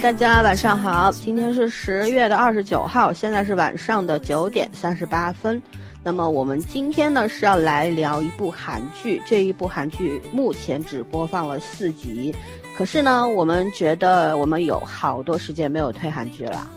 [0.00, 5.60] 大家晚上好，今天是十月的二十九号，现在是晚上的九点三十八分。
[6.04, 12.32] 那么我们今天呢是要来聊一部韩剧，这一部韩剧目前只播放了四集，
[12.76, 16.70] 可是呢，我们觉得我们有好多时间没有推韩剧了。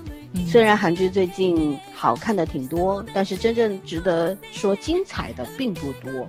[0.48, 6.28] 虽然韩剧最近好看的挺多，但是真正值得说精彩的并不多。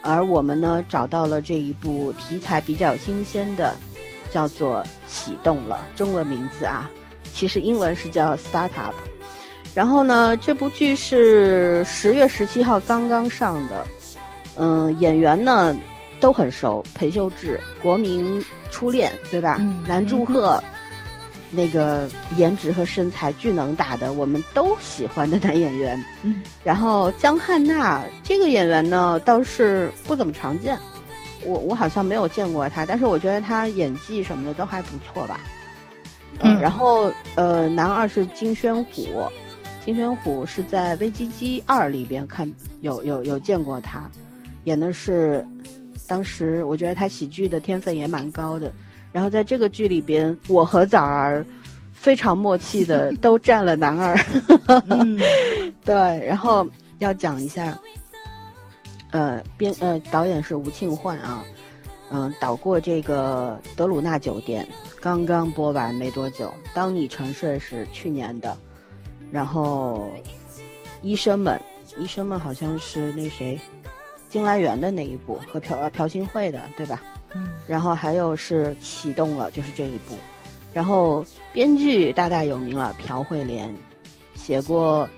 [0.00, 3.74] 而我们呢找到了这一部题材比较新鲜的。
[4.32, 6.90] 叫做启动了，中文名字啊，
[7.32, 8.94] 其实英文是叫 Startup。
[9.74, 13.86] 然后呢，这部剧是十月十七号刚刚上的，
[14.56, 15.76] 嗯，演员呢
[16.18, 19.60] 都很熟，裴秀智、国民初恋，对吧？
[19.86, 20.62] 南柱赫，
[21.52, 26.04] 那个颜值和身材巨能打的，我们都喜欢的男演员。
[26.22, 30.76] 嗯，然后江汉娜这个演员呢，倒是不怎么常见。
[31.44, 35.40] 我我好像没有见过他，但是我觉得他演技什么的都还不错吧。
[36.40, 39.06] 嗯，然后呃，男二是金宣虎，
[39.84, 44.10] 金宣虎是在《危机机二》里边看有有有见过他，
[44.64, 45.46] 演的是
[46.06, 48.72] 当时我觉得他喜剧的天分也蛮高的。
[49.12, 51.44] 然后在这个剧里边，我和枣儿
[51.92, 54.16] 非常默契的 都占了男二。
[55.84, 56.66] 对，然后
[57.00, 57.76] 要讲一下。
[59.12, 61.44] 呃，编呃，导演是吴庆焕啊，
[62.10, 64.64] 嗯，导过这个《德鲁纳酒店》，
[65.00, 66.52] 刚刚播完没多久。
[66.72, 68.56] 当你沉睡是去年的，
[69.32, 70.08] 然后
[71.02, 71.60] 医生们，
[71.98, 73.58] 医生们好像是那谁，
[74.28, 77.02] 金来源的那一部和朴朴信惠的，对吧？
[77.34, 77.48] 嗯。
[77.66, 80.14] 然后还有是启动了，就是这一部。
[80.72, 83.74] 然后编剧大大有名了，朴惠莲，
[84.34, 85.08] 写过。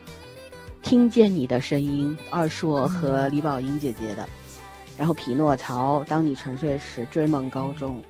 [0.82, 4.28] 听见你的声音，二硕和李宝英姐姐的，
[4.98, 8.02] 然后匹诺曹，当你沉睡时，追梦高中，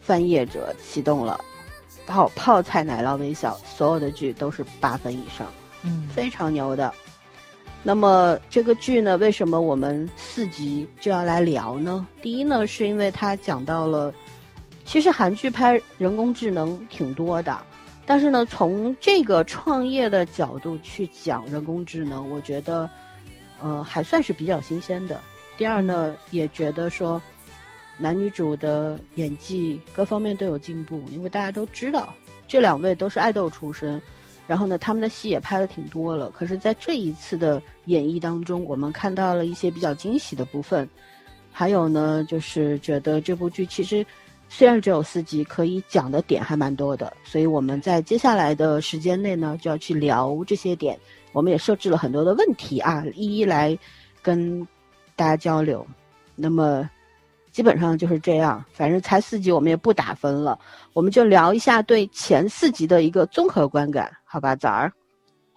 [0.00, 1.38] 翻页者启动了，
[2.06, 5.46] 泡泡菜奶酪微笑，所有的剧都是八分以上，
[5.82, 6.92] 嗯，非常牛的。
[7.82, 12.06] 那么这个剧呢，为什么我们四集就要来聊呢？
[12.22, 14.14] 第一呢，是因为它讲到了，
[14.84, 17.58] 其实韩剧拍人工智能挺多的。
[18.04, 22.90] 但是呢，从这个创业的角度去讲人工智能，我觉得，
[23.60, 25.20] 呃，还算是比较新鲜的。
[25.56, 27.22] 第二呢，也觉得说，
[27.96, 32.12] 男女主的演技各方面都有进步，因为大家都知道
[32.48, 34.02] 这两位都是爱豆出身，
[34.48, 36.28] 然后呢，他们的戏也拍的挺多了。
[36.30, 40.86] 可是，在这一次的演绎当中，我们看到了一些比较惊喜的部分，
[41.52, 44.04] 还有呢，就是觉得这部剧其实。
[44.54, 50.96] 虽然只有四集，可以讲的点还蛮多的，所以我们在接下来的时间内呢，就要去聊这些点。
[51.32, 53.76] 我们也设置了很多的问题啊，一一来
[54.20, 54.60] 跟
[55.16, 55.84] 大家交流。
[56.36, 56.88] 那么
[57.50, 60.58] 基本上就是这样，反正才四集，我们也不打分了，
[60.92, 64.54] 我们就聊一下对前四集的一个综合观感，好吧？
[64.54, 64.92] 早儿，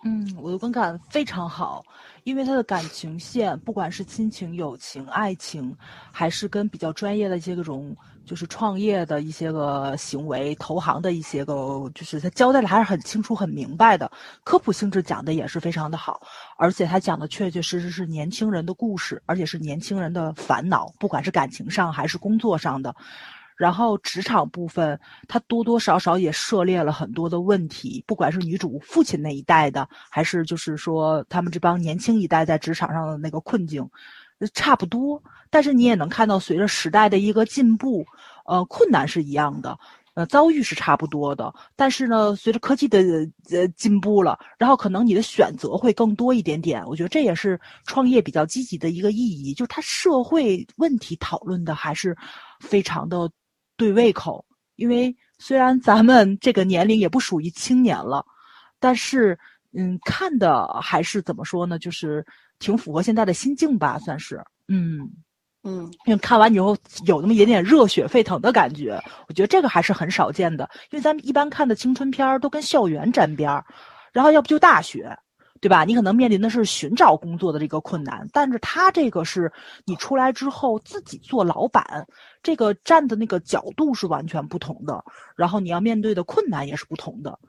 [0.06, 1.84] 嗯，我的观感非常好。
[2.26, 5.76] 因为他的感情线，不管是亲情、友情、爱情，
[6.12, 7.96] 还是跟比较专业的一些各种，
[8.26, 11.54] 就是创业的一些个行为、投行的一些个，
[11.94, 14.12] 就是他交代的还是很清楚、很明白的。
[14.44, 16.20] 科普性质讲的也是非常的好，
[16.58, 22.96] 而且他讲的确确实实是年轻人的故事，而且是年轻人的烦恼，不管是感情上还是工作上的。
[23.58, 33.90] 然后职场部分，他多多少少也涉猎了很多的问题，不管是女主父亲那一代的，还是就是说他们这帮年轻一代在职场上的那个困境，
[34.54, 35.24] 差不多。
[35.50, 38.06] 但是你也能看到，随着时代的一个进步，
[38.46, 39.78] 呃，困难是一样的，
[40.16, 41.54] 呃，遭遇是差不多的。
[41.78, 43.00] 但是呢，随着科技的
[43.52, 46.84] 呃进步了，然后可能你的选择会更多一点点。
[46.86, 52.14] 我觉得这也是创业比较积极的一个意义，就是它社会问题讨论的还是
[52.60, 53.32] 非常的。
[53.78, 54.46] 对胃口，
[54.76, 58.26] 因为虽然咱们这个年龄也不属于青年了，
[58.80, 59.38] 但是
[59.74, 61.78] 嗯，看的还是怎么说呢？
[61.78, 62.26] 就是
[62.60, 65.00] 挺符合现在的心境吧，算是嗯
[65.64, 65.92] 嗯。
[66.06, 70.70] 因为看完以后有那么一点点热血沸腾的感觉，我觉得这个还是很少见的。
[70.92, 73.66] 因为咱们一般看的青春片都跟校园沾边儿，
[74.14, 75.14] 然后要不就大学。
[75.66, 75.84] 对吧？
[75.84, 79.52] 你可能面临的是寻找工作的这个困难，但是他这个是
[79.84, 82.06] 你出来之后自己做老板，
[82.44, 85.04] 这个站的那个角度是完全不同的，
[85.36, 87.40] 然后你要面对的困难也是不同的。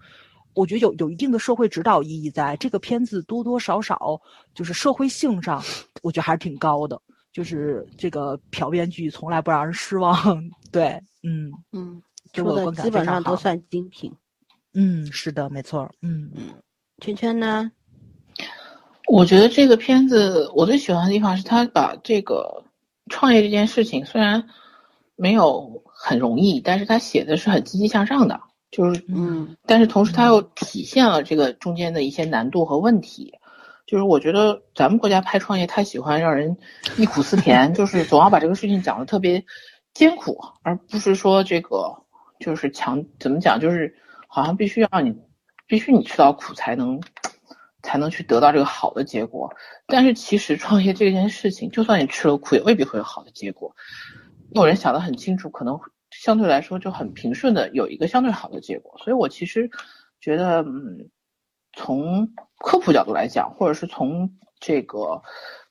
[0.55, 4.19] 我觉得有有一定的社会指导意义，在这个片子多多少少
[4.55, 5.63] 就是社会性上，
[6.03, 6.99] 我觉得还是挺高的。
[7.35, 10.17] 就是这个朴编剧从来不让人失望。
[10.73, 12.03] 对，嗯嗯，
[12.33, 14.11] 说的基本上都算精品。
[14.73, 15.87] 嗯，是的，没错。
[16.01, 16.55] 嗯嗯，
[17.03, 17.71] 圈圈呢？
[19.07, 22.65] 我觉得这个片子我最喜欢的地方是他把这个
[23.09, 24.45] 创业这件事情虽然
[25.15, 33.33] 没有很容易，但是他写的是很积极向上的，就是嗯，但是同时他又体现了这个中间的一些难度和问题。
[33.87, 36.57] 就是我觉得咱们国家拍创业太喜欢让人
[36.99, 39.45] 忆苦思甜，就是总要把这个事情讲的特别
[39.95, 42.03] 艰苦，而不是说这个
[42.41, 43.95] 就是强怎么讲，就是
[44.27, 45.15] 好像必须要你
[45.69, 47.01] 必须你吃到苦才能
[47.87, 49.51] 才能去得到这个好的结果。
[49.87, 53.75] 但是其实创业这件事情，就算你吃了苦，也未必会有好的结果。
[54.51, 55.79] 有人想得很清楚，可能
[56.11, 58.99] 相对来说就很平顺的有一个相对好的结果。
[58.99, 59.71] 所以我其实
[60.21, 61.09] 觉得，嗯。
[61.79, 65.21] 从科普角度来讲，或者是从这个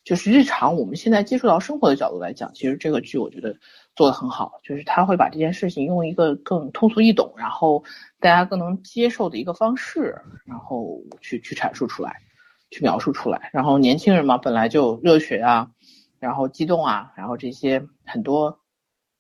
[0.06, 3.58] 就是日常我们现在接触到生活的角度来讲，其实这个剧我觉得
[3.96, 7.84] 做的很好，就是他会把这件事情用一个更通俗易懂，然后
[8.22, 10.16] 大家更能接受的一个方式，
[10.46, 12.22] 然后去去阐述出来，
[12.70, 13.50] 去描述出来。
[13.52, 15.72] 然后年轻人嘛，本来就热血啊，
[16.20, 18.60] 然后激动啊，然后这些很多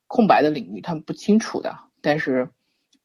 [0.07, 2.47] 空白的领域他们不清楚的，但是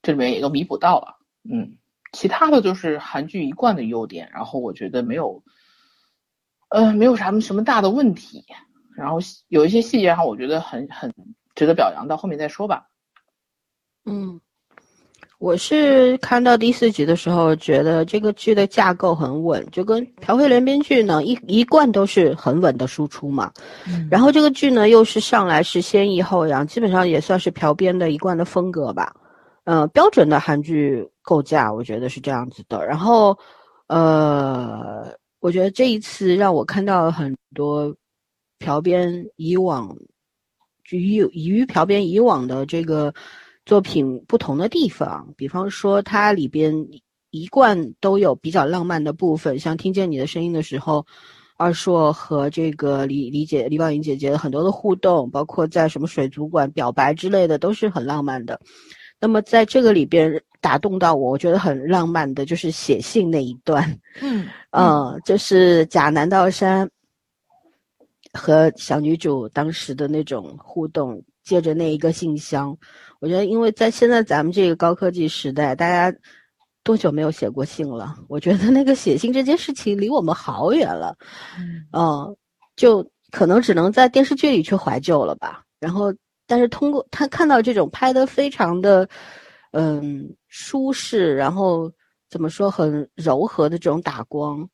[0.02, 1.16] 这里面也都弥补到了，
[1.50, 1.76] 嗯。
[2.12, 5.44] 其他的就是韩剧一贯的优点，然后我觉得没有，
[6.70, 8.44] 呃，没有什么什么大的问题，
[8.96, 9.18] 然后
[9.48, 11.12] 有一些细节上我觉得很很
[11.54, 12.86] 值得表扬，到后面再说吧。
[14.06, 14.40] 嗯，
[15.38, 23.52] 我是看到第四集的时候，觉得这个剧的架构很稳，就跟朴慧莲编剧呢一一贯都是很稳的输出嘛。
[23.86, 24.08] 嗯。
[24.10, 29.14] 然后这个剧呢又是上来是先抑后扬，基本上也算是朴编的一贯的风格吧。
[29.64, 32.84] 呃，标准的韩剧构架，我觉得是这样子的。
[32.86, 33.38] 然后，
[33.86, 37.96] 呃，我觉得这一次让我看到了很多
[38.58, 39.96] 朴编以往
[40.90, 43.12] 与与朴编以往的这个
[43.64, 45.32] 作品不同的地方。
[45.36, 46.74] 比方说，它里边
[47.30, 51.06] 一贯都有比较浪漫的部分，像听见你的声音的时候，
[51.56, 58.60] 二硕和这个李李姐李宝莹姐姐很多的互动，包括在什么水族馆表白之类的，都是很浪漫的。
[59.20, 64.00] 那么在这个里边打动到我，我觉得很浪漫的，就是写信那一段。
[64.22, 66.90] 嗯， 呃，就是贾南道山
[68.32, 72.76] 和小女主当时的那种互动，借着那一个信箱。
[73.20, 76.16] 我觉得，因为在现在咱们这个高科技时代，大家
[76.82, 78.16] 多久没有写过信了？
[78.26, 81.14] 我觉得那个写信这件事情离我们好远了。
[81.92, 82.34] 嗯，
[82.74, 85.62] 就可能只能在电视剧里去怀旧了吧。
[85.78, 86.10] 然后。
[86.50, 89.08] 但是通过他看到这种拍的非常的，
[89.70, 91.88] 嗯，舒适，然后
[92.28, 94.68] 怎么说很柔和的这种打光，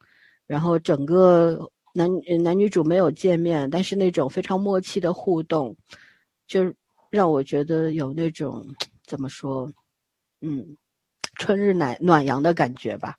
[0.47, 1.61] 然后整个
[1.93, 2.09] 男
[2.43, 5.77] 男女主没有见面，但是那种非常默契的互动，
[6.47, 6.73] 就
[7.11, 8.67] 让我觉得有那种
[9.05, 9.71] 怎么说，
[10.41, 10.65] 嗯，
[11.35, 13.15] 春日暖暖阳的感觉吧。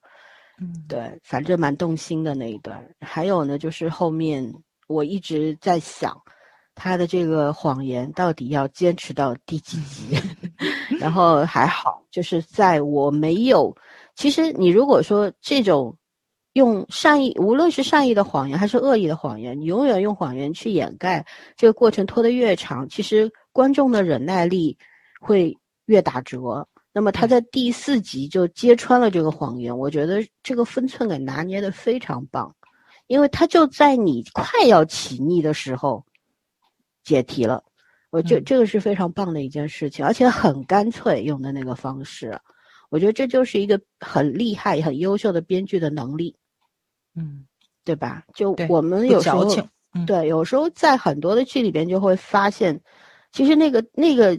[0.59, 2.83] 嗯，对，反正蛮动心的那一段。
[3.01, 4.51] 还有呢，就是后面
[4.87, 6.19] 我一直在想。
[6.77, 10.15] 他的这个谎言到底要坚持到第几集？
[11.01, 13.75] 然后还好，就是在我没有，
[14.15, 15.95] 其实你如果说这种
[16.53, 21.25] 用善意，无论是善意的谎言还是恶意的谎言，你永远用谎言去掩盖，
[21.55, 24.77] 这个过程拖得越长，其实观众的忍耐力
[25.19, 25.57] 会
[25.87, 26.65] 越打折。
[26.93, 32.55] 那么他在第四集就揭穿了这个谎言，我觉得这个分寸感拿捏的非常棒，
[33.07, 36.05] 因为他就在你快要起腻的时候。
[37.07, 37.63] 解题了，
[38.09, 42.37] 我觉这个是非常棒的一件事情，而且很干脆用的那个方式，
[42.89, 46.35] 我觉得这就是一个很厉害、很优秀的编剧的能力，
[47.15, 47.45] 嗯，
[47.85, 48.23] 对吧？
[48.33, 49.47] 就我们有时候
[50.05, 52.77] 对，有时候在很多的剧里边就会发现，
[53.31, 54.37] 其实那个那个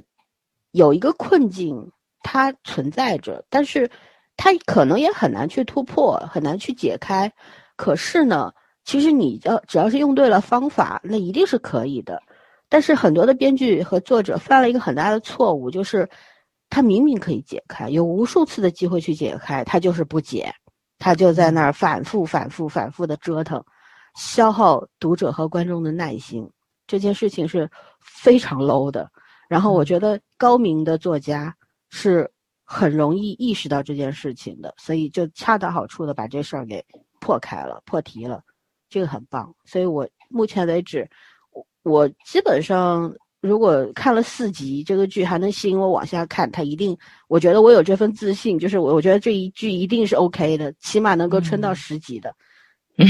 [0.73, 1.91] 有一个困境
[2.23, 3.91] 它存在着，但是
[4.37, 7.33] 它可能也很难去突破，很难去解开。
[7.77, 8.53] 可是呢，
[8.85, 12.23] 其实你要只要是用对了方法，那一定是可以的。
[12.71, 16.07] 但是很多的编剧和作者犯了一个很大的错误，就是
[16.69, 20.53] 他明明可以解开，有无数次的机会去解开，他就是不解，
[20.99, 23.65] 他就在那儿反复、反复、反复的折腾，
[24.17, 26.47] 消耗读者和观众的耐心。
[26.87, 27.71] 这件事情是
[28.01, 29.11] 非常 low 的。
[29.49, 31.57] 然后我觉得高明的作家
[31.89, 32.31] 是
[32.65, 36.85] 很容易意识到这件事情的，所以就恰到好处的把这事儿给
[37.19, 38.43] 破开了、破题了，
[38.91, 39.55] 这个很棒。
[39.65, 41.09] 所以我目前为止。
[41.83, 46.97] 我基本上，如果看了四集这个剧还能吸引我往下看，它一定，
[47.29, 52.35] 我觉得我有这份自信，就是我我觉得这一剧一定是 OK 的，起码能够撑到十集的。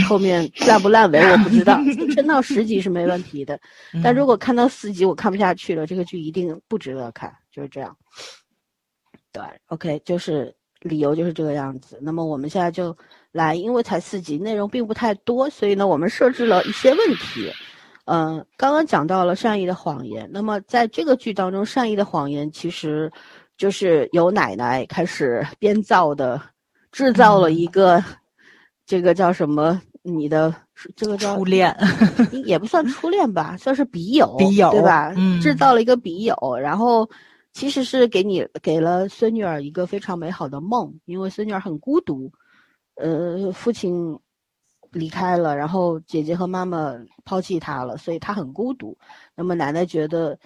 [0.06, 1.80] 后面烂不烂尾我不知道，
[2.14, 3.58] 撑到十集是没问题的。
[4.02, 7.96] 但如果看到四集我看不下去了，这个剧一定不值得看，就是这样。
[9.32, 11.98] 对，OK，就是理由就是这个样子。
[12.02, 12.94] 那么我们现在就
[13.32, 17.50] 来，因为才四集，内容并不太多，所以呢，我们设置了一些问题。
[18.10, 20.28] 嗯，刚刚讲到了善意的谎言。
[20.32, 23.12] 那么在这个剧当中，善意的谎言其实
[23.58, 26.40] 就是由奶奶开始 编造的，
[26.90, 28.02] 制造了一个，
[28.86, 29.80] 这个叫什么？
[30.02, 30.54] 你的
[30.96, 31.76] 这个叫初恋，
[32.46, 35.12] 也不算 初恋吧，算是笔友，笔友对吧？
[35.16, 37.06] 嗯制造了一个笔友，然后
[37.52, 42.32] 其实是给你给了孙女儿一个非常美好的梦，因为孙女儿很孤独，
[42.94, 44.18] 呃，父亲
[44.92, 48.96] 离开了，然后姐姐和妈妈抛弃他了，所以他很孤独。
[49.34, 50.38] 那么奶奶觉得，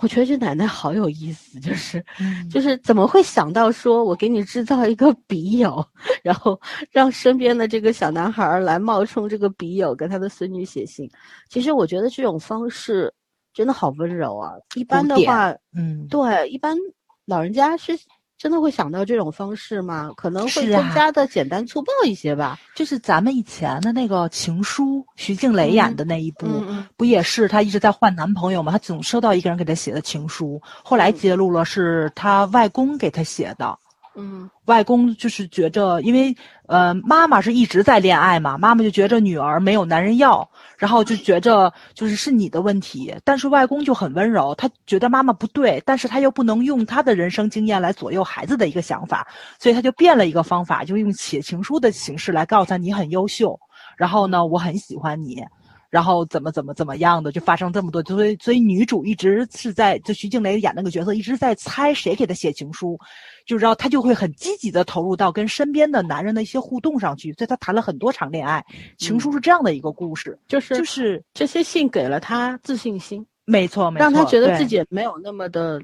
[0.00, 2.04] 我觉得这奶奶好有意思，就是。
[2.18, 5.84] 嗯就是怎么会想到说我给你制造一个笔友，
[6.22, 6.60] 然后
[6.90, 11.10] 让身边的这个小男孩儿来冒充这个笔友，跟他的孙女写信。
[11.48, 13.12] 其实我觉得这种方式
[13.54, 14.52] 真的好温柔啊。
[14.74, 16.76] 一般的话，嗯，对，一般
[17.24, 17.98] 老人家是
[18.42, 20.10] 真的会想到这种方式吗？
[20.16, 22.58] 可能会更加的简单粗暴一些吧。
[22.74, 28.72] 就是咱们以前的那个情书，徐静蕾演的那一部，嗯嗯不也是她一直在换男朋友吗？
[28.72, 33.78] 她总收到一个人给她写的情书，后来嗯揭露了是她外公给她写的。
[34.16, 34.48] 嗯。
[34.66, 36.34] 外公就是觉着，因为
[36.66, 49.26] 呃妈妈是一直在恋爱嘛，妈妈就觉着女儿没有男人要，然后就觉着就是是你的问题，但是外公就很温柔，他觉得妈妈不对，但是他又不能用他的人生经验来左右孩子的一个想法，
[49.58, 53.58] 所以他就变了一个方法，就用写情书的形式来告诉他你很优秀，
[53.96, 55.44] 然后呢我很喜欢你。
[55.90, 62.98] 然后怎么怎么怎么样的，就发生这么多，所以所以女主一直是在就徐静蕾演那个角色一直在猜谁给她写情书，
[63.46, 68.64] 就知道她就会很积极的投入到跟身边的男人的一些互动上去，所以她谈了很多场恋爱。
[68.98, 75.80] 情书是这样的一个故事，就是就是 这些信给了他自信心，没错没错，让他觉得自己没有那么的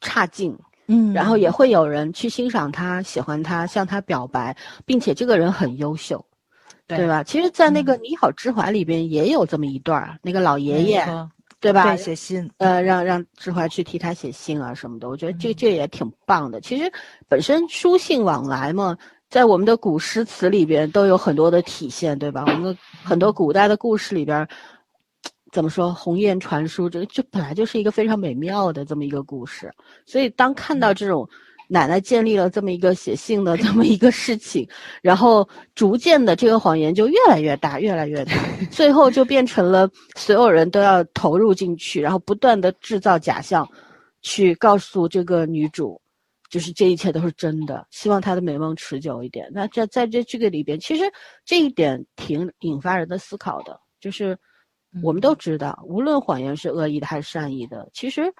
[0.00, 0.56] 差劲。
[0.88, 4.54] 嗯，然后也会有人去欣赏他、喜欢他、向他表白，
[4.84, 6.22] 并且这个人很优秀，
[6.88, 7.22] 对对吧？
[7.22, 11.30] 其实，在那个嗯《你好，之怀》里边也有这么一段儿，那个老爷爷，错
[11.62, 11.84] 对吧？
[11.84, 16.60] 对写信，呃，让让志华去替他写信啊什么的，我觉得这嗯这也挺棒的。
[16.60, 16.92] 其实
[17.28, 18.98] 本身书信往来嘛，
[19.30, 22.42] 在我们的古诗词里边都有很多的体现，对吧？
[22.48, 24.46] 我们的很多古代的故事里边，
[25.52, 29.72] 怎么说鸿雁传书，这个这本来就是一个非常美妙的这么一个故事。
[30.04, 31.28] 所以当看到这种
[31.72, 34.68] 奶奶建立了这么一个写信的这么一个事情，
[35.00, 38.34] 然后逐渐的这个谎言就越来越大，越来越大，
[38.70, 43.66] 最后就变成了所有人都要投入进去，然后不断的制造假象，
[44.20, 45.98] 去告诉这个女主，
[46.50, 49.48] 就是这一切都是真的，希望她的美梦持久一点。
[49.50, 51.10] 那这在这这个里边，其实
[51.42, 54.36] 这一点挺引发人的思考的，就是
[55.02, 58.30] 我们都知道，无论谎言是恶意的还是善意的，其实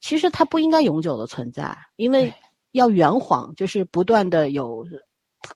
[0.00, 2.34] 其实它不应该永久的存在，因为对
[2.74, 4.86] 要圆谎，就是不断的有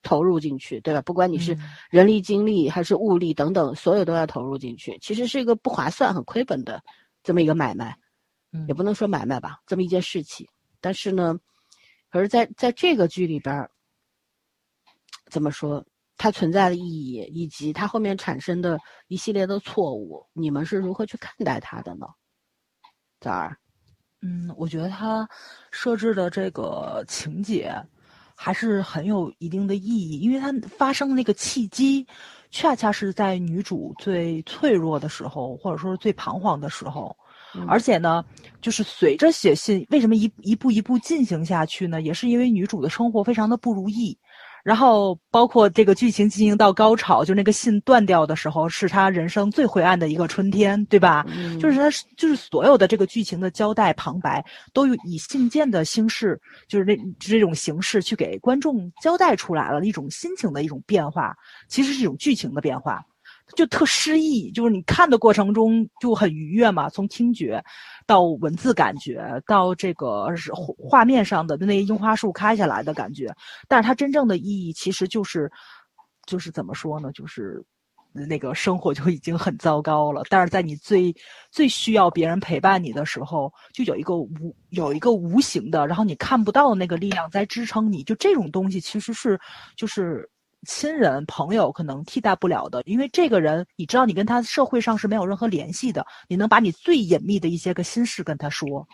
[0.03, 1.03] 投入进去，对吧？
[1.03, 6.83] 不管你是嗯人力、精力还是物力等等，所有都要投入进去，其实是一个不划算、很亏本的
[7.23, 7.97] 这么一个买卖，
[8.53, 10.47] 嗯也不能说买卖吧，这么一件事情。
[10.81, 11.39] 但是呢，
[12.11, 13.71] 可是在在这个剧里边儿，
[15.31, 15.85] 怎么说？
[16.21, 22.09] 它存在的意义，以及它后面产生的一系列的错误，你们是如何去看待它的呢？
[23.21, 23.57] 枣儿，
[24.21, 25.29] 嗯，我觉得他
[25.71, 27.73] 设置的这个情节
[28.35, 32.07] 还是很有一定的意义，因为它发生的那个契机，
[32.51, 37.17] 恰恰是在女主最脆弱的时候，或者说是最彷徨的时候。
[37.67, 38.23] 而且呢，
[38.61, 42.03] 就是随着写信，为什么一一步一步进行下去呢？
[42.03, 44.17] 也是因为女主的生活非常的不如意，
[44.65, 51.25] 然后包括这个剧情进行到高潮，就那个信断掉的时候，是他人生最灰暗的一个春天，对吧？
[51.29, 61.35] 嗯就是他就是所有的这个剧情的交代旁白，都有以信件的形式，就是那这种形式去给观众交代出来了一种心情的一种变化，
[61.69, 63.03] 其实是一种剧情的变化。
[63.59, 67.61] 就特诗意，就是你看的过程中就很愉悦嘛，从听觉
[68.07, 73.35] 到文字感觉，到这个是画面上的那樱花树开下来的感觉，
[73.67, 75.51] 但是它真正的意义其实就是，
[76.25, 77.61] 就是怎么说呢，就是
[78.13, 81.13] 那个生活就已经很糟糕了，但是在你最
[81.51, 89.37] 最需要别人陪伴你的时候，就有一个无有一个无形的，然后你看不到的那个力量在支撑你，就这种东西其实是
[89.77, 90.31] 就是。
[90.67, 98.87] 亲人、朋友可能替代不了的，因为这个人，你知道你跟他社会上是没有任何联系的，你能把你最隐秘的一些个心事跟他说，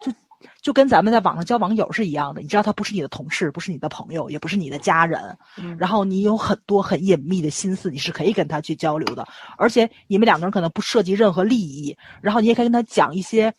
[0.00, 0.12] 就
[0.60, 2.40] 就跟咱们在网上交网友是一样的。
[2.40, 5.76] 你知道他不是你的同事，不是你的朋友，也不是你的家人，嗯。
[5.78, 9.26] 然后你有很多很隐秘的心思，你是可以跟他去交流的，
[9.56, 13.54] 而且你们两个人可能不涉及任何利益，然后你也可以跟他讲一些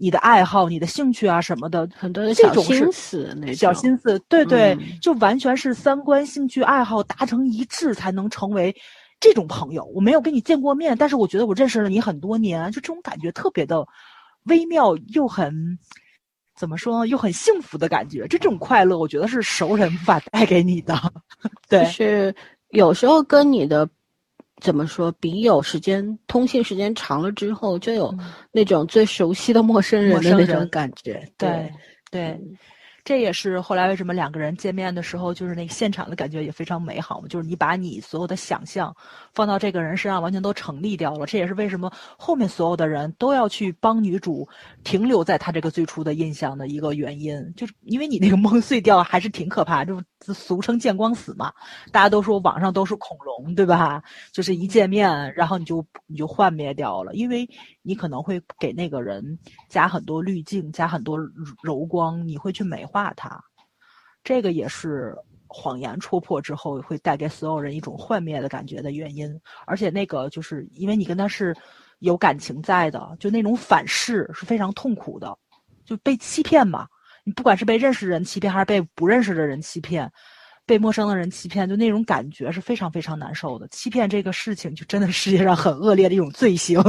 [0.00, 8.74] 你的爱好、你的兴趣啊什么的，很多的这种心思那种，小心思，对对，嗯就完全是三观、兴趣爱好达成一致，才能成为
[9.20, 9.84] 这种朋友。
[9.94, 13.86] 我没有跟你见过面，但是我觉得我认识了你很多年，就这种感觉特别的
[14.44, 15.54] 微妙又很
[16.56, 18.26] 怎么说呢，又很幸福的感觉。
[18.26, 20.98] 这种快乐，我觉得是熟人无法带给你的。
[21.68, 22.34] 对，是
[22.70, 23.86] 有时候跟你的
[24.60, 28.14] 怎么说笔友时间通信时间长了之后，就有
[28.52, 31.26] 那种最熟悉的陌生人的那种感觉。
[31.36, 31.72] 对
[32.10, 32.38] 对。
[33.02, 37.26] 这也是后来为什么两个人见面的时候，就是那个现场的感觉也非常美好嘛。
[37.28, 38.94] 就是你把你所有的想象
[39.32, 41.24] 放到这个人身上，完全都成立掉了。
[41.24, 44.46] 这也是为什么后面所有的人都要去帮女主
[44.84, 50.02] 停留在他这个最初的印象的一个原因，就是因为你那个梦碎掉还是挺可怕，就
[50.34, 51.50] 俗称见光死嘛。
[51.90, 54.02] 大家都说网上都是恐龙，对吧？
[54.30, 57.48] 就是一见面，然后你就你就幻灭掉了，因为
[57.80, 59.38] 你可能会给那个人
[59.70, 61.18] 加很多滤镜，加很多
[61.62, 62.84] 柔光，你会去美。
[62.90, 63.40] 化他，
[64.24, 65.14] 这个也是
[65.52, 69.28] 谎言戳破之后会带给所有人一种幻灭的感觉的原因。
[69.66, 71.54] 而且那个就是因为你跟他是
[71.98, 75.36] 有感情在的，就那种反噬是非常痛苦的，
[75.84, 76.86] 就被欺骗嘛。
[77.24, 80.10] 你不管是被认识的人欺骗，还是被不认识的人欺骗。
[80.66, 83.66] 被陌生的人欺骗，就那种感觉是非常非常难受的。
[83.68, 86.80] 欺骗这个事情，就真的世界上很恶劣的一种罪行。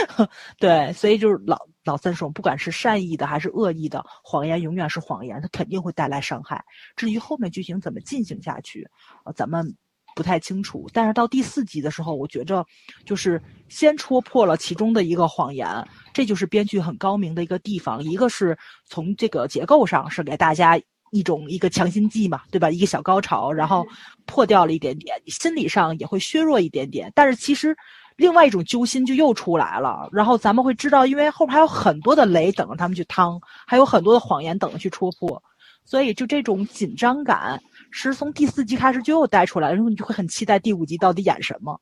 [0.58, 6.62] 对，所以就是老老三说，不管是善意的还是恶意的，谎言永远是谎言，它肯定会带来伤害。
[6.96, 8.86] 至于后面剧情怎么进行下去，
[9.24, 9.74] 呃，咱们
[10.14, 10.86] 不太清楚。
[10.92, 12.66] 但是到第四集的时候，我觉着
[13.04, 15.66] 就是先戳破了其中的一个谎言，
[16.12, 18.02] 这就是编剧很高明的一个地方。
[18.04, 20.78] 一个是从这个结构上是给大家。
[21.12, 22.68] 一种一个强心剂嘛，对吧？
[22.68, 23.86] 一个小高潮，然后
[24.26, 27.10] 破掉了一点点，心理上也会削弱一点点。
[27.14, 27.74] 但是其实，
[28.16, 30.08] 另外一种揪心就又出来了。
[30.12, 35.42] 然后咱们会知道，因为后边还有很多的雷等着他们去趟，还有很多的谎言等着去戳破。
[35.84, 41.80] 所以就这种紧张感，是从第四集开始就又带出来了，然后你就会很期待第五集到底演什么。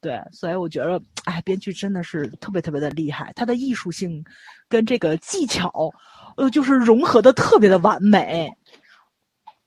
[0.00, 4.24] 对，所以我觉得，哎，编剧真的是特别特别的厉害，他的艺术性
[4.68, 5.92] 跟这个技巧。
[6.36, 8.52] 呃，就是融合的特别的完美，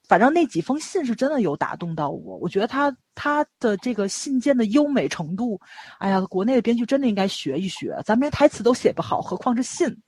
[0.10, 2.36] 反正那几封信是真的有打动到我。
[2.38, 5.62] 我觉得他他的这个信件的优美程度，
[6.00, 7.96] 哎呀，国内的编剧真的应该学一学。
[8.04, 9.88] 咱们连台词都写不好，何况是信？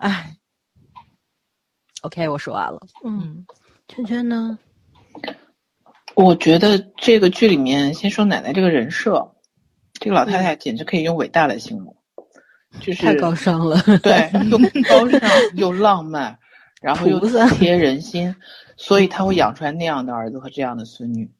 [0.00, 0.34] 哎
[2.02, 2.80] ，OK，我说完了。
[3.04, 3.46] 嗯，
[3.86, 4.58] 圈圈呢？
[6.16, 9.36] 我觉得这个剧里面，先说奶奶这个人设，
[10.00, 11.96] 这个老太太简直可以用伟大来形容。
[12.80, 14.56] 就是太高尚了，对， 又
[14.88, 15.20] 高尚
[15.54, 16.38] 又浪漫，
[16.80, 18.34] 然后又贴人心，
[18.76, 21.30] 所以他会养出来那样的儿子和这样的孙女。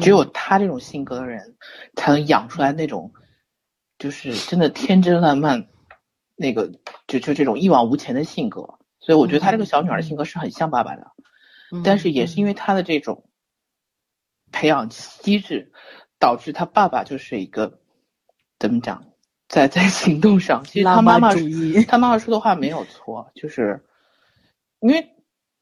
[0.00, 1.56] 只有他这种性格的人，
[1.94, 3.12] 才能养出来那种，
[3.98, 5.66] 就是真的天真烂漫，
[6.36, 6.70] 那个
[7.06, 8.78] 就就这种一往无前的性格。
[9.00, 11.10] 所以我觉得他这个小女儿性格是很像爸爸的，
[11.82, 13.24] 但是也是因为他的这种
[14.52, 15.72] 培养机制，
[16.18, 17.80] 导致他爸爸就是一个
[18.58, 19.02] 怎么讲？
[19.48, 21.32] 在在行动上，其实他妈妈
[21.86, 23.82] 他妈妈说的话没有错，就是
[24.80, 25.16] 因为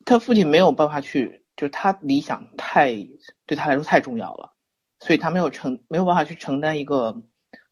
[0.05, 2.95] 他父亲没有办法去，就是他理想太
[3.47, 4.53] 对他来说太重要了，
[5.01, 7.23] 所以他没有承没有办法去承担一个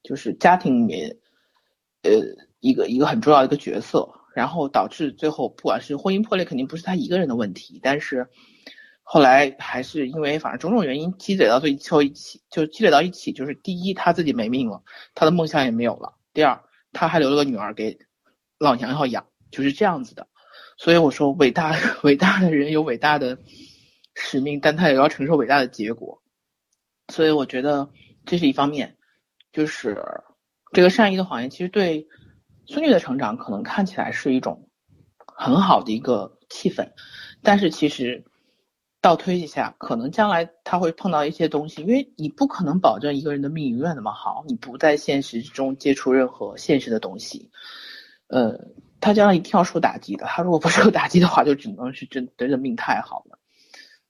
[0.03, 1.19] 就是家庭里面
[2.03, 2.11] 呃
[2.61, 8.29] 一个一个很重要的一个角色，然后导致最后不管是婚姻破裂，肯定不是他一个人的问题，但是
[9.03, 14.83] 后来还是因为反正种种原因积累到最后一起，就积累到一起，就是第一他自己没命了，
[15.15, 16.15] 他的梦想也没有了。
[16.33, 17.99] 第二，他还留了个女儿给
[18.59, 20.29] 老娘要养，就是这样子的。
[20.83, 23.39] 所以我说，伟大 伟大的人有伟大的
[24.17, 26.21] 使命，但他也要承受伟大的结果。
[27.07, 27.89] 所以我觉得
[28.27, 28.97] 这是一方面，
[29.53, 29.97] 就是
[30.73, 32.09] 这个善意的谎言，其实对
[32.67, 34.69] 孙女的成长可能看起来是一种
[35.37, 36.91] 很好的一个气氛，
[37.45, 38.25] 但是其实。
[39.01, 47.51] 倒推一下，可能将来他会碰到一些东西，因为你不可能保证一个人的命永远那么好，你不在现实中接触任何现实的东西，
[48.29, 48.57] 呃，
[49.03, 50.25] 他将来一定要受打击的。
[50.25, 53.39] 他如果不受打击的话，就只能是真真的命太好了。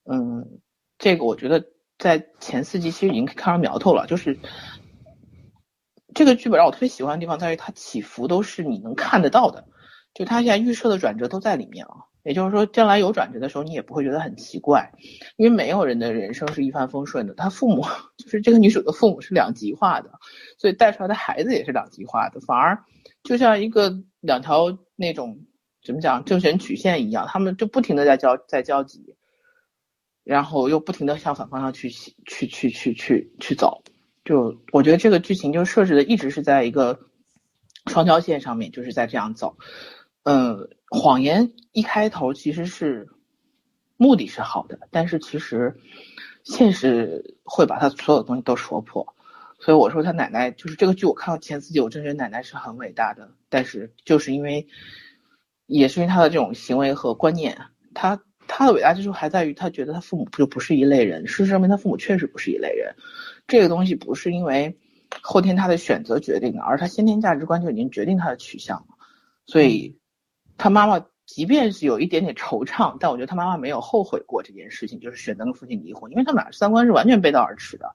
[0.04, 0.60] 嗯，
[0.98, 1.66] 这个我觉得
[1.98, 4.38] 在前四集其实已经看到苗头了，就是
[6.14, 9.64] 这个剧本让我特别喜欢的地方在于它起伏都是你能看得到的，
[10.14, 12.06] 就他现在预设的转折都在里面啊。
[12.24, 14.92] 也就是说，将来有转折的时候，你也不会觉得很奇怪，
[15.34, 17.34] 因为没有人的人生是一帆风顺的。
[17.34, 17.84] 他父母
[18.16, 20.08] 就是这个女主的父母是两极化的，
[20.56, 22.84] 所以带出来的孩子也是两极化的，反而
[23.22, 25.46] 就像一个两条那种
[25.84, 29.16] 怎么讲正弦曲线一样，他们就不停的在交在交集，
[30.24, 33.82] 然后又不停的向反方向去去去去去去走。
[34.24, 37.00] 就我觉得这个剧情就设置的一直是在一个
[37.86, 39.56] 双交线上面，就是在这样走。
[40.22, 43.08] 嗯，谎言一开头其实是
[43.96, 45.76] 目的是好的，但是其实
[46.44, 49.14] 现实会把他所有东西都说破，
[49.64, 53.30] 所以我说他奶奶就是这个剧，我看到前四集，我真觉得奶奶是很伟大的。
[53.48, 54.66] 但是就是因为，
[55.66, 57.56] 也是因为他的这种行为和观念，
[57.94, 61.28] 他他的伟大之处还在于他觉得他父母就不是一类人。
[61.28, 62.92] 事实证明，他父母确实不是一类人。
[63.46, 64.76] 这个东西不是因为
[65.20, 68.86] 后天他的选择决定的，而他先天价值观就已经决定他的取向了。
[69.46, 69.96] 所以，
[70.58, 77.94] 他妈妈即便是有一点点惆怅，但我觉得他妈妈没有后悔过这件事情，就是选择跟父亲离婚，因为他们俩三观是完全背道而驰的。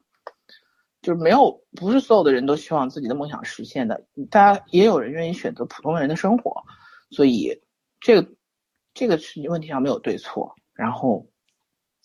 [1.08, 6.62] 就是没有，不是所有的人都希望自己的梦想实现的，大家也有人愿意选择普通人的生活，
[7.12, 7.62] 所以
[8.02, 8.30] 这个
[8.94, 10.54] 这个是问题上没有对错。
[10.74, 11.26] 然后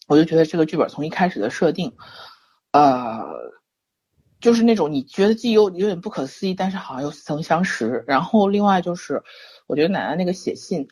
[0.06, 1.92] 我就觉得这个剧本从一开始的设定，
[2.70, 3.24] 呃，
[4.40, 8.04] 就是那种你觉得既有有点不可思议，但是好像又似曾相识。
[8.06, 9.20] 然后另外就是，
[9.66, 10.86] 我觉得奶奶那个写信，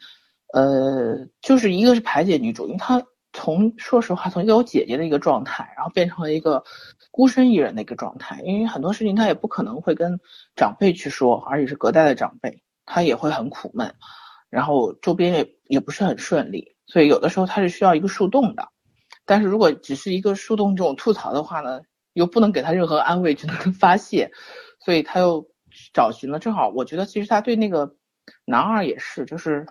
[0.52, 3.06] 呃，就是一个是排解女主，因为她。
[3.32, 6.64] 从说实话，从一个有姐姐的一个状态，然后变成了一个
[7.12, 8.40] 孤身一人的一个状态。
[8.42, 10.18] 因为很多事情他也不可能会跟
[10.56, 13.94] 长辈去说，而且是隔代的长辈，他也会很苦闷，
[14.48, 18.68] 然后周边也也不是很顺利，所以有的时候他是需要一个树洞的。
[19.24, 21.80] 但是如果只是一个树洞这种吐槽的话呢，
[22.14, 24.32] 又不能给他任何安慰，只能发泄，
[24.84, 25.46] 所以他又
[25.94, 26.40] 找寻了。
[26.40, 27.94] 正好我觉得其实他对那个
[28.44, 29.66] 男二也是，就是。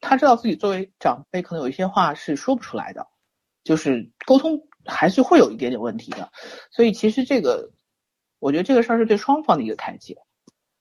[0.00, 3.06] 他知道自己作为长辈，可能有一些话是说不出来的，
[3.64, 6.30] 就是沟通还是会有一点点问题的。
[6.70, 7.70] 所以其实这个，
[8.38, 10.16] 我觉得这个事儿是对双方的一个开解，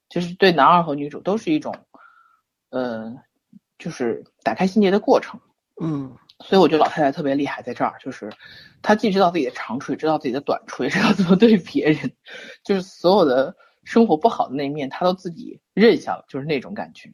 [0.08, 1.76] 就是对男二和女主都是一种，
[2.70, 3.14] 呃，
[3.80, 5.40] 就是打开心结的过程。
[5.82, 8.32] 嗯，所以我觉得老太太特别厉害在这儿，就是
[8.82, 12.14] 她既知道自己的长处，也知道自己的短处，也知道怎么对别人，
[12.64, 17.12] 就是所有的生活不好的那一面，她都自己认下了，就是那种感觉。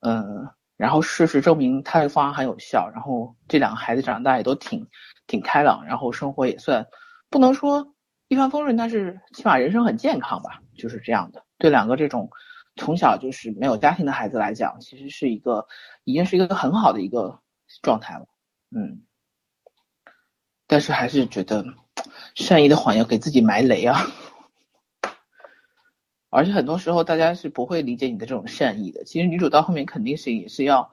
[0.00, 0.48] 嗯。
[0.76, 4.86] 然后事实证明他的方案很有效，然后这两个孩子长大也都挺
[5.26, 6.86] 挺开朗，然后生活也算
[7.30, 7.94] 不能说
[8.28, 11.44] 一帆风顺，但是起码人生很健康吧，就是这样的。
[11.58, 12.28] 对两个这种
[12.76, 15.66] 从小就是没有家庭的孩子来讲，其实是一个
[16.04, 17.38] 已经是一个很好的一个
[17.82, 18.26] 状态了，
[18.70, 19.02] 嗯。
[20.66, 21.64] 但是还是觉得
[22.34, 24.00] 善意的谎言给自己埋雷啊。
[26.34, 29.04] 而且很多时候，大家是不会理解你的这种善意的。
[29.04, 30.90] 其实女主到后面肯定是也是要，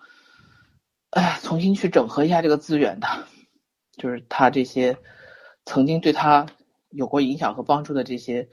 [1.09, 3.07] 哎，重新去整合一下这个资源的，
[3.97, 4.95] 就是她这些
[5.65, 6.45] 曾经对她
[6.91, 8.47] 有过影响和帮助的这些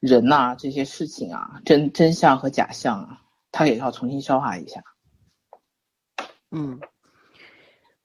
[0.00, 3.20] 人呐，这些事情啊，真真相和假象啊，
[3.52, 4.82] 她也要重新消化一下。
[6.50, 6.80] 嗯，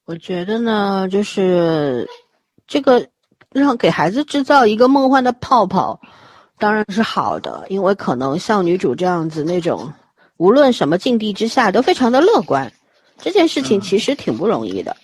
[0.06, 2.08] 我觉得呢，就是
[2.68, 3.10] 这个
[3.52, 6.00] 让给孩子制造一个梦幻的泡泡。
[6.60, 9.92] 当然是好的，因为可能像女主这样子那种，
[10.38, 12.72] 无论什么境地之下都非常的乐观，
[13.18, 14.96] 这件事情其实挺不容易的。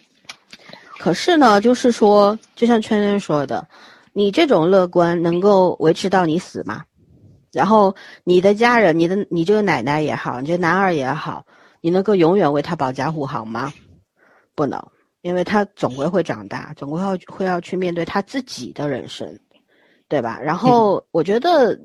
[0.99, 3.67] 可是呢，就是说，就像圈圈说的，
[4.13, 6.83] 你这种乐观能够维持到你死吗？
[7.51, 11.45] 然后你的家人，你的你这个奶奶也好，你这男二也好，
[11.81, 13.71] 你能够永远为他保驾护航吗？
[14.55, 14.81] 不能，
[15.21, 19.27] 因为他总归会长大，总归要会要去面对他自己的人生。
[20.13, 20.39] 对吧？
[20.39, 21.75] 然后我觉得，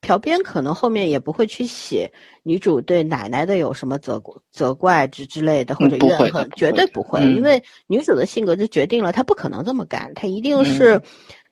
[0.00, 2.10] 朴编可能后面也不会去写
[2.42, 4.18] 女主对奶奶的有什么责
[4.50, 10.98] 责怪之之类的或者怨恨，绝对不会，因为女主的性格就决定了她不可能这么干，她一定是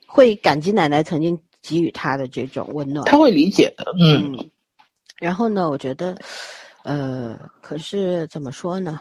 [0.07, 3.85] 会感激奶奶曾经给予她的这种温暖，她会理解的。
[4.01, 4.35] 嗯。
[5.19, 6.17] 然后呢，我觉得，
[6.85, 8.99] 呃，可是怎么说呢？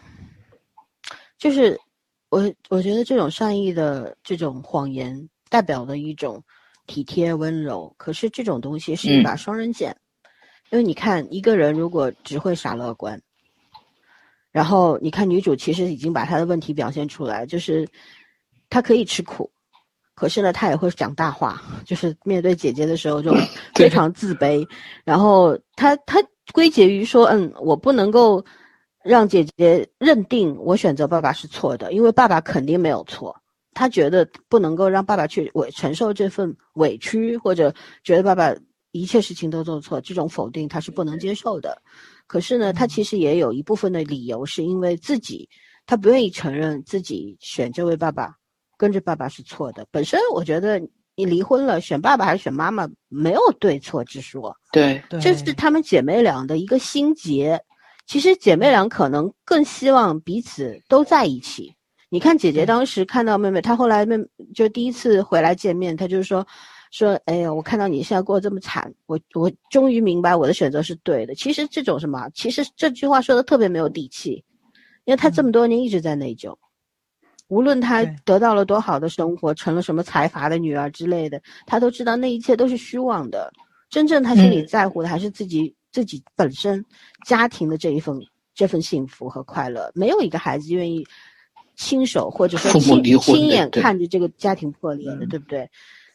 [1.37, 1.79] 就是
[2.27, 6.43] 我我觉得这种善意的这种谎言代表的一种。
[6.88, 9.95] 体贴温柔，可是这种东西是一把双刃剑，
[10.71, 13.21] 因为你看一个人如果只会傻乐观，
[14.52, 17.88] 然后你看女主其实已经把她的问题表现出来，就是
[18.69, 19.52] 她可以吃苦，
[20.15, 23.32] 可是呢她也会讲大话，就是面对姐姐的时候就
[23.76, 24.67] 非常自卑，
[25.04, 26.19] 然后她她
[26.54, 28.43] 归结于说，嗯，我不能够
[29.04, 33.36] 让姐姐认定我选择爸爸是错的，因为爸爸肯定没有错。
[33.77, 37.71] 他觉得不能够让爸爸去委承受这份委屈，或者
[38.03, 38.51] 觉得爸爸
[38.91, 41.79] 一切事情都做错，这种否定他是不能接受的。
[42.25, 45.47] 可是呢，他其实也有一部分的理由，是因为自己
[45.85, 48.35] 他不愿意承认自己选这位爸爸，
[48.79, 49.85] 跟着爸爸是错的。
[49.91, 50.81] 本身我觉得
[51.15, 54.51] 你离婚了，选爸爸还是选妈妈没有对错之说。
[54.71, 57.61] 对，这是他们姐妹俩的一个心结。
[58.07, 61.76] 其实姐妹俩可能更希望彼此都在一起。
[62.09, 64.15] 你看，姐姐当时看到妹妹，她后来妹
[64.55, 66.45] 就第一次回来见面，她就说，
[66.89, 71.35] 说，哎呀，我看到你现在过得这么惨，我我终于明白我的选择是对的。
[71.35, 74.41] 其实这种什么，其实这句话说的特别没有底气，
[75.03, 76.55] 因为她这么多年一直在内疚，
[77.49, 83.51] 无论她得到了多好的生活，成了什么财阀的女儿之类的，她都知道那一切都是虚妄的。
[83.89, 86.85] 真正她心里嗯在乎的还是自己、自己本身
[87.25, 88.17] 家庭的这一份
[88.55, 89.91] 这份幸福和快乐。
[89.93, 91.05] 没有一个孩子愿意
[91.77, 95.69] 亲手或者说父母亲离婚亲眼看着这个家庭破裂的，嗯对不对？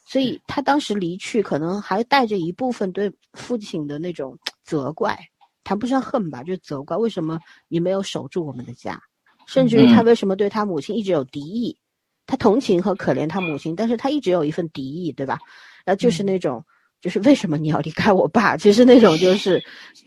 [0.05, 5.17] 所以他当时离去，可能还带着一部分对父亲的那种责怪，
[5.63, 9.01] 谈不上恨吧，就是责怪，为什么你没有守住我们的家？
[9.47, 11.77] 甚至于他嗯为什么对他母亲一直有敌意？
[12.25, 15.39] 他同情和可怜他母亲，但是他一直有一份敌意，对吧？
[15.85, 16.63] 然后就是嗯那种，
[17.01, 18.57] 就是为什么你要离开我爸？
[18.57, 19.63] 其 实那种就是，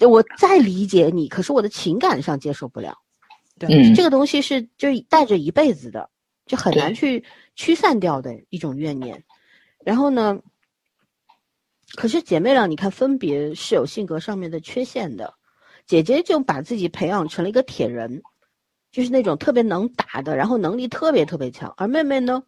[0.06, 2.94] 我再理解你，可是我的情感上接受不了。
[3.58, 6.10] 对嗯这个东西是就是带着一辈子的，
[6.44, 9.24] 就很难去驱散掉的一种怨念。
[9.84, 10.38] 然后呢，
[11.94, 15.34] 可是姐妹俩，你看分别是有性格上面的缺陷的。
[15.86, 18.20] 姐姐就把自己培养成了一个铁人，
[18.90, 21.72] 就是那种特别能打的，然后能力特别特别强。
[21.76, 22.42] 而妹妹呢，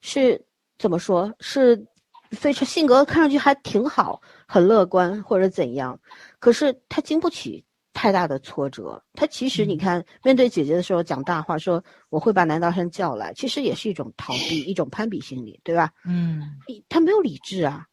[0.00, 0.42] 是
[0.78, 1.34] 怎么说？
[1.40, 1.86] 是
[2.30, 6.00] 非常性格看上去还挺好，很乐观或者怎样，
[6.38, 9.02] 可是她经不起太大的挫折。
[9.14, 15.90] 他其实你嗯看，面对姐姐的时候讲大话，说我会把男大生叫来，其实也是一种逃避，一种攀比心理，对吧？
[16.06, 16.42] 嗯
[16.88, 17.84] 他没有理智啊，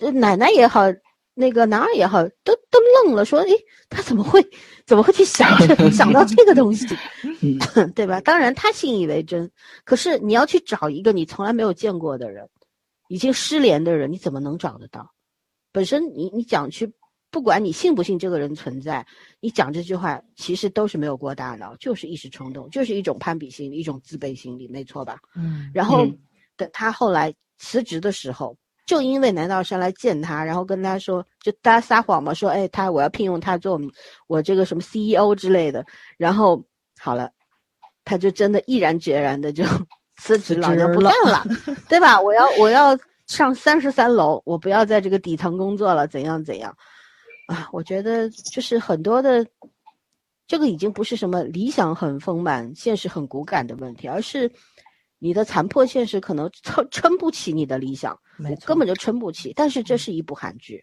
[0.00, 0.82] 呃奶奶也好，
[1.34, 3.52] 那个男二也好，都都愣了，说，诶，
[3.88, 4.44] 他怎么会
[4.86, 6.86] 怎么会去想这 想到这个东西，
[7.74, 8.20] 嗯对吧？
[8.20, 9.50] 当然他信以为真，
[9.84, 12.48] 可是你要去找一个你从来没有见过的人，
[13.08, 15.10] 已经失联的人，你怎么能找得到？
[15.72, 16.90] 本身你你讲去，
[17.36, 19.06] 不管你信不信这个人存在，
[19.40, 25.18] 你讲这句话其实都是没有过大脑，就是一时冲动，就是一种攀比心理，一种自卑心理，没错吧？
[25.34, 26.18] 嗯，然后嗯
[26.56, 33.78] 等他后来辞职的时候，就因为南道山来见他，然后跟他说，就大家撒谎嘛，说哎，他我要聘用他做
[34.28, 35.84] 我这个什么 CEO 之类的，
[36.16, 36.64] 然后
[36.98, 37.30] 好了，
[38.02, 39.62] 他就真的毅然决然的就
[40.16, 41.44] 辞职了，不干了，
[41.86, 42.18] 对吧？
[42.18, 46.74] 我要我要上三十三楼，我不要在这个底层工作了，怎样怎样
[47.46, 47.68] 啊？
[47.72, 49.46] 我觉得就是很多的。
[50.48, 54.48] 这个已经不是什么理想很丰满、现实很骨感的问题，而是
[55.18, 59.52] 你的残破现实可能撑撑不起你的理想，没错，根本就撑不起。
[59.56, 60.80] 但是这是一部韩剧，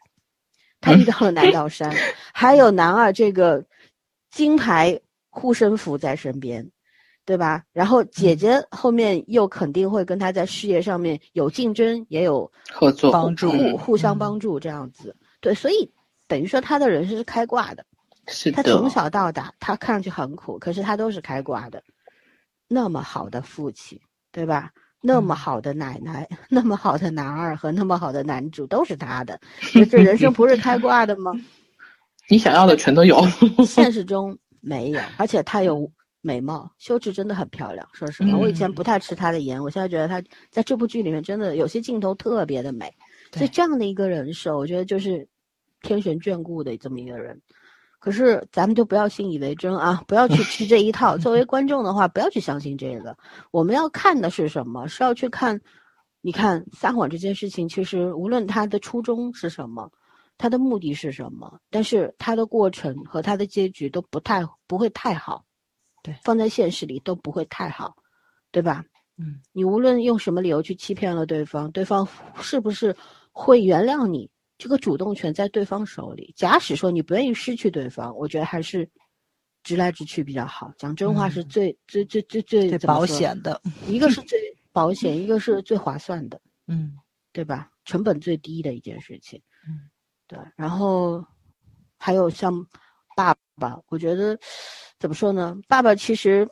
[0.82, 1.96] 他遇到了南道山，
[2.34, 3.66] 还有男二这个
[4.32, 5.00] 金牌
[5.30, 6.70] 护身符在身边，
[7.24, 7.64] 对吧？
[7.72, 15.16] 然后姐姐后面又肯定会跟他在事业上面有竞争，也有合作帮助互互相嗯帮助这样子。
[15.40, 15.90] 对，所以
[16.34, 17.86] 等于说他的人生是开挂的。
[18.28, 21.84] 是的，他从小到大，他看上去很苦，可是他都是开挂的。
[22.68, 24.00] 那么好的父亲，
[24.32, 24.72] 对吧？
[25.00, 31.34] 那么嗯好的奶奶， 那么好的男二和那么好的男主都是他的，这这人生不是开挂的吗？
[32.28, 33.22] 你想要的全都有。
[33.68, 35.88] 现实中没有，而且他有
[36.22, 37.88] 美貌，修智真的很漂亮。
[37.94, 40.20] 说实话，我以前嗯不太吃他的颜，我现在觉得他
[40.50, 42.92] 在这部剧里面真的有些镜头特别的美。
[43.34, 45.28] 所以这样的一个人设，我觉得就是
[45.84, 47.40] 天神眷顾的这么一个人。
[48.00, 51.18] 可是咱们就不要信以为真啊，不要去吃这一套。
[51.18, 53.16] 作为 观众的话，不要去相信这个。
[53.52, 54.88] 我们要看的是什么？
[54.88, 55.62] 是要去看，
[56.22, 59.90] 你看撒谎这件事情，其实无论他的初衷是什么，
[60.38, 65.46] 他的目的是什么，但是他的过程和他的结局都不太不会太好。
[66.04, 67.96] 对放在现实里都不会太好，
[68.52, 68.84] 对吧？
[69.18, 72.06] 嗯，你无论用什么理由去欺骗了对方，对方
[72.42, 72.94] 是不是
[73.32, 74.30] 会原谅你？
[74.64, 76.34] 这个主动权在对方手里。
[76.38, 78.90] 假使说你不愿意失去对方，我觉得还是
[79.62, 80.72] 直来直去比较好。
[80.78, 84.40] 讲真话是嗯最、最最最最保险的，一个是 最
[84.72, 86.98] 保险，一个是最划算的，嗯
[87.34, 87.70] 对吧？
[87.84, 89.38] 成本最低的一件事情。
[89.68, 89.90] 嗯，
[90.28, 90.40] 对。
[90.56, 91.22] 然后
[91.98, 92.54] 还有像
[93.18, 94.40] 爸爸，我觉得
[94.98, 95.58] 怎么说呢？
[95.68, 96.48] 爸爸其实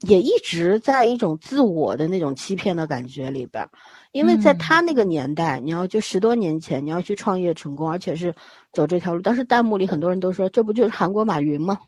[0.00, 3.70] 也一直在一种自我的那种欺骗的感觉里边儿，
[4.12, 4.58] 因为在嗯。
[4.58, 8.34] 他那个年代，你要就十多年前，你要去创业成功，而且是
[8.72, 11.78] 走这条路，当时弹幕里很多人都说，这不就是韩国马云吗？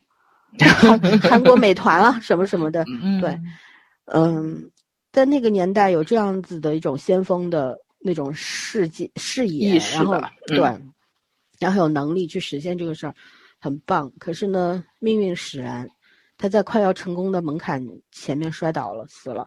[0.59, 3.39] 韩 韩国美团啊，什么什么的，嗯，对
[4.07, 4.71] 嗯，
[5.13, 10.57] 在那个年代有这样子的一种先锋的那种世界视野，然后嗯。
[10.57, 10.81] 对，
[11.59, 13.15] 然后有能力去实现这个事儿，
[13.61, 14.11] 很棒。
[14.19, 15.87] 可是呢，命运使然，
[16.39, 19.47] 他在快要成功的门槛前面摔倒了，死了，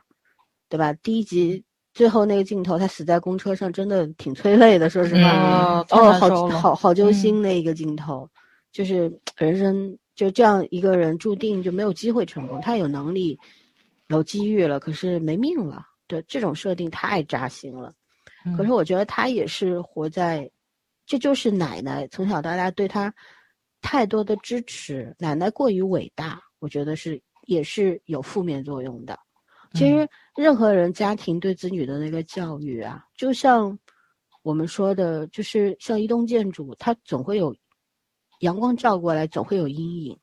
[0.70, 0.94] 对吧？
[1.02, 5.84] 第一集最后那个镜头，他死在公车上，真的挺催泪的，说实话。
[5.90, 8.30] 哦，好好好揪嗯心的一个镜头，
[8.72, 13.40] 就是人生就这样一个人注定就没有机会成功，他有能力，
[14.10, 15.88] 有机遇了，可是没命了。
[16.08, 17.94] 对，这种设定太扎心了。
[18.58, 20.50] 可是嗯我觉得他也是活在，
[21.06, 23.14] 这就是奶奶从小到大对他
[23.82, 29.20] 太多的支持，奶奶过于伟大，我觉得是也是有负面作用的。
[29.74, 33.78] 其实任何人家庭对子女的那个教育啊，就像
[34.44, 37.56] 我们说的，就是像一栋建筑，它总会有
[38.42, 40.20] 阳光照过来，总会有阴影，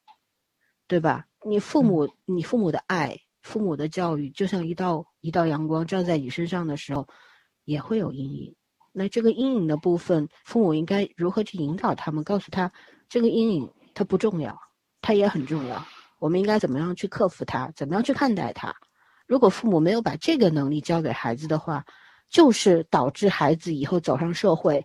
[0.87, 1.27] 对吧？
[1.45, 7.09] 你父母，你父母的爱，父母的教育，就像一道一道阳光照在你身上的时候，
[7.65, 8.55] 也会有阴影。
[8.93, 12.23] 那这个阴影的部分，父母应该如何去引导他们？
[12.23, 12.71] 告诉他，
[13.09, 14.59] 这个阴影它不重要，
[15.01, 15.87] 它也很重要。
[16.19, 17.71] 我们应该怎么样去克服它？
[17.77, 18.75] 怎么样去看待它？
[19.27, 21.85] 如果父母没有把这个能力教给孩子的话，
[22.29, 24.85] 就是导致孩子以后走上社会，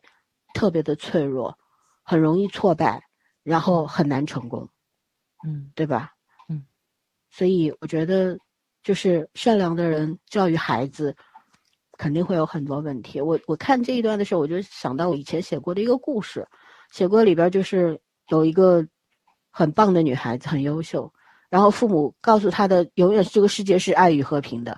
[0.53, 1.57] 特别的脆弱，
[2.03, 3.01] 很容易挫败，
[3.43, 4.67] 然后很难成功，
[5.45, 6.11] 嗯，对吧？
[6.49, 6.65] 嗯，
[7.31, 8.37] 所以我觉得，
[8.83, 11.15] 就是善良的人教育孩子，
[11.97, 13.19] 肯定会有很多问题。
[13.19, 16.45] 我我看这一段的时候，我就想到我以前写过的一个故事，
[16.91, 18.85] 写过里边就是有一个
[19.51, 21.11] 很棒的女孩子，很优秀。
[21.53, 24.75] 然后父母告诉他的，永远这个世界是爱与和平的，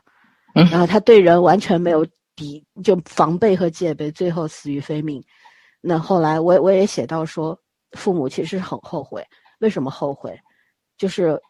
[0.54, 5.24] 然后他对人完全没有敌，就防备和戒备，最后死于非命。
[5.80, 7.58] 那后来我我也写到说，
[7.94, 9.26] 父母其实很后悔，
[9.60, 10.38] 为什么后悔？
[10.98, 11.42] 就是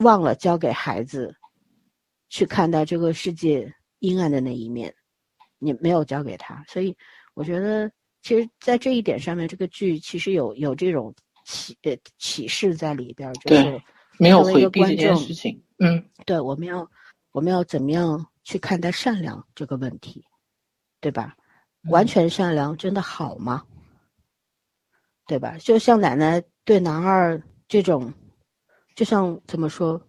[0.00, 1.34] 忘了教给孩子
[2.28, 4.94] 去看待这个世界阴暗的那一面，
[5.58, 6.94] 你没有教给他，所以
[7.32, 11.14] 我觉得，其实，在这一点上面，这个剧其实有有这种
[11.46, 13.80] 启呃启示在里边，就是。
[14.18, 16.88] 没有回避这件事情，嗯，对，我们要，
[17.32, 20.24] 我们要怎么样去看待善良这个问题，
[21.00, 21.34] 对吧？
[21.90, 23.62] 完全善良真的好吗？
[25.26, 25.56] 对吧？
[25.58, 28.12] 就像奶奶对男二这种，
[28.94, 30.00] 就像怎么说，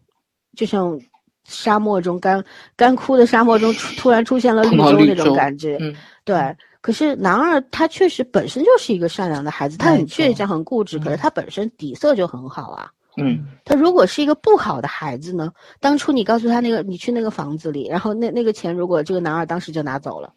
[0.55, 0.99] 就像
[1.45, 2.43] 沙漠中干
[2.75, 5.77] 干枯的沙漠中突然出现了绿洲那种感觉，
[6.23, 6.55] 对。
[6.81, 12.89] 可是男二他确实本身就是一个善良的孩子，他很倔强、很固执，可是他本身底色就很好啊。
[13.19, 15.51] 嗯，他如果是一个不好的孩子呢？
[15.79, 20.33] 当初你告诉他那个，你去那个房子里，然后那那个钱，如果这个男二当时就拿走了，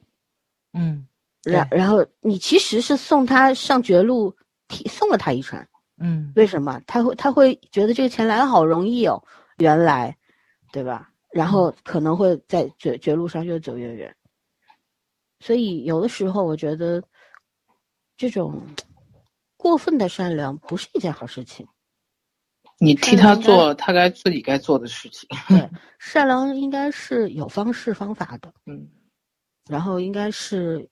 [0.72, 1.06] 嗯，
[1.44, 4.34] 然然后你其实是送他上绝路，
[4.88, 5.62] 送了他一程，
[5.98, 6.80] 嗯，为什么？
[6.86, 9.22] 他会他会觉得这个钱来的好容易哦，
[9.58, 10.16] 原来，
[10.72, 11.10] 对吧？
[11.30, 14.16] 然后可能会在绝绝路上越走越远。
[15.38, 17.02] 所以有的时候我觉得，
[18.16, 18.62] 这种
[19.56, 21.66] 过分的善良不是一件好事情。
[22.80, 25.28] 你替他做他该自己该做的事情。
[25.48, 28.88] 对， 善良应该是有方式方法的，嗯，
[29.68, 30.88] 然后应该是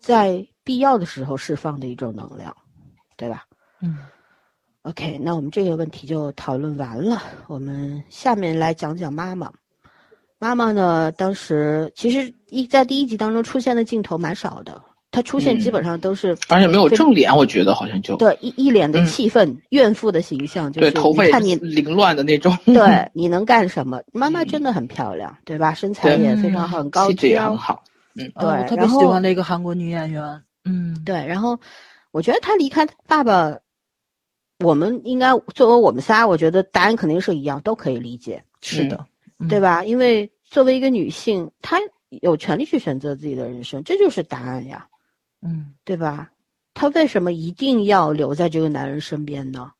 [0.00, 2.56] 在必要的时候释放的一种能量，
[3.16, 3.44] 对吧？
[3.80, 3.98] 嗯。
[4.84, 7.22] OK，那我们这个问题就讨论完了。
[7.46, 9.52] 我们下面来讲讲妈妈。
[10.40, 14.82] 妈妈呢，当时其实一在第一集当中出现的镜头蛮少的。
[15.12, 22.56] 他出现基本上都是，而且没有正脸，我觉得好像就对一一脸的气愤、怨妇的形象，就是头发看你凌乱的那种。
[22.64, 22.74] 对，
[23.12, 24.00] 你能干什么？
[24.10, 25.74] 妈妈真的很漂亮，对吧？
[25.74, 27.84] 身材也非常很高，气质也很好。
[28.14, 30.22] 嗯，对，特别喜欢的一个韩国女演员。
[30.64, 31.14] 嗯，对。
[31.26, 31.60] 然后
[32.10, 33.54] 我觉得她离开爸爸，
[34.64, 38.42] 我们应该作为我们仨，我觉得答案肯定是一样，都可以理解。
[38.62, 39.04] 是的，
[39.46, 39.84] 对吧？
[39.84, 41.78] 因为作为一个女性，她
[42.22, 44.86] 有权利去选择自己的人生，这就是答案呀。
[45.42, 46.30] 嗯，对吧？
[46.74, 49.70] 她为什么一定要留在这个男人身边呢？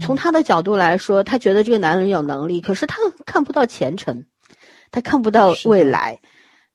[0.00, 4.24] 从她的角度来说，她觉得这个男人有能力，可是她看不到前程，
[4.92, 6.20] 她看不到未来，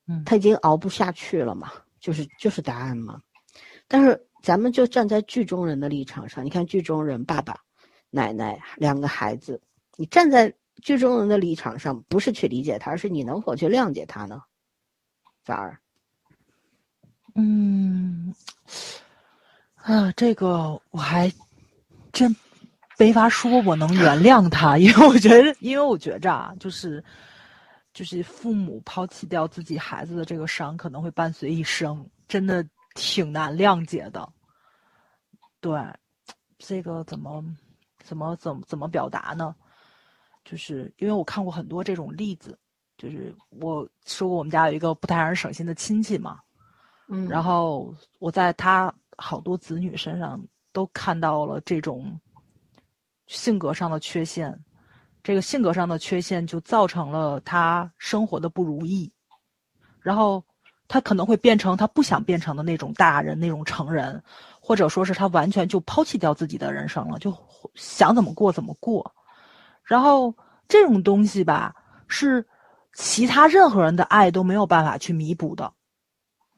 [0.07, 3.21] 嗯，她已经熬不下去了嘛，就是就是答案嘛。
[3.87, 7.55] 但是咱们就站在剧中人的立场上，你看剧中人爸爸、
[8.09, 9.61] 奶奶两个孩子，
[9.95, 14.41] 你站在剧中人的立场上，不是去理解他，而是你能否去谅解他呢？
[15.45, 15.79] 反而。
[17.35, 18.33] 嗯，
[19.75, 21.31] 啊，这个我还
[22.11, 22.35] 真
[22.99, 27.03] 没法说，我能原谅他，因为我觉得，因为我觉着啊，就是
[27.91, 34.31] 就是父母抛弃掉自己孩子的这个伤，可能会伴随一生，真的挺难谅解的。
[35.59, 35.81] 对，
[36.59, 37.43] 这个怎么
[38.03, 39.55] 怎么怎么怎么表达呢？
[40.45, 42.57] 就是因为我看过很多这种例子，
[42.97, 46.39] 就是我说过我们家有一个不太让人省心的亲戚嘛。
[47.09, 50.41] 嗯，然后我在他好多子女身上
[50.71, 52.19] 都看到了这种
[53.27, 54.57] 性格上的缺陷，
[55.21, 59.11] 这个性格上的缺陷就造成了他生活的不如意，
[60.01, 60.43] 然后
[60.87, 64.21] 他可能会变成他不想变成的那种大人那种成人，
[64.59, 67.35] 或者说是他完全就抛弃掉自己的人生了，就
[67.75, 69.13] 想怎么过怎么过，
[69.83, 70.33] 然后
[70.67, 71.75] 这种东西吧
[72.07, 72.45] 是
[72.93, 75.71] 其他任何人的爱都没有办法去弥补的。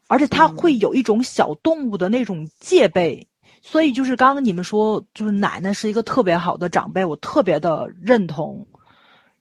[0.07, 3.27] 而且他会有一种小动物的那种戒备，
[3.61, 8.67] 所以就是刚刚你们说，就是奶奶是一个特别好的长辈，我特别的认同。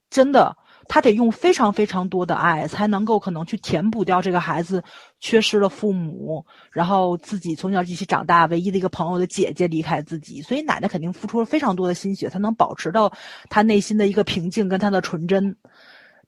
[0.09, 0.55] 真的，
[0.87, 4.81] 他得用非常非常多的爱，才能够可能去填补掉这个孩子
[5.19, 13.11] 缺失了父母，然后自己从小一起长大，唯一的一个朋友的姐姐离开自己，所以奶奶肯定付出了非常多的心血，才能保持到
[13.49, 15.55] 她内心的一个平静跟她的纯真。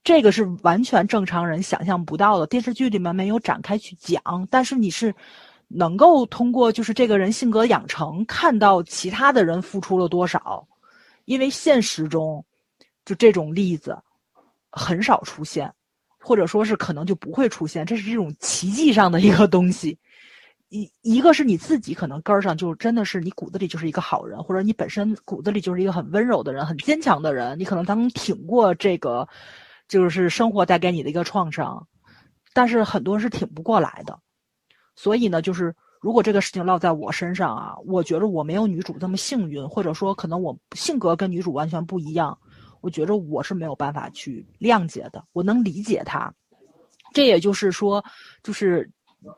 [0.04, 5.14] 这个是完全正常人想象不到的，电视剧里面没有展开去讲，但是你是
[5.68, 10.66] 能够通过就是这个人性格养成，看到其他的人付出了多少，
[11.26, 12.46] 因为现实中
[13.04, 13.98] 就这种例子
[14.70, 15.70] 很少出现，
[16.20, 19.98] 或者说是可能就不会出现，这是这种奇迹上的一个东西。
[20.70, 29.28] 一一个是你自己可能根儿上就真的是你骨子里就是一个好人，或者你本身骨子里就是一个很温柔的人、很坚强的人，你可能能挺过这个。
[29.88, 31.88] 就是生活带给你的一个创伤，
[32.54, 34.20] 但是很多是挺不过来的，
[34.96, 42.38] 所以呢，就是如果这个事情落在我身上啊，我觉得我没有女主这么幸运，或者说可能我性格跟女主完全不一样，
[42.82, 45.24] 我觉得我是没有办法去谅解的。
[45.32, 46.34] 我能理解她，
[47.14, 48.04] 这也就是说，
[48.44, 48.90] 就是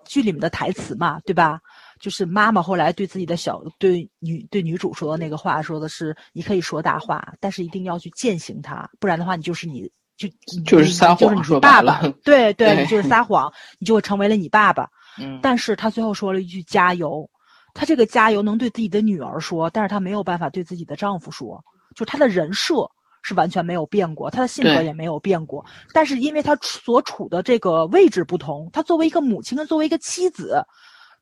[0.06, 1.62] 剧里面的台词嘛，对吧？
[2.00, 9.92] 就是妈妈后来对自己的小对女对女主说的那个话，说的是你可以说大话，但是一定要去践行它，不然的话，你就是你。
[10.20, 10.28] 就
[10.66, 13.50] 就是撒谎，就是你爸爸， 对对，你就是撒谎，
[13.80, 14.86] 你就会成为了你爸爸。
[15.18, 17.28] 嗯，但是他最后说了一句加油，
[17.74, 21.64] 他这个加油能对自己的女儿说，但是他没有办法对自己的丈夫说，
[21.96, 22.86] 就他的人设
[23.22, 30.62] 是完全没有变过，他的性格也没有变过，但是因为他所处的这个位置不同，他作为一个母亲跟作为一个妻子，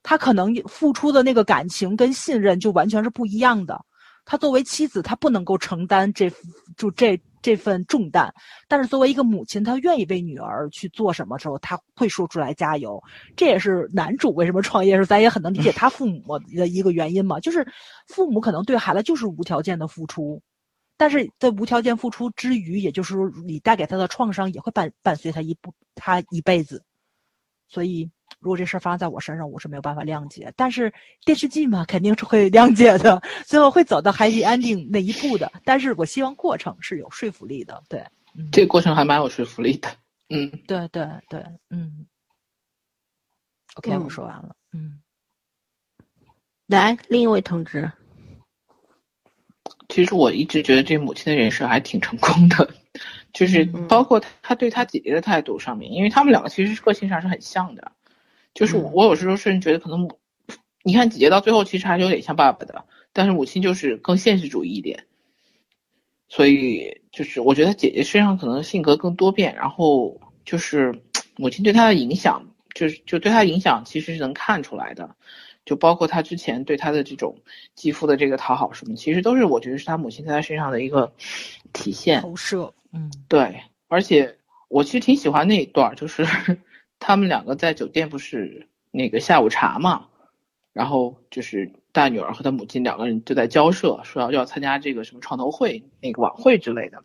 [0.01, 3.79] 他可能付出的那个感情跟信任就完全是不一样的。
[4.25, 6.31] 他作为妻子，他不能够承担这
[6.75, 7.21] 就这。
[7.41, 8.33] 这份重担，
[8.67, 13.01] 但是作为一个母亲，她愿意为女儿去做什么时候，她会说出来加油。
[13.35, 17.67] 这也是男主为什么创业时候，咱也很能理解他父母的一个原因嘛，就是
[18.07, 20.41] 父母可能对孩子就是无条件的付出，
[20.97, 26.83] 但是在无条件付出之余，也就是说你带给他的创伤也会伴伴随他一不他一辈子，
[27.67, 28.09] 所以。
[28.39, 30.53] 如果这事儿发生在我身上，我是没有办法谅解。
[30.55, 30.93] 但是
[31.25, 35.51] 电视剧嘛，肯定是会谅解的， 最后会走到 happy ending 那一步的。
[35.65, 38.05] 但是我希望过程是有说服力的，对，
[38.51, 39.89] 这个过程还蛮有说服力的。
[40.29, 42.05] 嗯，对对对，嗯。
[43.75, 44.55] OK，我说完了。
[44.71, 44.99] 嗯，
[46.67, 47.91] 来，另一位同志。
[49.89, 52.69] 其实我一直觉得这母亲的人设还挺成功的，
[53.37, 57.91] 就是包括他对他姐姐的态度上面，因为他们两个其实个性上是很像的。
[58.55, 60.19] 就是我有时候甚至觉得可能母，
[60.81, 65.05] 你看姐姐到最后其实还是有点像爸爸的，但是母亲就是更现实主义一点，
[66.27, 70.99] 所以就是我觉得姐姐身上可能性格更多变，然后就是
[71.35, 75.15] 母亲对她的影响，就是就对她影响其实是能看出来的，
[75.67, 77.37] 就包括他之前对他的这种
[77.75, 81.13] 继父的这个讨好什么，其实都是我觉得是他母亲在他身上的一个
[81.73, 84.35] 体现投射，嗯，对，而且
[84.67, 86.25] 我其实挺喜欢那一段，就是。
[86.99, 90.07] 他们两个在酒店不是那个下午茶嘛，
[90.73, 97.03] 然后就是大女儿和她母亲两个人就在交涉，说要要参加这个什么创投会那个晚会之类的。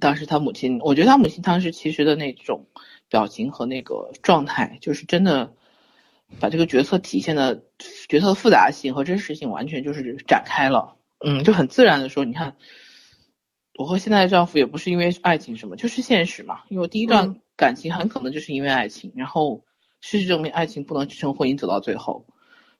[0.00, 2.64] 当时他母亲，我觉得他母亲当时其实的那种
[3.10, 5.52] 表情和那个状态，就是真的
[6.40, 7.62] 把这个角色体现的
[8.08, 10.96] 角色的复杂性和真实性完全就是展开了。
[11.24, 12.56] 嗯，就很自然的说，你看，
[13.78, 16.60] 我和现在的丈夫也不是因为爱情什么，就是现实嘛。
[16.68, 17.40] 因为我第一段。
[17.56, 19.62] 感情很可能就是因为爱情，然后
[20.00, 22.26] 事实证明爱情不能支撑婚姻走到最后，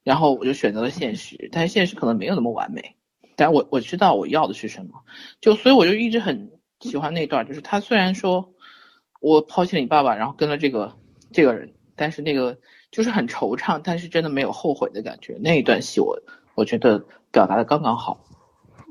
[0.02, 2.96] 然后我就选择了现实，但是现实可能没有那么完美，
[3.36, 5.04] 但我我知道我要的是什么，
[5.40, 6.50] 就所以我就一直很
[6.80, 8.52] 喜欢那段，就是他虽然说
[9.20, 10.98] 我抛弃了你爸爸，然后跟了这个
[11.32, 12.58] 这个人，但是那个
[12.94, 16.16] 就是很惆怅，但是真的没有后悔的感觉，那一段戏我
[16.54, 18.24] 我觉得表达的刚刚好，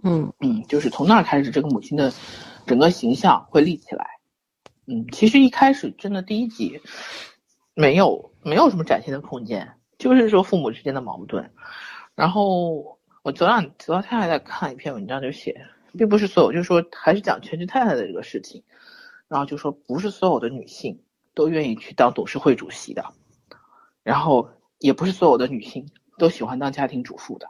[0.04, 2.12] 嗯嗯，就是从那儿开始，这个母亲的
[2.66, 4.06] 整个形象会立起来。
[4.88, 6.82] 嗯，其实一开始真的第一集
[7.76, 11.49] 没有没有什么展现的空间，就是说父母之间的矛盾。
[12.14, 15.66] 然后我昨晚昨天还在看一篇文章，就写
[15.97, 18.62] 并不是所有，就是说还是讲全职太太的这个事情。
[19.30, 20.99] 然后就说不是所有的女性
[21.34, 23.06] 都愿意去当董事会主席的，
[24.04, 24.49] 然后
[24.80, 25.88] 也不是所有的女性
[26.18, 27.49] 都喜欢当家庭主妇的。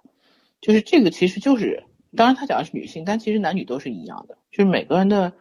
[0.61, 1.83] 就是这个其实就是，
[2.15, 5.33] 当然他讲的是女性，但其实男女都是一样的，就是每个人的。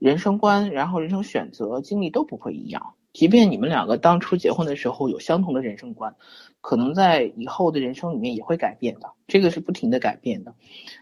[0.00, 2.94] 人生观，然后人生选择经历都不会一样。
[3.12, 6.14] 即便你们两个当初结婚的时候有相同的人生观，
[6.60, 9.10] 可能在以后的人生里面也会改变的。
[9.26, 10.54] 这个是不停的改变的。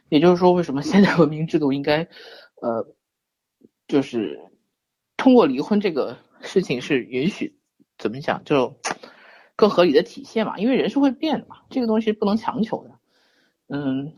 [0.08, 2.08] 也就是说，为什么现代文明制度应该，
[2.62, 2.86] 呃，
[3.86, 4.40] 就是
[5.18, 7.58] 通过离婚这个事情是允许，
[7.98, 8.78] 怎么讲就
[9.56, 10.56] 更合理的体现嘛？
[10.58, 12.90] 因为人是会变的嘛，这个东西不能强求的。
[13.68, 14.14] 嗯，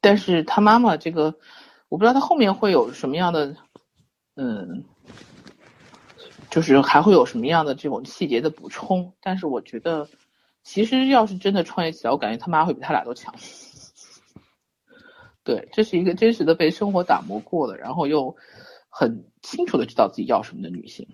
[0.00, 1.34] 但是他妈妈这个。
[1.88, 3.54] 我不知道他后面会有什么样的
[4.34, 4.82] 嗯，
[6.48, 9.12] 就是还会有什么样的这种细节的补充。
[9.20, 10.08] 但是我觉得，
[10.62, 13.34] 其实要是真的创业起来，我感觉他妈会比他俩都强。
[15.44, 18.34] 对，这是一个真实的被生活打磨过的，然后又
[18.88, 21.06] 很清楚的知道自己要什么的女性。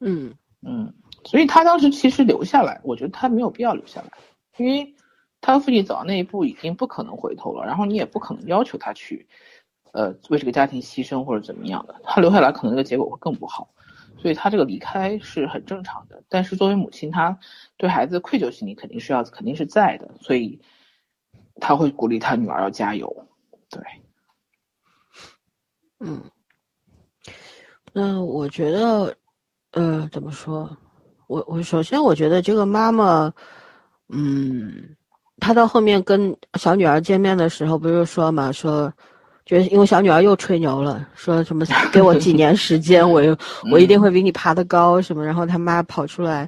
[0.00, 0.92] 嗯嗯，
[1.24, 4.10] 所以他当时其实留下来，我觉得他没有必要留下来，
[4.56, 4.94] 因为
[5.40, 9.28] 他父亲走到那一步已经不可能回头了，然后你也不可能要求他去，
[9.92, 13.72] 呃，为这个家庭牺牲或者怎么样的，他留下来可能这个结果会更不好，
[14.18, 16.22] 所以他这个离开是很正常的。
[16.28, 17.38] 但是作为母亲，她
[17.76, 20.60] 对孩子愧疚心理肯定是要肯定是在的，所以
[21.60, 23.28] 他会鼓励他女儿要加油。
[23.70, 23.82] 对，
[26.00, 26.20] 嗯，
[27.92, 29.16] 那我觉得。
[29.74, 30.76] 呃，怎么说？
[31.32, 33.32] 我我首先我觉得这个妈妈，
[34.10, 34.70] 嗯，
[35.40, 38.92] 她到后面跟小女儿见面的时候，不是说嘛，说，
[39.46, 43.22] 就是因为小女儿又吹牛了，说什么 给我几年时间，我
[43.72, 45.24] 我一定会比你爬得高什么。
[45.24, 46.46] 然后他妈跑出来，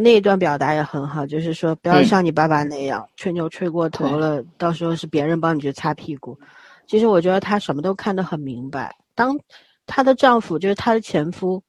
[0.00, 6.38] 那一段表达也很好，就是说不要像你爸爸那样吹牛吹过头了，到时候是别人帮你去擦屁股。
[6.86, 8.96] 其实我觉得她什么都看得很明白。
[9.14, 9.38] 当
[9.84, 11.62] 她的丈夫就是她的前夫。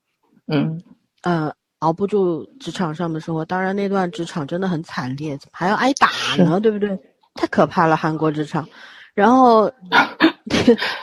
[0.48, 0.82] 嗯，
[1.22, 1.52] 呃，
[1.82, 6.08] 熬不住职场上的生活，当然那段职场真的很惨烈，还要挨打
[6.38, 6.96] 呢，对不对？
[7.34, 8.64] 太可怕了，韩国职场。
[9.14, 9.68] 然后，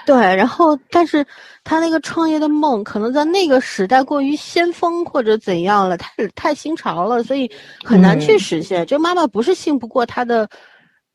[0.06, 1.26] 对，然后，但是
[1.66, 7.52] 他那个创业的梦，可能在那个时代过于先锋或者怎样了，太太新潮了，所以
[7.84, 8.86] 很难去实现。
[8.86, 10.50] 这妈妈不是信不过他的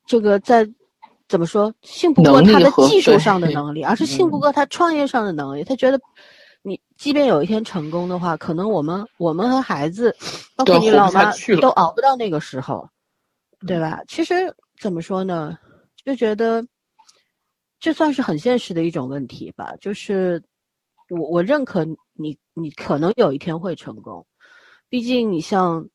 [0.07, 0.69] 这个在
[1.27, 5.65] 怎么说，信不过他的技术上的能力，而是信不过他创业上的能力。
[5.65, 5.99] 他觉得。
[6.97, 10.15] 你即便有一天成功的话，可能我们我们和孩子，
[10.57, 11.31] 包括你老妈
[11.61, 12.89] 都熬不到那个时候，
[13.67, 14.03] 对吧？
[14.09, 15.59] 其实怎么说呢，
[16.05, 16.67] 就觉得
[17.79, 19.75] 这算是很现实的一种问题吧。
[19.81, 20.43] 就是
[21.11, 21.85] 我我认可
[22.15, 24.27] 你，你可能有一天会成功，
[24.89, 25.87] 毕竟你像。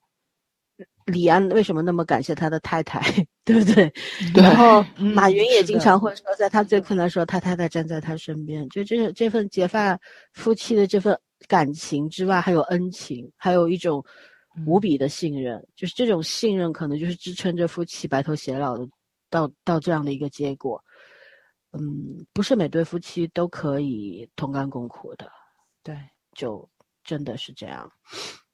[1.06, 3.02] 李安为什么那么感谢他的太太，
[3.50, 3.92] 对不对？
[4.36, 8.70] 然后马云也经常会说，在他最困难的时候，他太太站在他身边。
[8.70, 10.00] 就这这份结发
[10.34, 14.06] 夫妻的这份感情之外，还有恩情，还有一种
[14.68, 15.60] 无比的信任。
[15.76, 18.88] 就是这种信任，可能就是支撑着夫妻白头偕老的
[19.32, 20.80] 到到这样的一个结果。
[21.72, 25.28] 嗯，不是每对夫妻都可以同甘共苦的。
[25.82, 25.98] 对，
[26.36, 26.70] 就
[27.04, 27.92] 真的是这样。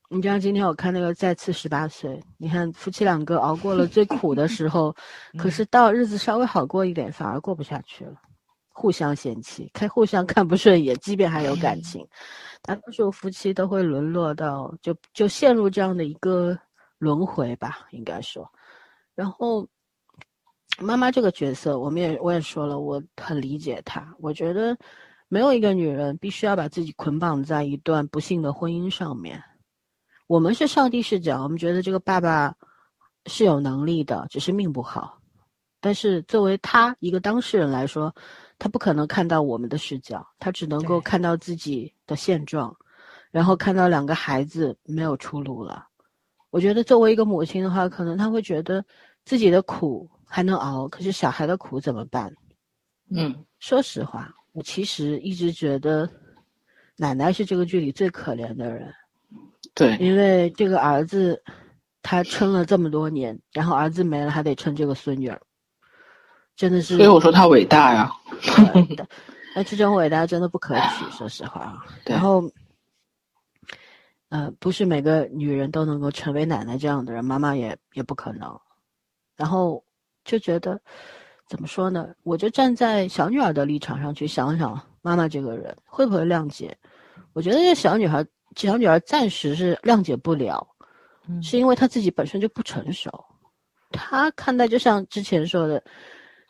[0.09, 4.95] 你知道今天我看那个再次十八岁，你看夫妻两个熬过了最苦的时候，
[5.37, 8.13] 可是到日子稍微好过一点，反而过不下去了，
[8.69, 12.07] 互相嫌弃，看互相看不顺眼，即便还有感情，
[12.61, 16.57] 大多数夫妻都会沦落到就就陷入这样的一个
[16.99, 18.47] 轮回吧，应该说。
[19.15, 19.67] 然后
[20.77, 24.13] 妈妈这个角色，我们也我也说了，我很理解她。
[24.19, 24.77] 我觉得
[25.29, 29.41] 没有一个女人必须要把自己捆绑在一段不幸的婚姻上面。
[30.27, 32.55] 我们是上帝视角，我们觉得这个爸爸
[33.27, 35.19] 是有能力的，只是命不好。
[35.79, 38.13] 但是作为他一个当事人来说，
[38.57, 42.75] 他不可能看到我们的视角，他只能够看到自己的现状，
[43.29, 45.87] 然后看到两个孩子没有出路了。
[46.49, 48.83] 我觉得作为一个母亲的话，可能他会觉得
[49.25, 52.33] 自己的苦还能熬，可是小孩的苦怎么办？
[53.11, 56.09] 嗯，说实话，我其实一直觉得
[56.95, 58.91] 奶奶是这个剧里最可怜的人。
[59.75, 61.43] 对，因为这个儿子，
[62.01, 65.39] 他撑了这么多年，然后儿子没了，还得撑这个孙女儿，
[66.55, 66.95] 真的是。
[66.95, 68.09] 所以我说他伟大呀。
[69.53, 71.85] 那这种伟大真的不可取， 说实话。
[72.05, 72.43] 然后，
[74.29, 78.57] 呃，不是每个女人都能够成为奶奶这样的人，妈妈也也不可能。
[79.35, 79.83] 然后
[80.23, 80.79] 就觉得，
[81.49, 82.07] 怎么说呢？
[82.23, 86.77] 我就站在小女儿的立场上去想想，妈妈这个人会不会谅解？
[87.33, 88.25] 我觉得这小女孩。
[88.55, 90.65] 小女儿暂时是谅解不了，
[91.41, 93.11] 是因为她自己本身就不成熟。
[93.91, 95.83] 她看待就像之前说的，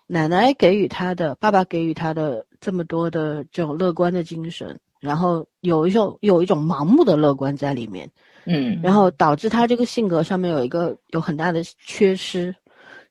[0.07, 8.09] 奶奶给予她的，爸爸给予她的这么多的这种乐观的精神，然后有一种有一种盲目的乐观在里面，
[8.45, 12.55] 嗯，然后导致她这个性格上面有一个有很大的缺失，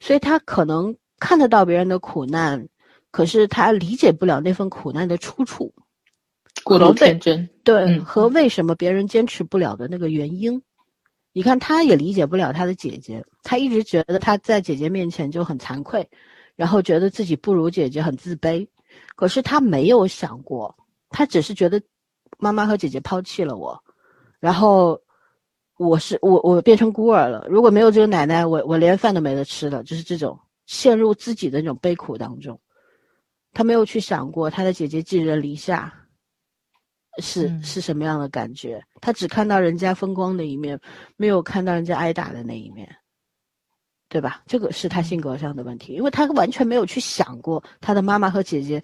[0.00, 2.68] 所以她可能看得到别人的苦难，
[3.10, 5.72] 可是她理解不了那份苦难的出处。
[6.62, 10.62] 过度天真，对，和为什么别人坚持不了的那个原因，
[11.32, 16.08] 你看，他也理解不了他的姐姐，他一直觉得他在姐姐面前就很惭愧，
[16.56, 18.66] 然后觉得自己不如姐姐，很自卑。
[19.16, 20.74] 可是他没有想过，
[21.10, 21.82] 他只是觉得
[22.38, 23.78] 妈妈和姐姐抛弃了我，
[24.38, 24.98] 然后
[25.76, 27.44] 我是我我变成孤儿了。
[27.50, 29.82] 如果没有这个奶奶，我我连饭都没得吃了。
[29.82, 32.58] 就是这种陷入自己的那种悲苦当中，
[33.52, 35.92] 他没有去想过他的姐姐寄人篱下。
[37.20, 38.82] 是、嗯是什么样的感觉。
[39.00, 40.78] 他只看到人家风光的一面，
[41.16, 42.88] 没有看到人家挨打的那一面，
[44.08, 44.42] 对吧？
[44.46, 48.82] 这个是他性格上的问题，因为他完全没有去想过他的妈妈和姐姐。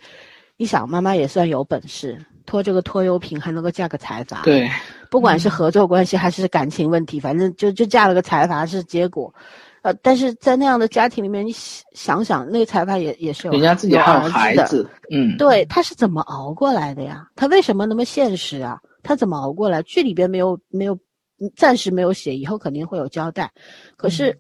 [0.57, 4.71] 你想，妈妈也算有本事，拖这个拖油瓶还能够嫁个财阀，对，
[5.11, 9.35] 不管是合作关系还是感情问题，反正就就嫁了个财阀是结果。
[9.83, 11.53] 呃，但是在那样的家庭里面，你
[11.93, 17.27] 想想，那个裁判也也是有人家自己还有孩子，嗯，对，他是怎么熬过来的呀？
[17.35, 18.79] 他为什么那么现实啊？
[19.03, 19.83] 他怎么熬过来？
[19.85, 20.95] 剧里边没有没有，
[21.41, 23.51] 嗯暂时没有写，以后肯定会有交代。
[23.97, 24.39] 可是、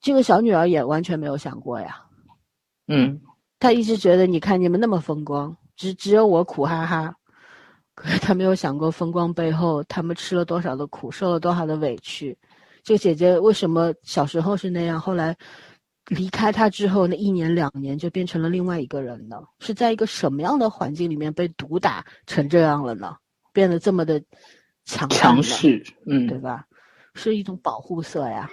[0.00, 1.96] 这个小女儿也完全没有想过呀，
[2.86, 3.20] 嗯，
[3.58, 7.12] 她一直觉得，你看你们那么风光，只只有我苦哈哈。
[7.96, 12.38] 可是她没有想过风光背后，他们吃了多少的苦，受了多少的委屈。
[12.82, 15.36] 这个姐姐为什么小时候是那样，后来
[16.06, 19.36] 离开她之后，那一年两年就变成了另外一个人呢？
[19.58, 23.16] 是在一个什么样的环境里面被毒打成这样了呢？
[23.52, 24.22] 变得这么的
[24.84, 26.66] 强强势，嗯，对吧？
[27.14, 28.48] 是一种保护色呀，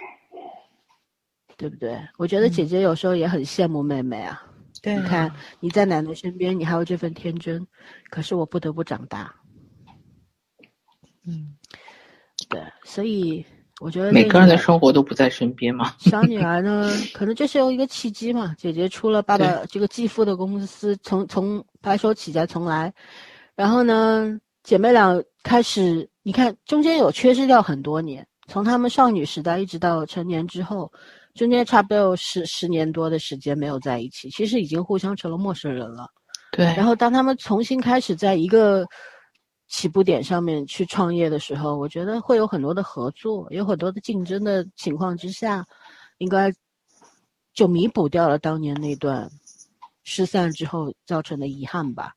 [1.56, 1.96] 对不对？
[2.16, 4.42] 我觉得姐姐有时候也很羡慕妹妹啊。
[4.80, 7.66] 对你看你在奶奶身边，你还有这份天真，
[8.10, 9.34] 可是我不得不长大。
[11.24, 11.56] 嗯，
[12.48, 13.44] 对，所以
[13.80, 18.54] 我觉得每个人的生活都不在身边嘛， 小女儿呢，可能就是有一个契机嘛。
[18.58, 22.92] 姐姐出了爸爸这个继父的公司，从从白手起家从来，
[23.54, 30.90] 然后呢，姐妹俩开始，你看中间有缺失掉很多年，从她们少女时代一直到成年之后，
[31.34, 36.08] 中间差不多有十十年多的时间没有在一起，其实已经互相成了陌生人了。
[36.50, 38.84] 对，然后当他们重新开始在一个
[39.68, 45.64] 起步点上面去创业的时候，我觉得会有很多的合作，有很多的竞争的情况之下，
[46.18, 46.52] 应该
[47.52, 49.30] 就弥补掉了当年那段
[50.04, 52.14] 失散之后造成的遗憾吧，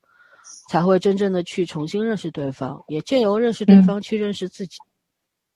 [0.70, 4.78] 才会真正的去重新认识对方，也借由认识对嗯方去认识自己，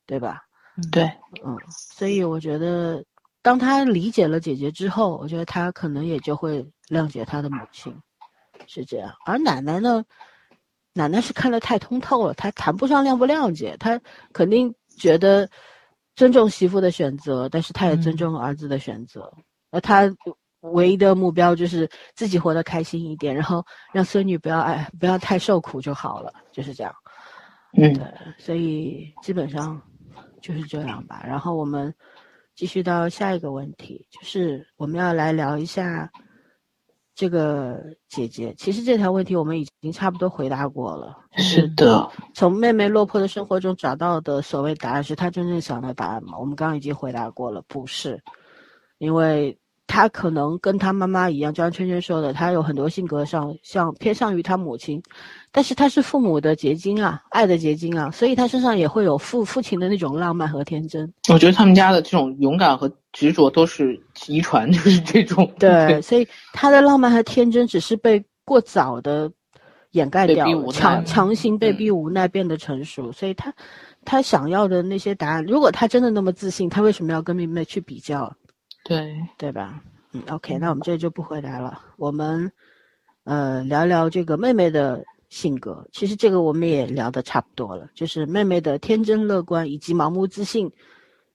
[0.06, 0.41] 对吧？
[0.91, 1.06] 对，
[1.46, 3.02] 嗯，所以我觉得，
[3.41, 7.96] 当他理解了姐姐之后，我觉得他可能也就会谅解他的母亲，
[8.68, 9.14] 是这样。
[9.26, 10.04] 而奶奶呢，
[10.98, 14.00] 奶奶是看得太通透了，她谈不上谅不谅解，她
[14.32, 15.48] 肯定觉得
[16.16, 19.30] 尊重媳妇的选择，但是她也尊嗯重儿子的选择。
[19.70, 20.10] 那她
[20.62, 26.96] 唯一的目标就是自己活得开心一点，然后让孙女不要哎不要太受苦就好了，就是这样。
[27.78, 28.08] 嗯，对，
[28.39, 29.82] 所以基本上
[30.41, 31.22] 就是这样吧。
[31.28, 31.93] 然后我们
[32.56, 36.10] 继续到下一个问题，就是我们要来聊一下
[37.16, 38.53] 这个姐姐。
[38.57, 46.38] 其实这条问题我们已经差不多回答过了，是的，从妹妹落魄的生活中找到的所谓答案是她真正想的答案吗？
[46.38, 48.22] 我们刚刚已经回答过了，不是，
[48.97, 49.57] 因为
[49.88, 55.02] 她可能跟他妈妈一样，就像圈圈说的，他有很多性格上像偏向于他母亲，
[55.52, 61.12] 但是他是父母的结晶啊，爱的结晶啊，所以他身上也会有父父亲的那种浪漫和天真。
[61.32, 69.32] 我觉得他们家的这种勇敢和执着都是遗传，就是这种，对，所以他的浪漫和天真只是被过早的
[69.92, 71.78] 掩盖掉强强行被嗯。
[71.78, 73.54] 逼无奈变得成熟，所以他
[74.04, 78.36] 他想要的那些答案，如果他真的那么自信，他为什么要跟妹妹去比较？
[78.88, 79.82] 对，对吧？
[80.14, 81.82] 嗯，OK，那我们这就不回答了。
[81.98, 82.50] 我们
[83.24, 85.86] 呃聊聊这个妹妹的性格。
[85.92, 90.72] 其实这个我们也聊的差不多了，就是妹妹的天真乐观以及盲目自信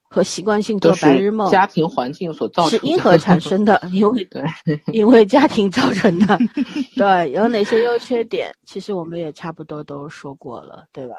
[0.02, 3.82] 和习惯性做白日梦，家庭环境所造成的，是因何产生的？
[3.92, 4.44] 因为对，
[4.92, 6.38] 因为家庭造成的。
[6.96, 8.54] 对，有哪些优缺点？
[8.64, 11.16] 其实我们也差不多都说过了，对吧？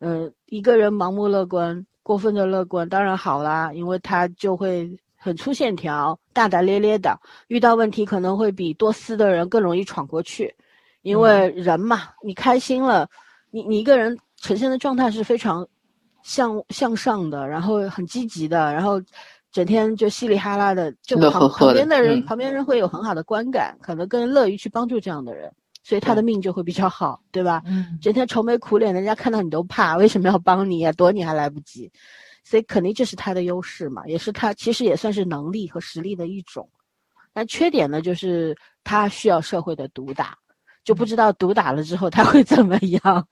[0.00, 7.16] 嗯、一个人盲目乐观、过分的乐观当然好啦，因为他就会很粗线条、大大咧咧的，
[7.46, 10.52] 遇到问题可能会比多思的人更容易闯过去。
[11.02, 13.08] 因为人嘛，你开心了，
[13.50, 15.66] 你你一个人呈现的状态是非常
[16.24, 19.00] 向向上的，然后很积极的，然后
[19.52, 22.24] 整天就稀里哈啦的，就旁旁边的人、嗯。
[22.24, 25.52] 旁边人会有很好的观感，可能更乐于去帮助这样的人，
[25.84, 27.62] 所以他的命就会比较好，对吧？
[27.66, 31.90] 嗯，整天愁眉苦脸，人家看到你都怕，为什么要帮你呀、躲你还来不及，
[32.44, 36.68] 所以肯定这是他的优势嘛，也是他其实也算是能力和实力的一种。
[37.32, 40.36] 但缺点呢，就是他需要社会的毒打，
[40.84, 43.28] 就不知道毒打了之后他会怎么样。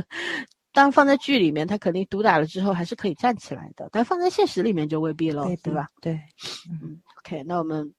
[0.72, 5.88] 当放在剧里面，他肯定毒打了之后还是可以站起来的，但放在现实里面就未必了，对对吧？？
[6.02, 6.20] 对，
[6.70, 7.92] 嗯，OK，那我们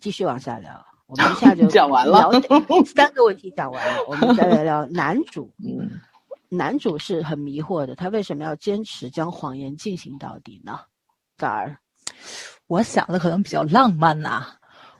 [0.00, 0.84] 继续往下聊。
[1.06, 2.30] 我们一下就 讲完了
[2.86, 5.52] 三个问题讲完了，我们再来聊男主。
[5.58, 6.00] 嗯，
[6.56, 10.80] 男主是很迷惑的，他为什么要坚持将谎言进行到底呢？
[11.36, 11.78] 崽儿，
[12.66, 14.46] 我想的可能比较浪漫呐、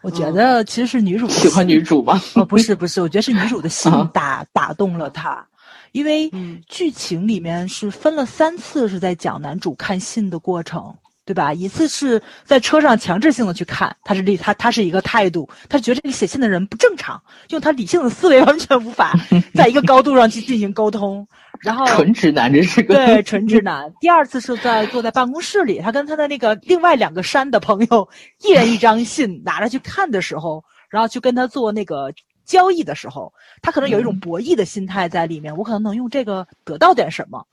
[0.02, 2.20] 我觉得其实是女主喜欢女主吗？
[2.34, 5.46] 哦，不是 不是，我觉得是女主的心打打动了他，
[5.92, 6.30] 因为
[6.68, 10.94] 剧情里面是分了三次是在讲男主看信的过程。
[11.24, 11.52] 对吧？
[11.54, 19.14] 一次是在车上强制性的去看，他是理他他是一个态度，他觉得这个写信的人不正常，用他理性的思维 完全无法
[19.54, 21.26] 在一个高度上去进行沟通。
[21.60, 23.90] 然后纯直男，这是个对 纯直男。
[24.00, 28.06] 第二次是在坐在办公室里，他跟他的那个另外两个山的朋友，
[28.42, 32.12] 一人一张信拿着去看的时候，然后去跟他做那个
[32.44, 37.46] 交易的时候，他可能有一种博弈的心态在里面，我可能能用这个得到点什么。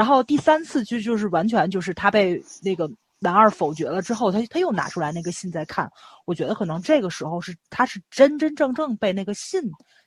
[0.00, 5.92] 然后第三次就就是完全就是他被那个男二否决了之后，他他又拿出来那个信在看，
[6.24, 9.60] 我觉得可能这个时候是他是真真正正被那个信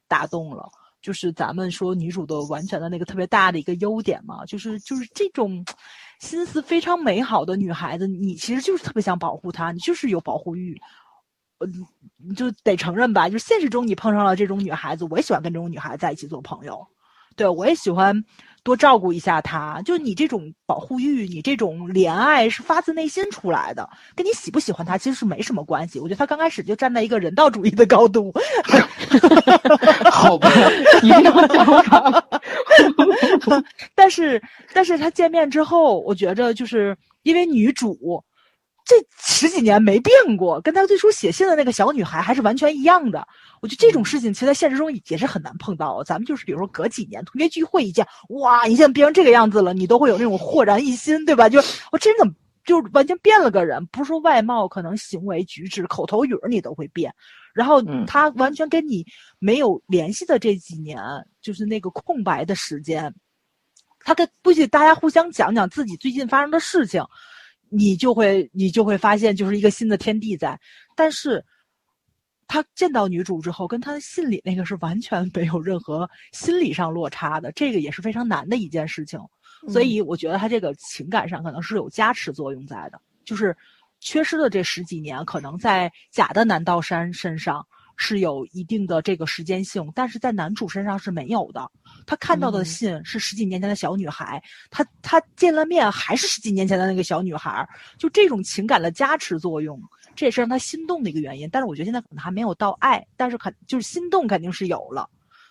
[0.07, 0.67] 打动了，
[0.99, 5.63] 就是咱们说女主的完全的那个特别大的一个优点嘛，就是就是这种
[6.19, 10.75] 心思非常美好的女孩子，你其实就是特别想保护她，你就是有保护欲，
[11.59, 11.67] 呃，
[12.17, 16.83] 你就得承认吧，就现实中你碰上了这种女孩子，我也喜欢跟这种女孩子在一起做朋友，
[17.35, 18.25] 对我也喜欢。
[18.63, 25.99] 多照顾一下他，就你这种保护欲，你这种怜爱是发自内心出来的，跟你喜不喜欢他其实是没什么关系。
[25.99, 28.33] 我觉得他刚开始就站在一个人道主义的高度，
[30.09, 30.49] 好吧，
[31.01, 32.23] 你这么讲
[33.93, 34.41] 但是，
[34.73, 38.23] 但是他见面之后，我觉着就是因为女主。
[38.85, 43.25] 这十几年没变过，跟他最初写信的那个小女孩还是完全一样的。
[43.61, 46.03] 我觉得这种事情其实在现实中也是很难碰到。
[46.03, 51.47] 咱们就是比如说隔几年同学聚会一见，哇，你现在变成这个样子了，你都会有那种豁然一新，对吧？
[51.47, 51.61] 就
[51.91, 52.29] 我真的
[52.65, 57.13] 就完全变了个人，不是说外貌，可能行为举止、口头语你都会变。
[57.53, 59.05] 然后他完全跟你
[59.39, 60.99] 没有联系的这几年，
[61.41, 63.13] 就是那个空白的时间，
[64.01, 67.01] 他跟不许大家互相讲讲自己最近发生的事情。
[67.75, 70.59] 你就会，你就会发现，就是一个新的天地在。
[70.95, 71.43] 但是，
[72.47, 79.19] 他见到女主之后，跟他的信里那个是完全没有任何心理上落差的，这个也是非常难的一件事情。
[79.69, 83.55] 所以，我觉得他这个情感上可能是有加持作用在的，就是
[83.99, 87.65] 缺失的这十几年，可能在假的南道山身上。
[87.95, 91.69] 是有一定的这个时间性，但是在男主身上是没有的。
[92.05, 97.67] 他看到的信是十几年前的小女孩，他他见了面还是十几年前的那个小女孩，
[97.97, 99.81] 就这种情感的加持作用，
[100.15, 101.49] 这也是让他心动的一个原因。
[101.51, 105.09] 但是我觉得现在可能还没有到爱，但是肯就是心动肯定是有了。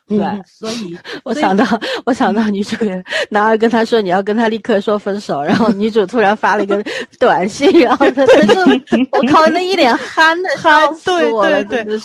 [0.08, 1.64] 对，所以我想到，
[2.04, 6.84] 我想到女主人男二跟他说你要跟他立刻说分手，然后女主突然发了一个
[7.18, 11.98] 短信，然后他真是我靠，那一脸憨的憨，对对对，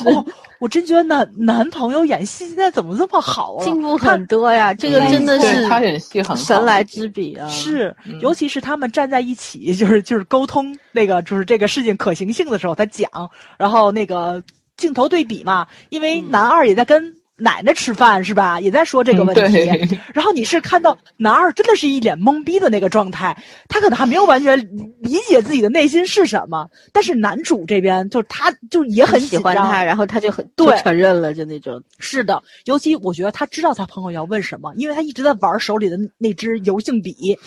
[0.59, 3.63] 我真觉得男男朋友演戏现在怎么这么好啊？
[3.63, 7.47] 进步很多呀，这个真的是他演戏很神来之笔啊！
[7.49, 13.09] 是，尤其是他们站在一起，就是就是沟通那个就是这个事情可行性的时候，他讲，
[13.57, 14.41] 然后那个
[14.77, 17.16] 镜头对比嘛，因为男二也在跟。
[17.37, 18.59] 奶奶吃饭是吧？
[18.59, 19.99] 也在说这个问题。
[20.13, 23.37] 然后你是看到男二真的是一脸懵逼的那个状态，
[23.69, 24.57] 他可能还没有完全
[24.99, 26.67] 理解自己的内心是什么。
[26.91, 31.81] 但是男主这边就是他，就也很喜欢他，然后他就很对承认了，就那种。
[31.99, 37.37] 是的，尤其我觉得他知道他朋友要问什么，因为他一直在玩手里的那支油性笔。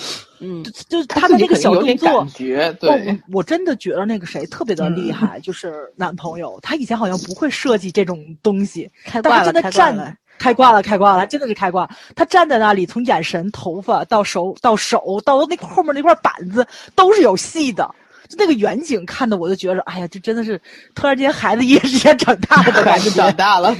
[0.41, 2.27] 嗯，就他的那个小动作，
[2.73, 11.89] 对，我真的觉得那个谁特别的厉害，就是男朋友，他以前好像不会设计这种东西，开挂了，开挂了，开挂了，开挂了，真的是开挂。
[12.17, 17.95] 他站在那里，从眼神、头发到手到手到那后面那块板子都是有戏的。
[18.31, 20.61] 就那个远景看的，我就觉着，哎呀，这真的是
[20.95, 23.75] 突然间孩子一夜之间长大了的感觉， 长大了。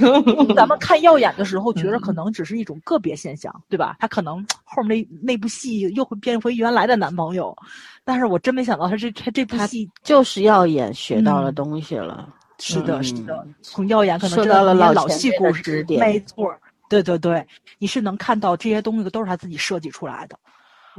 [0.53, 3.95] 咱们 看耀眼的时候， 觉着可能只是一种个别现象，对吧？
[3.99, 7.55] 他可能 后面那那部戏又会变回原来的男朋友，
[8.03, 12.27] 但是我真没想到他这他这部戏就是耀眼学到了东西了。
[12.59, 16.53] 是的，是的，从耀眼可能受到了老戏故事指点，没错。
[16.89, 17.47] 对对对，
[17.79, 20.37] 你是能看到这些东西都是他自己设计出来的。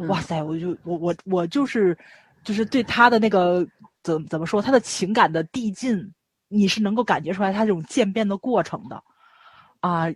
[0.09, 1.95] 哇塞，我就我我我就是。
[2.45, 3.67] 就是对他的那个
[4.03, 6.13] 怎怎么说，他的情感的递进，
[6.49, 9.03] 你是能够感觉出来他这种渐变的过程的，
[9.81, 10.07] 啊，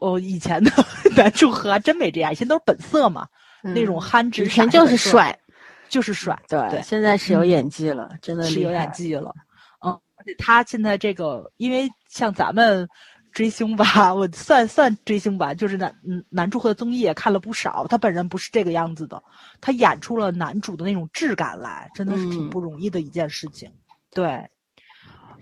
[0.00, 0.70] 哦，以前的
[1.16, 3.26] 男主和真没这样，以前都是本色嘛，
[3.62, 5.38] 那种憨直，以前就是帅，
[5.88, 9.34] 就是帅，对，现在是有演技了，真的是有演技了，
[9.84, 12.88] 嗯，而且他现在这个，因为像咱们。
[13.34, 19.22] 追星吧， 我算算追星吧，就是男嗯男主和综艺也看了不少，他本人不是这个样子的，
[19.60, 23.70] 他演出了男主的那种质感来，真的是挺不容易的一件事情。
[24.12, 24.40] 对，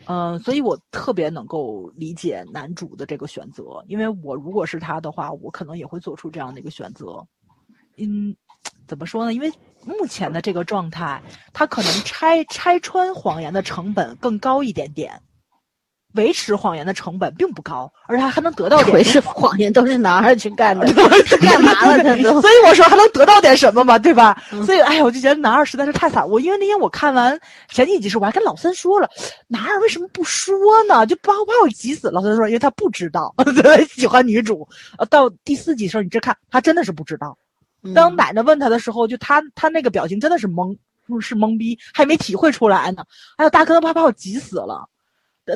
[0.07, 7.25] 嗯，所以我特别能够理解男主的这个选择，因为我如果是他的话，我可能也会做出这样的一个选择。
[7.99, 8.35] 嗯，
[8.89, 9.35] 怎么说呢？
[9.35, 9.53] 因为
[9.85, 11.23] 目前的这个状态，
[11.53, 15.21] 他可能拆拆穿谎言的成本更高一点点。
[16.15, 18.95] 维持谎言的成本并不高，而且还能得到点。
[18.95, 20.87] 维持谎言都是男二去干的
[21.41, 22.03] 干嘛了？
[22.41, 24.37] 所以我说还能得到点什么嘛，对吧？
[24.67, 26.29] 所以哎呀，我就觉得男二实在是太惨。
[26.29, 27.39] 我因为那天我看完
[27.69, 29.09] 前几集时，我还跟老三说了，
[29.49, 30.55] 男二为什么不说
[30.89, 31.07] 呢？
[31.07, 32.11] 就把我把我急死。
[32.11, 33.35] 老三说，因为他不知道
[33.95, 34.69] 喜欢女主。
[34.99, 37.37] 呃，到第四集时候，你这看他真的是不知道。
[37.95, 40.77] 当奶奶问他的时候，就他他那个表情真的是懵，
[41.21, 43.03] 是懵逼，还没体会出来呢。
[43.37, 44.89] 哎呦，大哥怕把我急死了。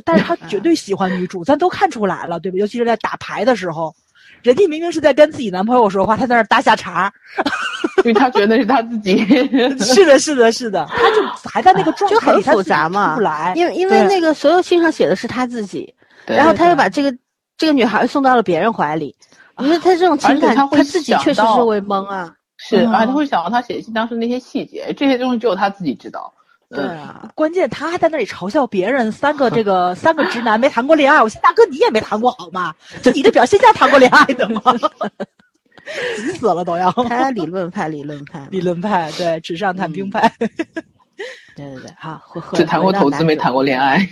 [0.05, 2.59] 但是他绝对 喜欢女主，咱都看出来了，对吧？
[2.59, 3.95] 尤其是在打牌的时候，
[4.43, 7.13] 人家明明是在跟自己男朋友说话，他在那搭下茬，
[8.03, 9.19] 因为他觉得是他自己。
[9.79, 13.15] 是的，是的，是的，他就还在那个状态，就很复杂嘛。
[13.15, 15.93] 出来，因为因为那个所有信上写的是他自己，
[16.27, 17.17] 然后他又把这个
[17.57, 19.15] 这个女孩送到了别人怀里，
[19.59, 22.33] 因为他这种情感，他自己确实是会懵啊。
[22.59, 26.33] 是，而且他会想到他写信当时那些细节，这些东西只有他自己知道。
[26.69, 31.23] 对啊，关键他还在那里嘲笑别人，三个这个 三个直男没谈过恋爱。
[31.23, 32.75] 我说大哥，你也没谈过好吗？
[33.03, 34.61] 就你这表现像谈过恋爱的吗？
[36.17, 36.91] 急死了都要。
[36.91, 40.29] 他理论派，理论派，理论派，对，纸上谈兵派。
[41.55, 42.21] 对对对，好，
[42.53, 44.05] 只谈过投资，没谈过恋爱。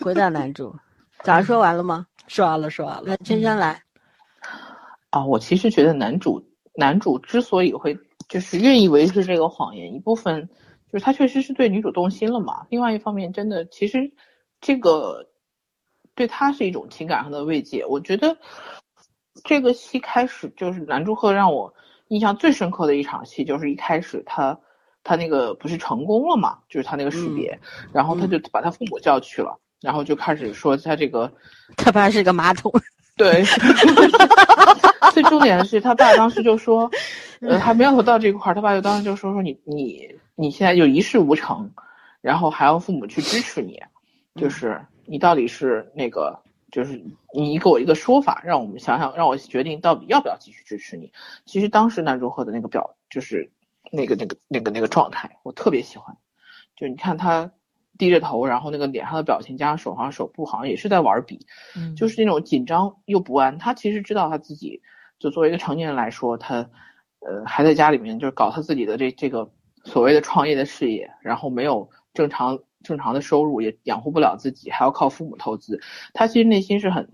[0.00, 0.74] 回到男主，
[1.22, 2.04] 早上说完了吗？
[2.26, 3.02] 说完了，说完了。
[3.06, 3.80] 那芊芊来。
[5.10, 7.96] 啊，我其实觉得男主男主之所以会
[8.28, 10.48] 就是愿意维持这个谎言，一部分。
[10.92, 14.12] 就是他确实是对女主动心了嘛，另外一方面，真的其实
[14.60, 15.28] 这个
[16.14, 17.84] 对他是一种情感上的慰藉。
[17.84, 18.36] 我觉得
[19.44, 21.74] 这个戏开始就是南柱赫让我
[22.08, 24.58] 印象最深刻的一场戏，就是一开始他
[25.02, 27.58] 他那个不是成功了嘛，就是他那个识别，
[27.92, 31.30] 然后他就把他父母叫去了，然后就开始说他这个
[31.76, 32.72] 他爸是个马桶，
[33.18, 33.42] 对，
[35.12, 36.90] 最重点的是他爸当时就说，
[37.40, 40.14] 呃，还没有到这块儿，他爸就当时就说说你你。
[40.38, 41.72] 你现在就一事无成，
[42.20, 43.80] 然后还要父母去支持你，
[44.34, 46.38] 就是你到底是那个，
[46.70, 47.02] 就是
[47.34, 51.10] 你给我一个说法，让我们想想，让我决定到底要不要继续支持你。
[51.46, 53.50] 其实当时南柱赫的那个表，就是
[53.90, 56.14] 那个那个那个那个状态，我特别喜欢。
[56.76, 57.50] 就你看他
[57.96, 61.46] 低着头，然后那个脸上的表情加上手上手部，好像也是在玩笔，
[61.96, 63.56] 就是那种紧张又不安。
[63.56, 64.82] 他其实知道他自己，
[65.18, 66.56] 就作为一个成年人来说，他
[67.20, 69.50] 呃还在家里面就是搞他自己的这这个。
[69.86, 75.80] 所谓的创业的事业，然后没有正常正常的收入，也养活不了自己，还要靠父母投资。
[76.12, 77.08] 他其实内心是很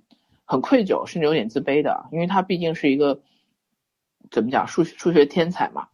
[0.47, 3.21] 很愧疚，甚至有点自卑的，因为他毕竟是一个
[4.31, 5.87] 怎么讲数学数学天才嘛。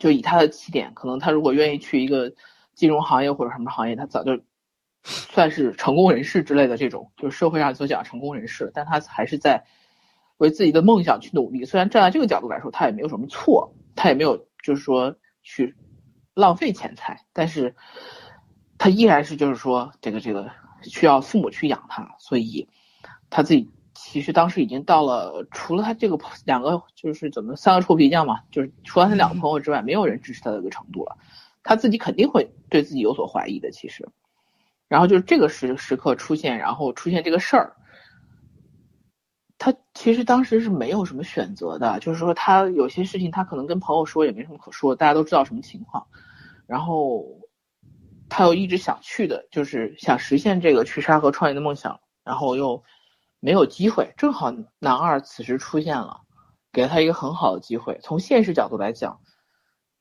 [0.00, 2.32] 就以他的起点，可能他如果愿意去一个
[2.74, 4.40] 金融行业或者什么行业，他早就
[5.04, 8.72] 算是成功人士之类的这种，就是社会上所讲成功人士。
[8.74, 9.64] 但他还是在
[10.38, 11.64] 为自己的梦想去努力。
[11.64, 15.16] 虽然站在这个角度来说，他也没有什么错，他也没有就是说。
[15.46, 15.76] 去
[16.34, 17.76] 浪费钱财，但是
[18.78, 20.50] 他依然是就是说这个这个
[20.82, 22.68] 需要父母去养他，所以
[23.30, 31.16] 他自己其实当时已经到了除了他这个两个就是怎么三个臭皮匠嘛，就是除了他两个朋友之外，没有人支持他的一个程度了，
[31.62, 33.70] 他自己肯定会对自己有所怀疑的。
[33.70, 34.08] 其实，
[34.88, 37.76] 然后就是这个时时刻出现，然后出现这个事儿。
[39.58, 46.06] 他其实当时是没有什么选择的，就是说他有些事情他可能跟朋友说也没什么可说，大家都知道什么情况。
[46.66, 47.24] 然后
[48.28, 52.84] 他又一直想去的，就是想实现这个去沙河创业的梦想，然后又
[53.40, 54.12] 没有机会。
[54.18, 56.20] 正好男二此时出现了，
[56.70, 57.98] 给了他一个很好的机会。
[58.02, 59.20] 从现实角度来讲，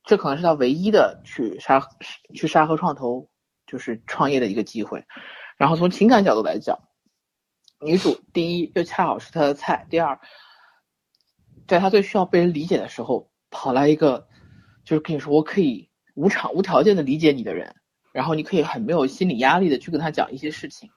[0.04, 1.88] 这可能是他唯一的去沙
[2.34, 3.30] 去沙河创投
[3.66, 5.06] 就是创业的一个机会。
[5.56, 6.78] 然后从情感角度来讲。
[7.80, 10.20] 女主第一就恰好是他的菜，第二，
[11.68, 14.28] 在他最需要被人理解的时候，跑来一个
[14.84, 17.76] 就是跟你说我可以无偿无条件的理解你的人，
[18.14, 20.90] 然后你可以很没有心理压力的去跟他讲一些事情，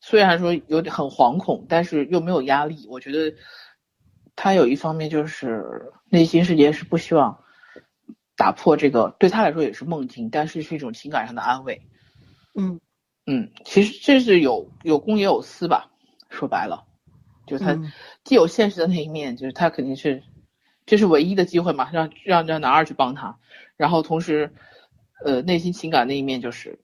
[0.00, 2.86] 虽然说有点很惶恐，但是又没有压力。
[2.88, 3.36] 我觉得
[4.34, 7.44] 他有一方面就是内心世界是不希望
[8.36, 11.82] 打破这个，对他来说也是梦境，但是是一种情感上的安慰。
[12.54, 12.80] 嗯
[13.26, 15.90] 嗯，其实这是有有公也有私吧。
[16.28, 16.84] 说白了，
[17.46, 17.78] 就他
[18.24, 20.22] 既有现实的那一面，就是他肯定是
[20.84, 23.38] 这是唯一的机会嘛，让让让男二去帮他，
[23.76, 24.52] 然后同时，
[25.24, 26.78] 呃，内心情感那一面就是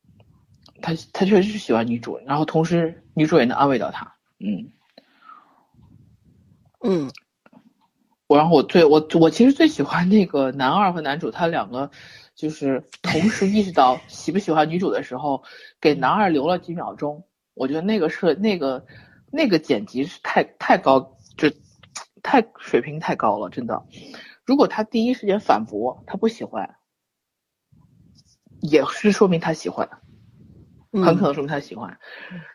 [0.80, 4.70] 他他确实是喜欢女主，然后同时女主也能安慰到他，嗯。
[6.86, 7.10] 嗯，
[8.26, 11.90] 我然后我最我我其实最喜欢那个男二和男主他两个
[12.34, 15.42] 就是同时意识到喜不喜欢女主的时候，
[15.80, 17.24] 给男二留了几秒钟，
[17.54, 18.86] 我觉得那个是那个。
[19.34, 21.50] 那个剪辑是太太高，就
[22.22, 23.84] 太水平太高了，真的。
[24.44, 26.76] 如果他第一时间反驳他不喜欢，
[28.60, 29.88] 也是说明他喜欢。
[30.92, 31.98] 很可能说明他喜欢。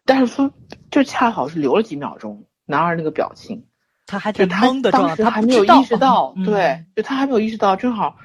[0.05, 0.53] 但是说，
[0.89, 3.67] 就恰好是留了几秒钟，男二那个表情，
[4.07, 8.15] 他还就懵的状态，他还没有意识到，嗯对，就他还没有意识到，正好，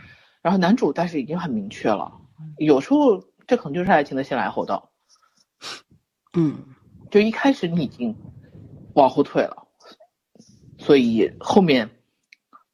[0.42, 2.12] 然后男主但是已经很明确了，
[2.58, 4.92] 有时候这可能就是爱情的先来后到，
[6.34, 6.64] 嗯，
[7.10, 8.16] 就一开始你已经
[8.94, 9.56] 往后退了，
[10.78, 11.88] 所以后面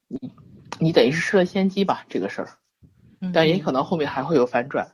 [0.08, 0.30] 你
[0.78, 2.48] 你等于是吃了先机吧，这个事儿，
[3.20, 4.90] 嗯但也可能后面还会有反转。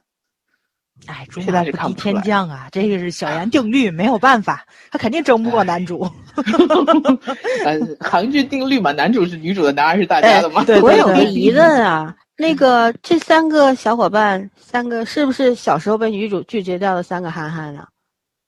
[1.07, 6.09] 哎，竹现在是看不敌天降啊，这个是小圆定律，没有办法，他肯定争不过男主。
[7.67, 10.65] 呃，韩剧定律嘛，男主是女主的，男二是大家的嘛。
[10.65, 17.87] 对 我有个疑问啊，那个这三个小伙伴，三个是不是小时候被女主拒绝掉的三个憨憨啊？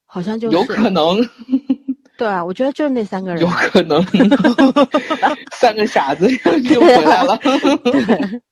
[0.07, 1.19] 好像就是有可能，
[2.19, 3.49] 对啊，我觉得就是那三个人有。
[3.49, 4.05] 可能，
[5.55, 6.29] 三个傻子
[6.73, 7.39] 又回来了。
[7.39, 8.43] 对，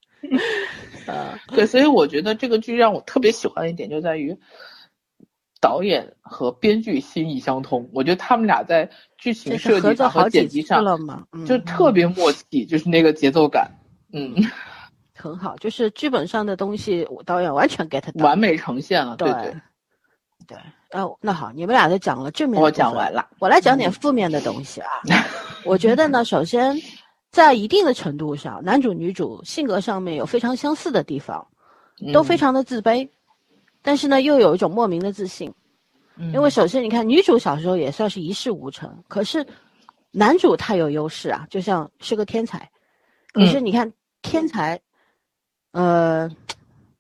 [1.07, 4.39] 呃， 对，所以我觉得这个剧让我特别喜欢的一点就在于，
[5.61, 7.91] 导演和编剧心意相通。
[7.93, 8.89] 我觉得他们俩在
[9.19, 13.69] 剧情设计上和剪辑上了嘛，嗯，就特别默契，就是那个节奏感，
[14.13, 14.33] 嗯，
[15.17, 18.25] 很好，就是剧本上的东西，我导演完全 get 到。
[18.25, 19.17] 完美呈现了。
[19.17, 20.59] 对对对，对，
[20.93, 23.29] 哦，那好，你们俩都讲了正面的我讲完了。
[23.39, 24.91] 我来讲点负面的东西啊。
[25.65, 26.77] 我觉得呢，首先
[27.31, 31.47] 在一定的程度上，男主女主性格上面有非常相似的地方，
[32.13, 33.09] 都非嗯常的自卑，
[33.83, 35.53] 但是呢，又有一种莫名的自信。
[36.19, 39.47] 嗯因为首先你看，女主小时候也算是一事无成，可是
[40.13, 42.67] 男主他有优势啊，就像是个天才。
[43.35, 44.81] 可是你看，天才，
[45.73, 46.27] 呃，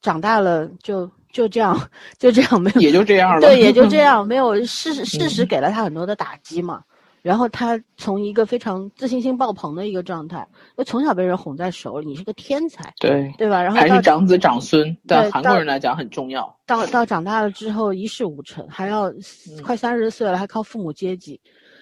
[0.02, 1.78] 长大了就就这样，
[2.18, 3.40] 就这样没有也就这样了。
[3.42, 3.98] 对，也就这。
[3.98, 6.82] 样， 没有事实，事实嗯给了他很多的打击嘛。
[7.20, 13.60] 然后他从一个非常自信心爆棚的一个状态，又从小被人哄在手里，你是个天才，对，对吧？
[13.60, 16.56] 然后还是长子长孙，对韩国人来讲很重要。
[16.64, 21.38] 到到长大了之后一事无成，还要嗯快三十岁了，还靠父母接济。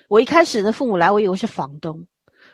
[0.08, 2.02] 我一开始的，父母来，我以为是房东，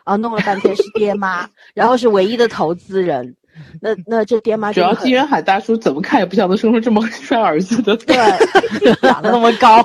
[0.05, 3.37] 啊，弄了半天是爹妈， 然后是唯一的投资人。
[3.81, 7.97] 那那这爹妈主要金元海大叔怎么看也不像能生出这么帅儿子的。
[7.99, 8.17] 对，
[9.03, 9.85] 长得那么高，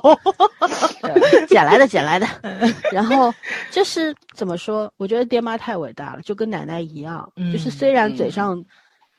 [1.48, 2.28] 捡来的，捡来的。
[2.92, 3.34] 然后
[3.72, 4.92] 就是怎么说？
[4.98, 8.66] 我觉得爹妈太伟大了，就跟奶奶一样，就是嗯虽然嘴嗯上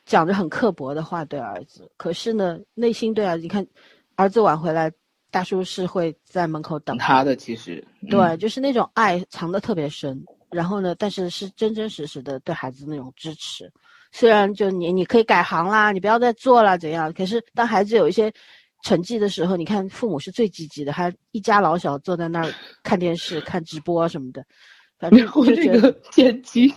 [0.05, 3.65] 讲着很刻薄的话对儿子，可是呢，内心对儿子，你看，
[4.15, 4.91] 儿子晚回来，
[5.31, 7.05] 大叔是会在门口等等。
[7.05, 13.71] 他的其实，嗯对，就是那种爱藏得特别深，然后呢，但是是真真实实的对孩子那种支持。
[14.17, 17.13] 虽然就你你可以改行啦，你不要再做了怎样？
[17.13, 18.33] 可是当孩子有一些
[18.83, 22.51] 成绩的时候，你看父母是最积极的，还一家老小坐在那儿
[22.81, 24.43] 看电视、看直播什么的，
[24.97, 26.73] 反正然后这就觉得个剪辑，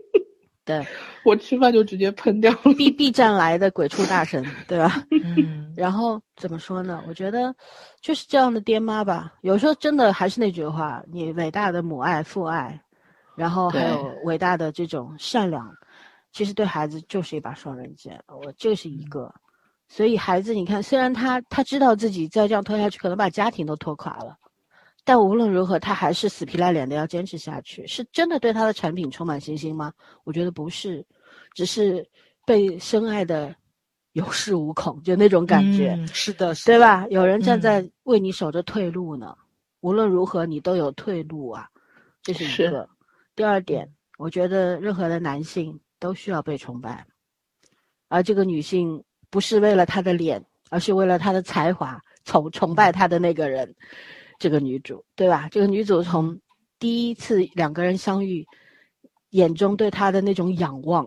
[0.64, 0.82] 对
[1.22, 2.72] 我吃饭就直接喷掉了。
[2.72, 5.04] B B 站来的鬼畜大神，对吧？
[5.22, 7.04] 嗯， 然后怎么说呢？
[7.06, 7.54] 我觉得
[8.00, 12.80] 就是这样的爹妈吧，有时候真的还是那句话，你伟大的母爱、父爱，
[13.36, 15.70] 然后还有伟大的这种善良，
[16.32, 18.22] 其实对孩子就是一把双刃剑。
[18.26, 19.32] 我这是一个，
[19.88, 24.36] 所以孩子，你看，虽然他他知道自己再这样拖下去，可能把家庭都拖垮了。
[25.02, 27.86] 但无论如何，他还是死皮赖脸的要坚持下去。
[27.86, 29.92] 是真的对他的产品充满信心吗？
[30.24, 31.04] 我觉得不是，
[31.54, 32.06] 只是
[32.44, 33.54] 被深爱的
[34.12, 35.94] 有恃无恐，就那种感觉。
[35.98, 36.78] 嗯是的，是对？
[36.78, 37.06] 吧？
[37.08, 39.34] 有人站嗯在为你守着退路呢，
[39.80, 41.66] 无论如何你都有退路啊，
[42.22, 42.88] 这是一是个。
[43.34, 47.06] 第二点，我觉得任何的男性都需要被崇拜，
[48.08, 53.72] 而这个女性不是为了她的脸，而是为了她的才华，崇崇拜她的那个人，
[54.38, 55.48] 这个女主，对吧？
[55.52, 56.36] 这个女主从
[56.78, 58.44] 第一次两个人相遇，
[59.30, 61.06] 眼中对她的那种仰望，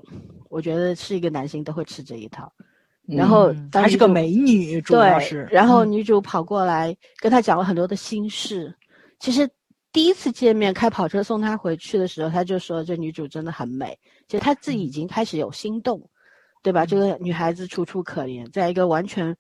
[0.50, 2.50] 我觉得是一个男性都会吃这一套。
[3.06, 5.44] 然后嗯还是个美女，主，要是。
[5.52, 8.74] 然后嗯女主跑过来跟他讲了很多的心事。
[9.20, 9.50] 其实
[9.94, 13.98] 第一次见面，开跑车送她回去的时候，他就说这女主真的很美。
[14.28, 16.02] 其实他自己已经开始有心动，
[16.64, 16.86] 对吧？
[16.86, 19.36] 这个女孩子楚楚可怜，在一个完全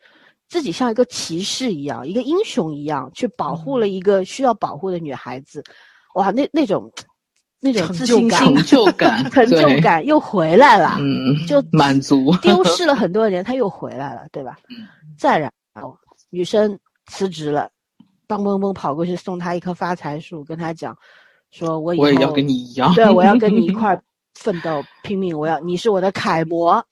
[0.47, 5.63] 自己像一个骑士一样，一个英雄一样，去保护了一个需要保护的女孩子。
[6.13, 6.91] 哇，那那种
[7.59, 10.97] 那种自信感、成就感，成就， 感又回来了。
[10.99, 12.31] 嗯，就满足。
[12.43, 14.55] 丢失了很多年，他又回来了，对吧？
[15.17, 15.51] 再然
[15.81, 15.97] 后
[16.29, 16.77] 女生
[17.07, 17.71] 辞职了，
[18.37, 20.97] 蹦蹦蹦跑过去送他一棵发财树，跟他讲，
[21.51, 22.93] 说我以后我也要跟你一样。
[22.93, 23.99] 对我要跟你一 块
[24.35, 26.83] 奋斗拼命，我要你是我的楷模。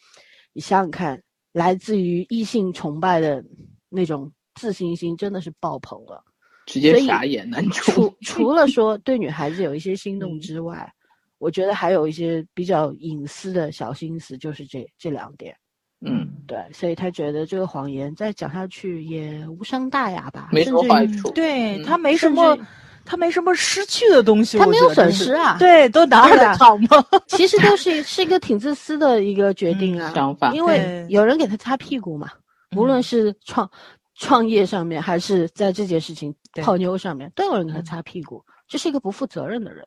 [0.54, 1.22] 你想想看，
[1.54, 3.44] 来自于异性崇拜的
[3.90, 6.24] 那种自信心，真的是爆棚了。
[6.68, 10.92] 直接傻眼，男主除 除了说对女孩子有一些心动嗯之外，
[11.40, 15.56] 我觉得还有一些比较隐私的小心思，就是这这两点。
[16.04, 22.58] 嗯，对，所以他觉得这个谎言再讲下去也无伤大雅吧，没甚至于多坏处嗯对他没什么，
[23.06, 25.58] 他没什么失去的东西，他没有损失啊。
[25.60, 26.88] 对，都 拿着对啊躺嘛。
[27.28, 32.30] 其实都是是一个挺自私的一个决定啊，想法因为有人给他擦屁股嘛，
[32.76, 33.04] 无论嗯。
[33.04, 33.70] 是创
[34.16, 36.34] 创业上面，还是在这件事情
[36.64, 37.86] 泡妞上面，都有人给他嗯。
[37.86, 39.86] 擦屁股，这是一个不负责任的人。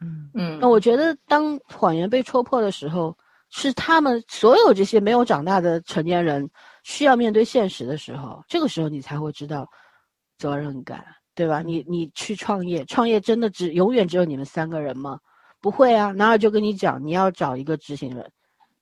[0.00, 0.30] 嗯。
[0.34, 0.58] 嗯。
[0.60, 3.16] 那我觉得，当谎言被戳破的时候，
[3.50, 6.48] 是他们所有这些没有长大的成年人
[6.82, 9.66] 需要面对现实的时候，这个时候你才会知道
[10.38, 11.62] 责任感，对吧？
[11.62, 15.18] 你你去创业，创业真的只永远只有你们三个人吗？
[15.60, 18.30] 不会啊，男二就跟你讲，你要找一个执行人，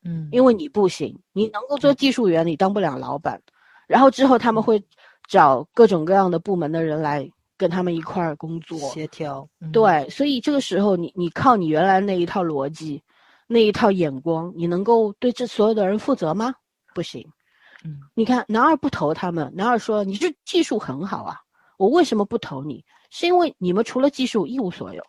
[0.04, 3.40] 嗯，因为你不行，你能够做技术员，你当不了老板。
[3.86, 4.82] 然后之后他们会
[5.28, 13.00] 找各种各样的部门的人来跟他们一块儿工作，协调，嗯，对，所以这个时候你你靠你原来那一套逻辑，
[13.46, 16.54] 那一套眼光，你能够对这所有的人负责吗？
[16.94, 17.26] 不行。
[17.84, 21.36] 嗯，你看男二不投他们，男二说你这技术很好啊，
[21.76, 22.84] 我为什么不投你？
[23.10, 25.02] 是因为你们除了技术一无所有，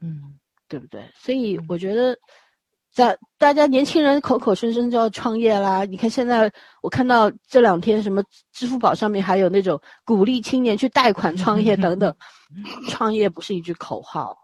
[0.00, 1.04] 嗯对不对？
[1.14, 2.16] 所以嗯我觉得，
[2.90, 5.84] 在大家年轻人口口声声就要创业啦。
[5.84, 6.50] 你看现在
[6.80, 12.12] 我看到这两天什么支付宝上面还有那种鼓励青年去贷款创业等等，
[12.88, 14.36] 创业不是一句口号，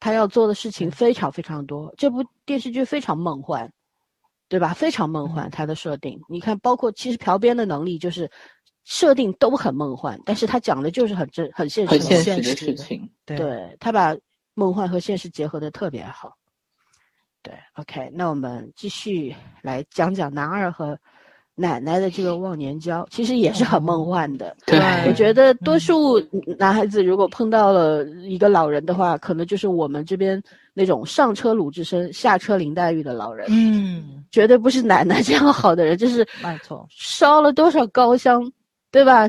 [0.00, 1.94] 他要做的事情非常非常多。
[1.96, 3.70] 这部电视剧非常梦幻，
[4.48, 4.72] 对吧？
[4.74, 8.28] 非常梦幻，嗯它的设定，你看，包括其实朴编的能力就是
[8.84, 13.08] 设定都很梦幻，但是他讲的就是很真很现实很现实的事情。
[13.24, 14.16] 对对他把
[14.54, 16.36] 梦幻和现实结合的特别好。
[17.42, 20.98] 对，OK，那我们继续来讲讲男二和
[21.60, 24.56] 奶奶的这个忘年交，其实也是很梦幻的。
[24.66, 26.18] 对我觉得多数
[26.58, 30.42] 男孩子如果碰到了一个老人的话，可能就是我们这边
[30.72, 38.42] 那种上车鲁智深，下车林黛玉的老人，嗯，绝对不是奶奶这样好的人，就是没错，烧了多少高香，
[38.90, 39.28] 对吧？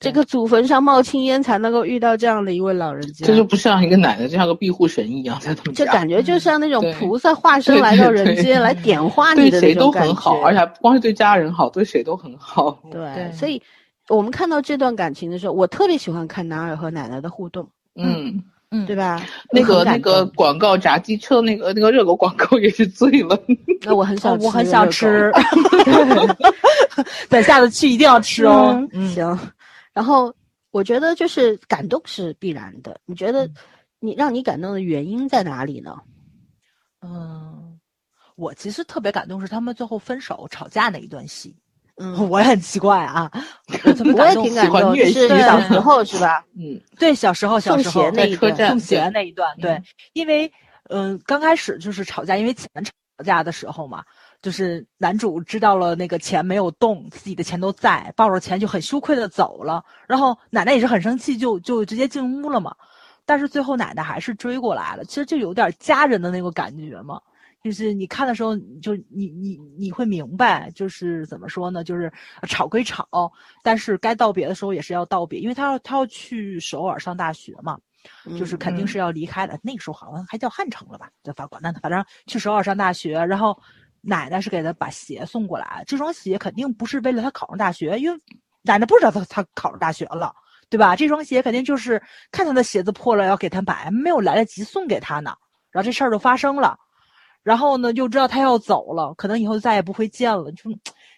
[0.00, 10.08] 这个祖坟上冒青烟才能够遇到这样的一位老人家，这就不像一个奶奶，就像个庇护神一样，在他们家，就感觉就像那种菩萨化身来到人间来点化你的对谁都那种感觉。
[10.08, 12.80] 很好，而且还不光是对家人好，对谁都很好。
[12.90, 13.60] 对，对所以
[14.08, 19.22] 我们看到这段感情的时候，我特别喜欢看男二和奶奶的互动，嗯，嗯，对吧？
[19.52, 23.38] 那个那个广告炸鸡车那个那个热狗广告也是醉了。
[23.84, 25.30] 那我很想我很想吃，
[27.28, 28.82] 等下次去一定要吃哦。
[28.92, 29.38] 嗯，行，
[29.92, 30.34] 然后
[30.70, 32.98] 我觉得就是感动是必然的。
[33.06, 33.54] 你觉得嗯
[34.00, 36.00] 你让你感动的原因在哪里呢？
[37.02, 37.78] 嗯，
[38.36, 41.54] 我其实特别感动是他们最后分手吵架那一段戏，
[41.96, 43.30] 嗯， 我也很奇怪啊，
[43.68, 43.88] 我
[44.26, 44.34] 也。
[44.42, 46.44] 挺感动，就是小时候是吧？
[46.56, 49.84] 嗯，对，小时候小送时候那一段送鞋对那一段，对嗯，
[50.14, 50.46] 因为
[50.88, 52.92] 嗯、呃刚开始就是吵架，因为钱吵
[53.24, 54.02] 架的时候嘛，
[54.42, 62.74] 就是男主知道了那个钱没有动，自己的钱都在，抱着钱就很羞愧的走了，然后奶奶也是很生气，就就直接进屋了嘛。
[63.26, 67.20] 但是最后奶奶还是追过来了，其实就有点家人的那个感觉嘛。
[67.62, 71.84] 就是你看的时候，就你你你会明白，就是怎么说呢？
[71.84, 72.10] 就是
[72.48, 73.30] 吵归吵，
[73.62, 77.78] 但是该道别的时候也是要道别，因为他要他要去首尔上大学嘛，
[78.38, 79.60] 就是肯定嗯是要离开的。
[79.62, 81.60] 那个时候好像还叫汉城了吧，在法国。
[81.60, 83.56] 那反正去首尔上大学，然后
[84.00, 88.18] 奶奶是给他把鞋送过来，这双鞋肯定不是为了他考上大学，因为
[88.62, 90.34] 奶奶不知道他他考上大学了，
[90.68, 90.96] 对吧？
[90.96, 95.34] 这双鞋肯定就是看他的鞋子破了要给他买，没有来得及送给他呢。
[95.70, 96.76] 然后这事儿就发生了，
[97.42, 100.70] 然后呢又知道他要走了，可能以后再也不会见了，就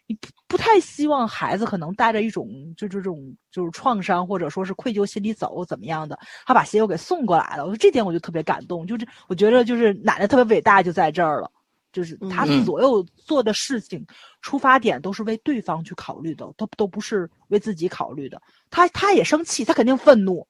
[0.06, 3.18] 你不不太希望孩子可能带着一种就这种
[3.50, 11.50] 就是创伤或者说是愧疚心理走怎么样的，他把鞋又给送过来了，我说这点我就特别感动，就是我觉得就是奶奶特别伟大就在这儿了，
[11.92, 14.04] 就是她嗯所有做的事情
[14.40, 18.40] 出发点都是为对方去考虑的，都都不是为自己考虑的。
[18.70, 20.46] 他他也生气，他肯定愤怒，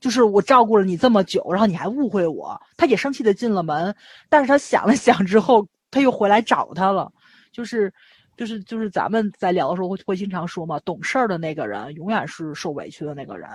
[0.00, 3.94] 就是我照顾了你这么久，然后你还误会我，他也生气的进了门，
[4.28, 7.12] 但是他想了想之后，他又回来找他了，
[7.52, 7.92] 就是。
[8.36, 13.48] 就是就是咱们在聊的时候会会经常说嘛，懂事儿的那个人永远是受委屈的那个人，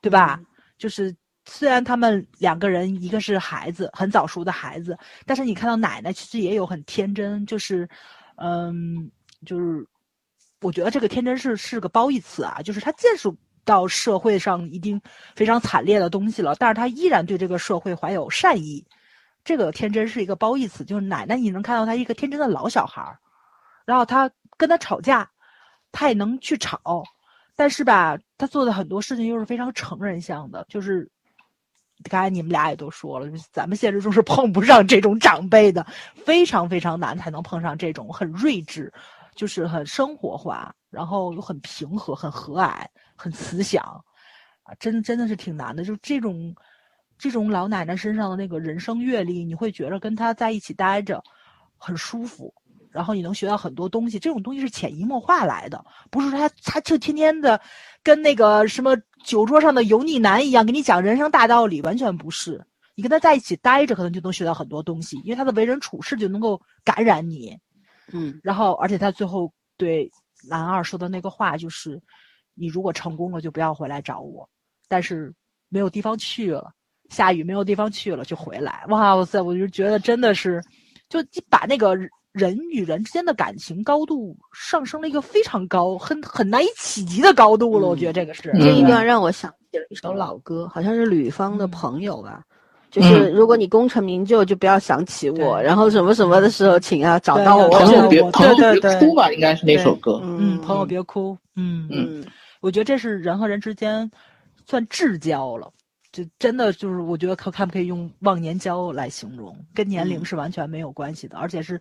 [0.00, 0.40] 对吧？
[0.78, 1.14] 就是
[1.52, 4.96] 虽然他们两个人一个是孩子，很早熟的孩子，
[5.26, 7.88] 但是你看到奶奶其实也有很天真，就是，
[8.36, 9.10] 嗯，
[9.44, 9.84] 就是
[10.60, 13.28] 我觉得这个天真是是个褒义词啊，就是他见识
[13.64, 15.00] 到社会上一定
[15.34, 18.86] 非常惨烈的东西了，但是他依然对这个社会怀有善意，
[19.42, 23.18] 这个天真是一个褒义词，就是奶奶你能看到她一个天真的老小孩儿，
[23.84, 25.28] 然后她跟他吵架，
[25.90, 27.02] 她也能去吵，
[27.56, 31.10] 但是吧，她做的很多事情又是非常成人向的，就是。
[32.04, 35.86] 刚才你们俩也都说了，咱们现实中是碰不上这种长辈的，
[36.24, 38.92] 非常非常难才能碰上这种很睿智，
[39.34, 42.86] 就是很生活化，然后又很平和、很和蔼、
[43.16, 43.82] 很慈祥，
[44.62, 45.84] 啊，真真的是挺难的。
[45.84, 46.54] 就这种
[47.18, 51.22] 这种老奶奶身上的那个人生阅历，你会觉得跟她在一起待着
[51.76, 52.52] 很舒服，
[52.90, 54.18] 然后你能学到很多东西。
[54.18, 57.60] 这种东西是潜移默化来的，不是说她她就天天的
[58.02, 62.64] 跟那个什么酒桌上的油腻男一样给你讲人生大道理，完全不是。
[62.94, 67.56] 你跟他在一起待着，可能就能学到很多东西，因为他的为人处事就能够感染你。
[68.12, 70.10] 嗯，然后，而且他最后对
[70.48, 72.00] 男二说的那个话就是
[72.54, 74.48] ：“你如果成功了，就不要回来找我。
[74.88, 75.32] 但是
[75.68, 76.72] 没有地方去了，
[77.08, 79.40] 下雨没有地方去了，就回来。”哇哇塞！
[79.40, 80.60] 我就觉得真的是，
[81.08, 81.96] 就把那个
[82.32, 87.88] 人与人之间的感情高度上升了一个非常高、很很难以企及的高度了。
[87.88, 92.42] 我觉得这个是这一段让我想起了一首老歌，好像是吕方的朋友吧。
[92.90, 97.68] 就是如果你功成名就，就不要想起我，然后什么什么的时候，请啊找到我。
[97.68, 100.20] 朋友别朋友别哭吧，应该是那首歌。
[100.24, 101.38] 嗯，朋友别哭。
[101.54, 102.24] 嗯嗯，
[102.60, 104.10] 我觉得这是人和人之间
[104.66, 105.72] 算至交了，
[106.10, 111.80] 就真的就是我觉得可看不可以用忘年交来形容，跟年龄是完全没有关系的，而且是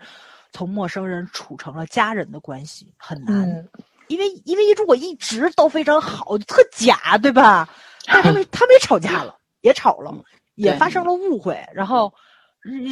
[0.52, 3.68] 从陌生人处成了家人的关系很难，
[4.08, 7.70] 因为因为如果一直都非常好，特假，对吧？
[8.06, 10.14] 但他们 他们也吵架了，也吵了。
[10.56, 12.14] 也发生了误会，然后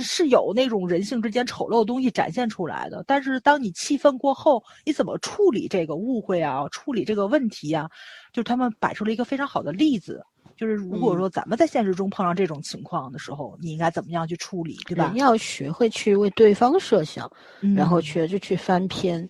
[0.01, 3.03] 是有那种人性之间丑陋的东西展现出来的。
[3.05, 6.65] 但是当你气愤过后，你怎么处理这个误会啊？
[6.71, 7.89] 处理这个问题啊？
[8.31, 10.23] 就他们摆出了一个非常好的例子，
[10.57, 15.13] 就是如果说咱们在现实中碰上这种情况的时候，你应该怎么样去处理，对吧？
[15.15, 17.31] 要学会去为对方设想，
[17.75, 19.29] 然后学着去翻篇，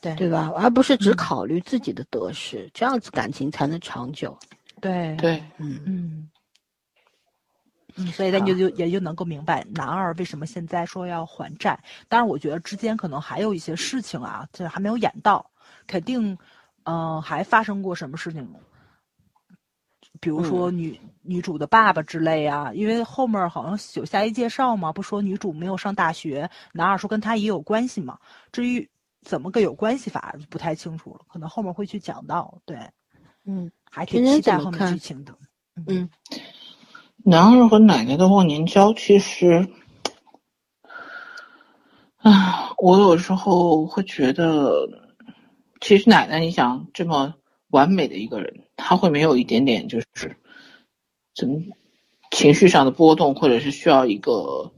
[0.00, 0.52] 对对吧？
[0.56, 4.38] 而不是只考虑自己的得失，这样子感情才能长久。
[4.80, 6.30] 对对，嗯嗯。
[7.96, 11.76] 嗯，所以咱就就也就能够明白男二为什么现在说要还债。
[12.08, 15.44] 当然，我觉得之间可能还有一些事情啊，这还没有演到，
[15.88, 16.38] 肯定，
[16.84, 18.48] 嗯，还发生过什么事情？
[20.20, 28.18] 比如说女女主的爸爸之类啊，因为后面好像有下一介绍嘛，不说女主没有上大学，男二说跟他也有关系嘛。
[28.52, 28.88] 至于
[29.22, 32.58] 怎么个有关系法，不太清楚了，可能后面会去讲到。
[32.64, 32.76] 对，
[33.44, 35.34] 嗯，还挺期待后面剧情的。
[35.86, 36.08] 嗯。
[37.22, 39.68] 男二和奶奶的忘年交，其实，
[42.16, 44.88] 啊，我有时候会觉得，
[45.82, 47.34] 其实奶奶，你想这么
[47.70, 50.36] 完美的一个人，他会没有一点点就是，
[51.34, 51.60] 怎么
[52.30, 54.72] 情绪上的波动，或者是需要一个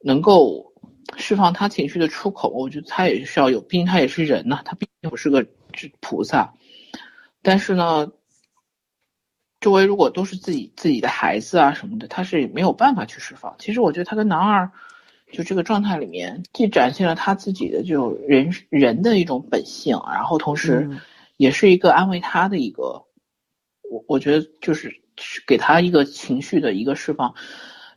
[0.00, 0.72] 能够
[1.16, 2.48] 释放他情绪的出口？
[2.48, 5.46] 我觉得他也需要有，毕竟他也是人呐，他毕竟不是个
[6.00, 6.54] 菩萨，
[7.42, 8.10] 但是呢。
[9.60, 13.56] 周围如果都是自己自己的孩子啊什么的，他是没有办法去释放。
[13.58, 14.70] 其实我觉得他跟男二
[15.32, 20.88] 就这个状态里面，既展现了他自己的就人人的一种本性，然后同时
[21.38, 23.06] 也是一个安慰他的一个，
[23.90, 24.92] 我我觉得就是
[25.46, 27.34] 给他一个情绪的一个释放。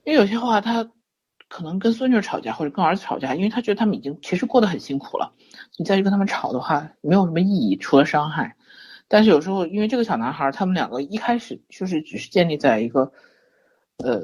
[0.05, 0.89] 因为有些话他
[1.49, 5.33] 可能跟孙女吵架或者跟儿子吵架，因为他觉得他们已经其实过得很辛苦了，
[5.77, 8.55] 你再去跟他们吵的话，没有什么意义，除了伤害。
[9.07, 13.11] 但是有时候，因为这个小男孩，他们两个一开始就是只是建立在一个，
[13.97, 14.21] 呃，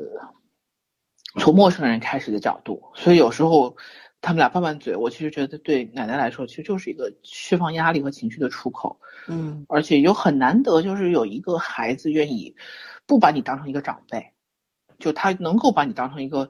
[1.39, 3.75] 从陌生人开始的角度，所以有时候
[4.21, 8.99] 他们俩拌拌嘴，我其实觉得对奶奶来说，其实就是一个释放压力和情绪的出口。
[9.27, 12.55] 嗯，而且又很难得，就是有一个孩子愿意
[13.05, 14.31] 不把你当成一个长辈，
[14.99, 16.49] 就他能够把你当成一个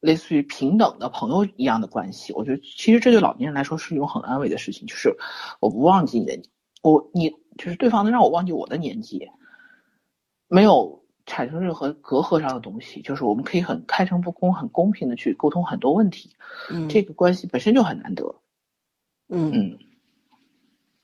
[0.00, 2.32] 类似于平等的朋友一样的关系。
[2.32, 5.16] 我觉得其实这对老年人来说是一种很安慰的事情，就是
[5.60, 6.42] 我不忘记你的，
[6.82, 7.34] 我你。
[7.56, 9.30] 就是对方能让我忘记我的年纪，
[10.46, 16.30] 没有产生任何隔阂上的东西，就是我们可以很开诚布公、很公平的去沟通很多问题。
[16.70, 18.34] 嗯，这个关系本身就很难得。
[19.28, 19.78] 嗯嗯，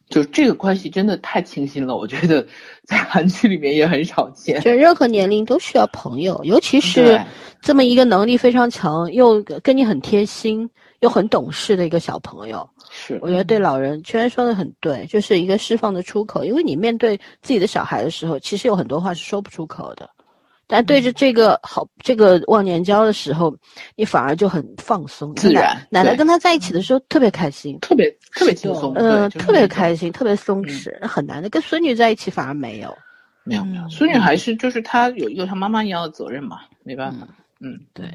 [0.09, 2.47] 就这个关系真的太清新了，我觉得
[2.85, 4.61] 在韩剧里面也很少见。
[4.61, 7.21] 就任何年龄都需要朋友，尤其是
[7.61, 10.71] 这么一个能力非常强又跟你很贴心
[11.03, 12.69] 又很懂事的一个小朋友。
[12.91, 16.45] 是，我觉得对老人，圈说的很对，就是一个释放的出口。
[16.45, 20.09] 因为你面对自己的小孩的时候，其实有很多话是说不出口的，
[20.67, 23.55] 但对着这个好这个忘年交的时候，
[23.97, 25.77] 你反而就很放松，自然。
[25.91, 31.49] 奶奶跟他在一起的时候特别开心，特别特别轻松，嗯，特别开心，特别松弛，很难的。
[31.51, 32.97] 跟孙女在一起反而没有，
[33.45, 33.89] 没有没有。
[33.89, 37.27] 孙女还是就是她有一个像妈妈一样的责任嘛，没办法，
[37.61, 38.07] 嗯，对。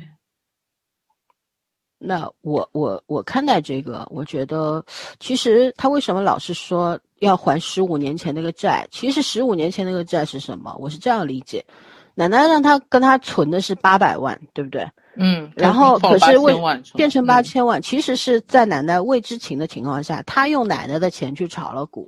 [1.99, 4.83] 那我我我看待这个，我觉得
[5.19, 8.87] 其实他为什么老是说要还十五年前那个债？
[8.91, 10.75] 其实十五年前那个债是什么？
[10.79, 11.65] 我是这样理解，
[12.13, 14.87] 奶奶让他跟他存的是八百万，对不对？
[15.15, 16.55] 嗯，然后可是为
[16.93, 22.07] 变成八嗯千万，其实是在奶奶未知情的情况下，他用奶奶的钱去炒了股。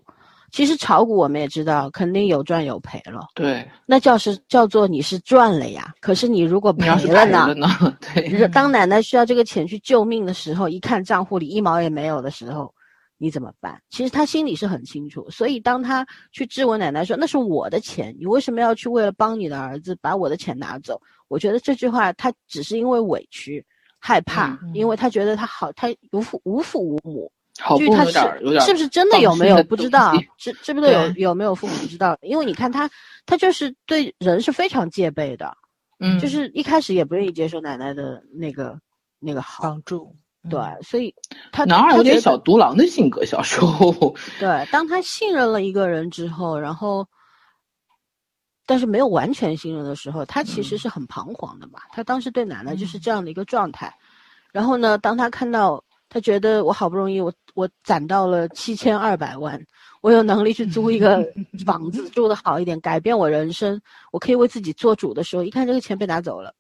[0.52, 3.28] 其实炒股我们也知道，肯定有赚有赔了。
[3.36, 5.94] 对，那叫是叫做你是赚了呀。
[6.00, 6.96] 可是你如果赔了
[7.54, 7.98] 呢？
[8.14, 12.74] 对，当奶奶需要这个钱去救命的时候，一看账户里一毛也没有的时候，
[13.18, 13.82] 你怎么办？
[13.90, 15.30] 其实他心里是很清楚。
[15.30, 23.64] 所以当他去质问奶奶说：“那是我的钱，你为什么要去为了帮你的儿子把我的钱拿走？”我觉得这句话他只是因为委屈、
[24.00, 27.32] 害怕，嗯因为他觉得他好，他无父无父无母。
[27.60, 32.90] 好至于他有点儿有点是是不是真的有没有不知道知知不知道有有没有父母不知道，因为你看他，
[33.26, 35.56] 他就是对人是非常戒备的，
[36.00, 38.80] 嗯，就是一开始也不愿意接受奶奶的那个
[39.20, 40.16] 那个好，帮助。
[40.42, 41.14] 嗯对，所以
[41.52, 47.06] 他男二有点小独狼的性格，小时候， 对，当他信任了一个人之后，然后，
[48.66, 51.82] 但是没有完全信任的时候，他其实嗯是很彷徨的嘛。
[51.92, 53.94] 他当时对奶奶就是这样的一个状态。
[54.54, 59.64] 然后呢，当他看到，他觉得我好不容易我我攒到了七千二百万，
[60.02, 61.24] 我有能力去租一个
[61.66, 63.80] 房子住的好一点，改变我人生，
[64.12, 66.54] 我可以为自己做主的时候，一看这个钱被拿走了，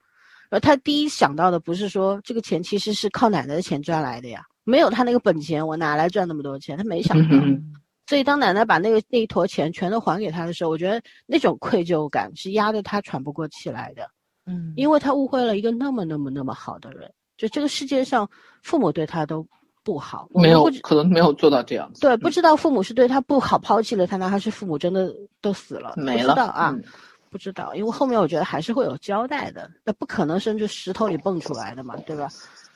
[0.49, 6.77] 然后他第一想到的不是说这个钱其实是靠奶奶的钱赚来的呀，没有他那个本钱，我哪来赚那么多钱？
[6.77, 7.35] 他没想到。
[7.43, 7.75] 嗯
[8.09, 14.09] 所以当奶奶把那个那一坨钱全都还给他的时候，我觉得那种愧疚感是压得他喘不过气来的，
[14.47, 17.07] 嗯，因为他误会了一个那么那么那么好的人。
[17.39, 18.29] 就这个世界上，
[18.61, 19.47] 父母对他都
[19.81, 25.09] 不好，我没有可能没有做到这样子，对不知道父母是对他不好，抛弃了他呢，还是父母真的
[25.39, 25.93] 都死了？
[25.95, 26.83] 没了不知道啊，嗯
[27.31, 32.27] 不知道，因为后面我觉得还是会有交代的，那不可能甚至石头里蹦出来的嘛，对吧？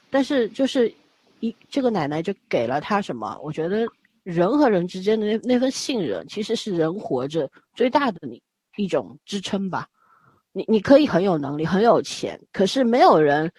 [0.10, 0.90] 但是就是
[1.42, 3.38] 一这个奶奶就给了他什么？
[3.44, 3.86] 我觉得
[4.24, 8.42] 人和人之间的那那份信任，其实是人活着最大的你
[8.78, 9.88] 一种支撑吧。
[10.54, 13.52] 你你可以很有能力，很有钱，可是没有人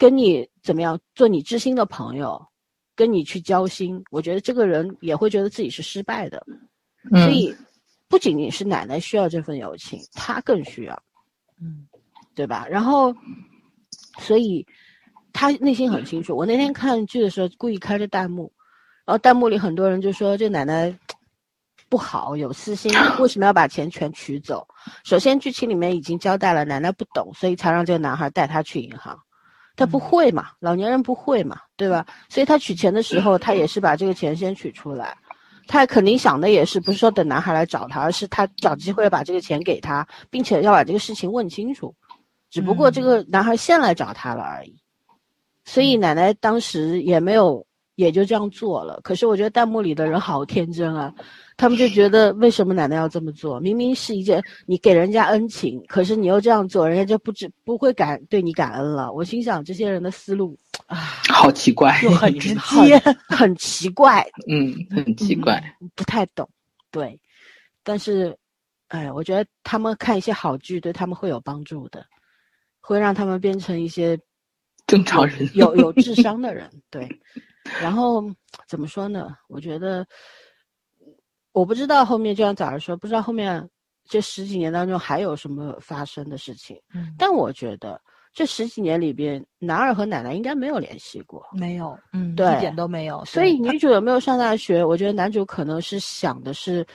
[0.00, 2.42] 跟你怎么样做你知心的朋友，
[2.96, 6.42] 跟你去交心，我觉得这个人也会觉得自己是失败的。
[7.12, 7.54] 嗯所以
[8.08, 11.02] 不仅仅是奶奶需要这份友情，他更需要。
[11.60, 11.86] 嗯
[12.34, 12.66] 对吧？
[12.70, 13.14] 然后，
[14.20, 14.66] 所以
[15.34, 16.34] 他内心很清楚。
[16.34, 18.50] 我那天看剧的时候，故意开着弹幕，
[19.04, 20.96] 然后弹幕里很多人就说这奶奶
[21.90, 24.66] 不好，有私心，为什么要把钱全取走？
[25.04, 29.18] 首先，剧情里面已经交代了，奶奶不懂，所以才让这个男孩带她去银行。
[29.80, 32.04] 他不会嘛，老年人不会嘛，对吧？
[32.28, 35.16] 所以他取钱的时候，他也是把这个钱先取出来。
[35.66, 41.94] 他肯定想的也是，不是说等男孩来找他，而是他找机会把这个钱给他，并且要把这个事情问清楚。
[42.50, 44.76] 只不过这个男孩先来找他了而已，
[45.64, 49.00] 所以奶奶当时也没有，也就这样做了。
[49.02, 51.10] 可是我觉得弹幕里的人好天真啊，
[51.60, 53.60] 他们就觉得为什么奶奶要这么做？
[53.60, 59.12] 明明是一件你给人家恩情，可是你又这样做，人家就不知不会感对你感恩了。
[59.12, 60.96] 我心想这些人的思路啊，
[61.28, 65.62] 好奇怪，又很直接， 很奇怪，嗯，很奇怪，
[65.94, 66.48] 不太懂。
[66.90, 67.20] 对，
[67.82, 68.34] 但是，
[68.88, 72.02] 哎，我觉得他们看一些好剧对他们会有帮助的，
[72.80, 74.18] 会让他们变成一些
[74.86, 76.70] 正常人有有智商的人。
[76.90, 77.06] 对，
[77.82, 78.24] 然后
[78.66, 79.28] 怎么说呢？
[79.46, 80.06] 我觉得，
[81.52, 83.68] 我不知道后面就像早上说，不知道后面
[84.08, 86.76] 这十几年当中还有什么发生的事情。
[86.94, 88.00] 嗯但我觉得
[88.32, 91.44] 这十几年里边，男二和奶奶应该没有联系过。
[91.52, 93.24] 没有，嗯，对一点都没有。
[93.24, 94.84] 所以对女主有没有上大学？
[94.84, 96.86] 我觉得男主可能是想的是，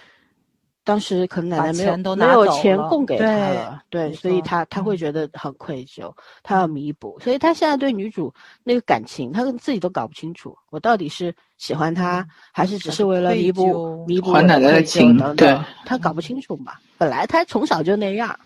[0.86, 6.14] 当时可能奶奶没有钱都没有钱供给他对了，对，没所以错他他会嗯觉得很愧疚，
[6.44, 8.32] 他要弥补，所以他现在对女主
[8.64, 16.74] 那个感情，他自己都搞不清楚，我到底是喜欢她，还是只是为了弥补弥补还奶奶的情对等等，他搞不清楚嘛。
[16.98, 18.40] 本来他从小就那样，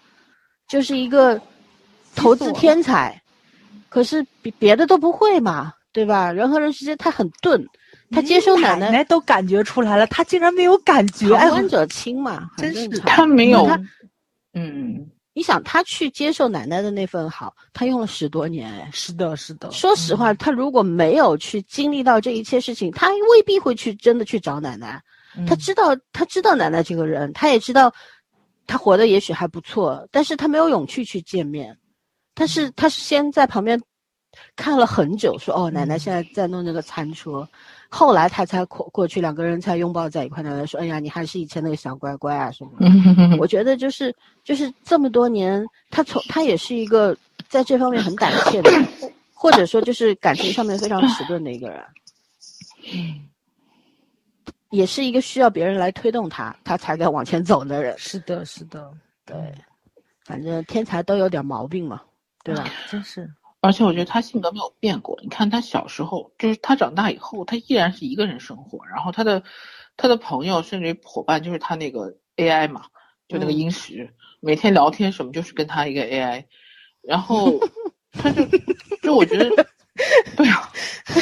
[0.68, 1.40] 就是一个
[2.16, 3.22] 投资天才，
[3.90, 6.32] 可是别别的都不会嘛，对吧？
[6.32, 7.64] 人和人之间他很钝，
[8.12, 12.88] 他接受奶奶奶都感觉出来了，他竟然没有感觉，哎旁，观者清嘛，真是。
[13.00, 13.80] 他没有他，
[14.54, 18.90] 嗯，你想他去接受奶奶的那份好，他用了十多年哎。
[18.92, 19.70] 是的，是的。
[19.72, 25.02] 说实话，嗯他如果没有去经历到这一切事情，他未必会去真的去找奶奶。
[25.48, 27.94] 他嗯知道，他知道奶奶这个人，他也知道
[28.66, 31.78] 他活的也许还不错，但是他没有勇气去见面。
[32.34, 33.80] 他嗯是他是先在旁边
[34.56, 37.48] 看了很久，说哦，奶奶嗯现在在弄那个餐车，
[37.92, 40.44] 后来他才过过去，两个人才拥抱在一块。
[40.44, 42.86] 奶奶说：“哎呀，你还是以前那个小乖乖啊什么的。”
[43.18, 47.18] 嗯 我觉得就是就是这么多年，他从他也是一个
[47.48, 48.72] 在这方面很胆怯的，
[49.34, 51.84] 或者说就是感情上面非常迟钝的一个人，
[52.94, 53.28] 嗯，
[54.70, 57.98] 也是一个需要别人来推动他，他才敢往前走的人。
[57.98, 58.92] 是的，是的，
[59.26, 59.36] 对，
[60.26, 62.02] 反正天才都有点毛病嘛，
[62.44, 62.70] 对吧？
[62.88, 63.28] 真是，
[63.62, 65.20] 而且我觉得他性格没有变过。
[65.22, 68.80] 你看他小时候，就是他长大以后，他依然是一个人生活。
[68.88, 69.44] 然后他的
[69.98, 72.86] 他的朋友甚至伙伴就是他那个 AI 嘛，
[73.28, 76.46] 就那个英石，每天聊天什么就是跟他一个 AI。
[77.02, 77.60] 然后
[78.14, 78.46] 他就
[79.02, 79.50] 就我觉得，
[80.38, 80.72] 对啊，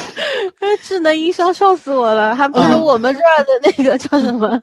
[0.83, 4.61] 智能音箱笑死我了，还不如我们这儿的那个叫什么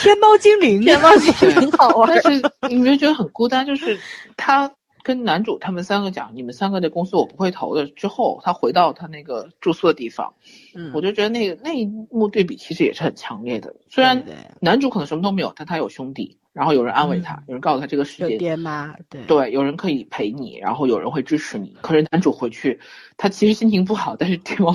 [0.00, 2.20] 天猫精灵，天猫精灵好玩。
[2.22, 3.64] 但是你没有觉得很孤单？
[3.64, 3.96] 就是
[4.36, 4.68] 他。
[5.02, 7.86] 跟男主他们三个讲，你们三个的公司我不会投的。
[7.88, 10.34] 之后他回到他那个住宿的地方，
[10.74, 13.74] 嗯，我就觉得那个那一幕对比其实也是很强烈的。
[13.88, 14.22] 虽然
[14.60, 21.76] 男主可能什么都没有，但他有兄弟，然后有人安慰他，有人告诉他这个世界爹妈，对对，有人可以陪你，然后有人会支持你。
[21.80, 22.78] 可是男主回去，
[23.16, 24.72] 他其实心情不好，但是天猫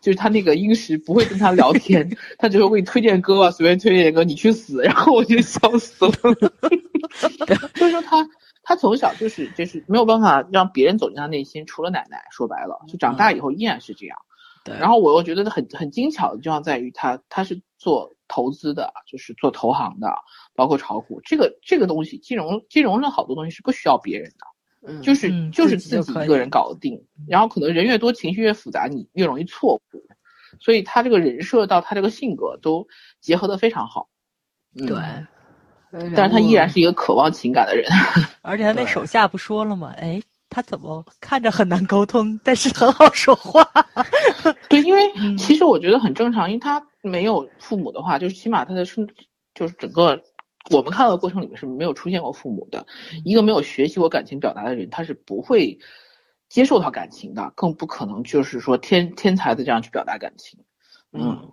[0.00, 4.82] 就是他那个英石不会跟他聊天，他只会给你推荐歌啊，随便推荐歌，你去死。
[4.82, 6.12] 然后我就笑死了，
[7.74, 8.26] 所 以 说他。
[8.68, 12.20] 他从小就是就是没有办法让别人走进他内心，除了奶奶。
[12.32, 14.18] 说白了，就长大以后依然是这样。
[14.64, 14.74] 对。
[14.76, 20.12] 然后我又觉得很很精巧的地方在于他他是做投资的，就是做投行的，
[20.56, 21.20] 包括炒股。
[21.24, 27.06] 这个这个东西，金融金融上好多东西是不需要别人的，嗯，就是就是自己一个人搞得定。
[27.28, 29.80] 然后可能人越多，情绪越复杂，你越容易错误。
[30.58, 32.88] 所以他这个人设到他这个性格都
[33.20, 34.08] 结合的非常好。
[34.74, 34.96] 对。
[36.14, 37.86] 但是他依然是一个渴望情感的人，
[38.42, 39.94] 而且他那手下不说了吗？
[39.98, 43.66] 哎，他怎么看着很难沟通，但是很好说话？
[44.68, 45.00] 对，因为
[45.38, 49.08] 其实我觉得很正常，因为他没有父母的话，就是起码他的生，
[49.54, 50.20] 就是整个
[50.70, 52.84] 我们看到的过程里面是没有出现过父母的。
[53.24, 55.78] 一个没有学习过感情表达的人，他是不会
[56.48, 60.58] 接受到感情的，更不可能就是说天天才的这样去表达感情。
[61.12, 61.50] 嗯，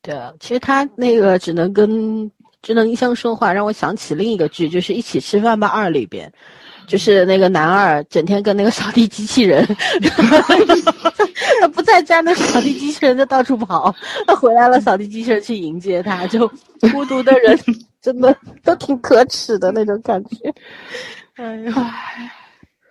[0.00, 2.30] 对，其实他那个只能跟。
[2.64, 6.32] 智能音箱说话让我想起另一个剧，就是《一起吃饭吧二》里边，
[6.86, 9.62] 就是那个男二整天跟那个扫地机器人，
[11.60, 13.94] 他不在家，那扫地机器人就到处跑，
[14.26, 16.50] 他回来了，扫地机器人去迎接他，就
[16.90, 17.58] 孤独的人
[18.00, 20.54] 真的都挺可耻的那种感觉，
[21.34, 21.92] 哎呀。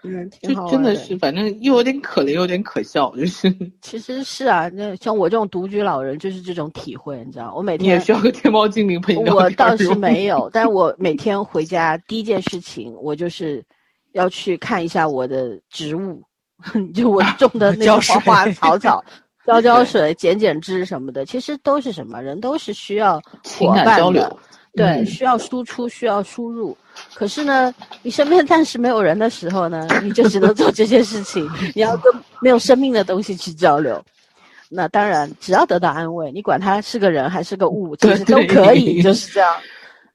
[0.03, 3.53] 嗯，就真的是，反正又有点可怜，又有点可笑，就是。
[3.81, 13.63] 其实是啊，那像我这种独居老人，就是这种体会，你知道，我每天也需要个天猫精灵陪你聊我倒是没有，但我每天 回家第一件事情，我就是
[14.11, 16.21] 要去看一下我的植物，
[16.93, 19.03] 就我种的 那个花花草草，
[19.45, 21.25] 浇浇水、剪剪枝什么的。
[21.25, 24.39] 其实都是什么人都是需要情感交流，
[24.73, 26.75] 对，需要输出，需要输入。
[27.13, 31.47] 可是呢，你身边暂时没有人的时候呢，你就只能做这些事情。
[31.75, 34.03] 你要跟没有生命的东西去交流，
[34.69, 39.55] 那当然只要得到安慰，你管他是个人还是个物，其实都可以，就是这样。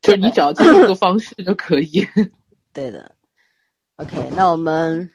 [0.02, 2.06] 就你只要这个方式就可以。
[2.72, 3.10] 对的。
[3.96, 5.08] OK，那我们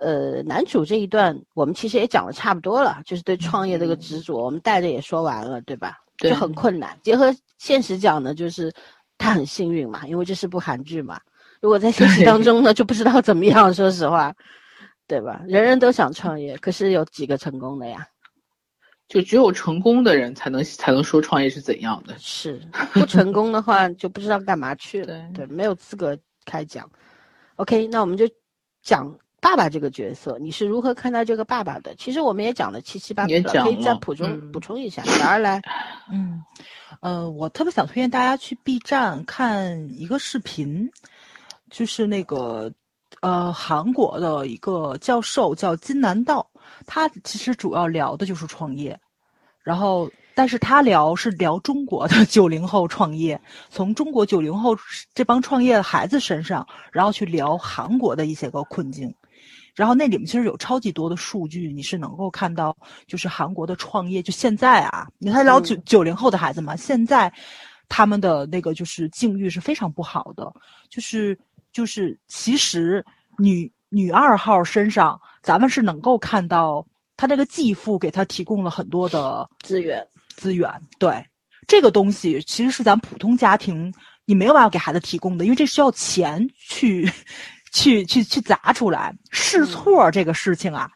[0.00, 5.98] 呃男主这一段我们其实也讲的差不多了，就是对创业这个执着，我们带着也说完了，对吧？
[6.18, 6.96] 就很困难。
[7.02, 8.72] 结合现实讲呢，就是。
[9.20, 11.20] 他很幸运嘛，因为这是部韩剧嘛。
[11.60, 13.72] 如果在现实当中呢，就不知道怎么样。
[13.72, 14.34] 说实话，
[15.06, 15.42] 对吧？
[15.46, 18.06] 人人都想创业，可是有几个成功的呀？
[19.08, 22.14] 就只有成功的人才能才能说创业是怎样的。
[22.18, 22.58] 是
[22.94, 25.22] 不成功的话，就不知道干嘛去了。
[25.34, 26.16] 对，没有资格
[26.46, 26.90] 开讲。
[27.56, 28.26] OK，那我们就
[28.82, 31.94] 讲爸爸这个角色，你是如何看待这个爸爸的？
[31.96, 35.02] 其实我们也讲了七七八八了，可以再补充补充一下。
[35.18, 35.60] 哪儿来？
[36.12, 36.42] 嗯。
[37.00, 40.90] 呃，我特别想推荐大家去 B 站看一个视频，
[41.70, 42.70] 就是那个
[43.22, 46.46] 呃韩国的一个教授叫金南道，
[46.86, 49.00] 他其实主要聊的就是创业，
[49.62, 53.40] 然后但是他聊是聊中国的 九零后创业，
[53.70, 54.76] 从中国九零后
[55.14, 59.14] 这帮创业的孩子身上，然后去聊韩国的一些个困境。
[59.80, 62.76] 然后那里面其实有超级多的数据，你是能够看到，
[63.06, 67.32] 就是韩国的创业，就现在啊，你看聊九九零后的孩子嘛，现在
[67.88, 70.52] 他们的那个就是境遇是非常不好的，
[70.90, 71.38] 就是
[71.72, 73.02] 就是其实
[73.38, 76.86] 女女二号身上，咱们是能够看到
[77.16, 80.06] 他那个继父给他提供了很多的资源。
[80.36, 81.24] 资源，对。
[81.66, 83.94] 这个东西其实是咱普通家庭
[84.26, 87.10] 你没有办法给孩子提供的，因为这需要钱去。
[87.70, 90.90] 去去去砸出来试错这个事情啊，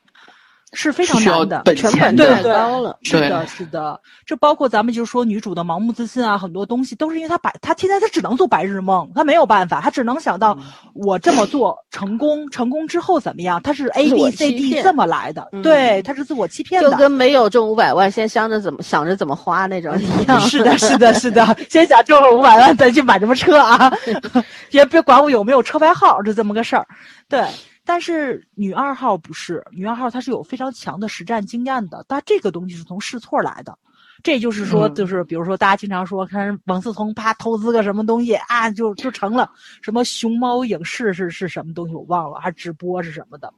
[0.75, 2.99] 是非常难的，成本太高了。
[3.03, 10.59] 是的，是的，这包括咱们就是说女主的盲目自信啊，很多东西都是因为她白，她天天她只能做白日梦，她没有办法，她只能想到
[10.93, 13.63] 我这么做成功，成功之后怎么样？
[13.63, 20.41] 她是 A B C D 这么来的，对，她是自我欺骗的，就跟没有中五百万，先想着怎么想着怎么花那种一样。
[20.45, 23.93] 是的，是的，是的， 先想中了五百万再去买什么车啊？
[24.71, 26.87] 也别管我有没有车牌号，就这么个事儿。
[27.29, 27.43] 对，
[27.85, 33.77] 但是女二号不是，女二号她是有非常强的实战经验的，但这个东西是从试错来的。
[34.23, 39.51] 这就是说，嗯就是比如说，大家经常说，看王思聪啪投资个什么东西啊，就就成了
[39.83, 43.53] 什么熊猫影视是是什么东西我忘了，还直播是什么的。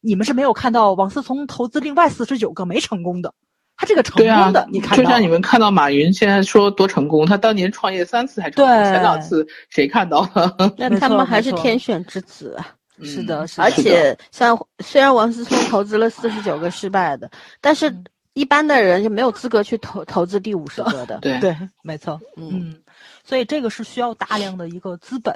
[0.00, 3.34] 你们是没有看到王思聪投资另外四十九个没成功的，
[3.76, 10.56] 他这个成功的，你看就像你们看到马云现在说多成功，他当年创业三次还成功，对前两次谁看到了？
[10.78, 12.72] 那他们还是天选之子啊！
[13.02, 18.04] 是的，嗯是的而且像虽然王思聪投资了四十九个失败的，但是嗯
[18.34, 21.18] 一般的人就没有资格去投投资第五十个的。
[21.20, 22.82] 对 对，没错，嗯，嗯，
[23.24, 25.34] 所以这个是需要大量的一个资本，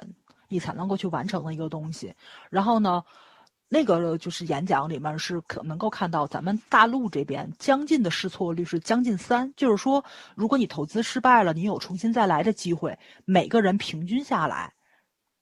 [0.49, 2.13] 你才能够去完成的一个东西。
[2.51, 3.03] 然后呢，
[3.71, 10.05] 那个就是演讲里面是可能够看到咱们大陆这边将近的试错率是将近三，就是说，
[10.35, 14.75] 如果你投资失败了，你有重新再来的机会，每个人平均下来。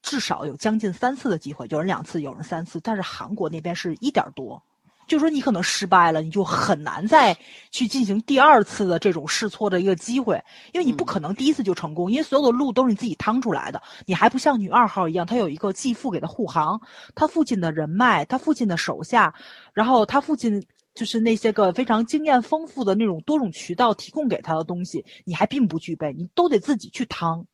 [0.03, 4.63] 至少有将近三次的机会，有人两次，有人三次，但是韩国那边是一点多，
[5.07, 7.37] 就是说你可能失败了，你就很难再
[7.71, 10.43] 去进行第二次的这种试错的一个机会，
[10.73, 16.81] 因为你不可能第一次就成功，因为所有的路都是你自己趟出来的，你还不像女二号一样，她有一个继父给她护航，
[17.15, 19.35] 她父亲的人脉，她父亲的手下，
[19.73, 20.65] 然后她父亲。
[20.95, 27.47] 就是那些个非常经验丰富的那种多种渠道提供给她的东西，你还并不具备，你都得自己去趟。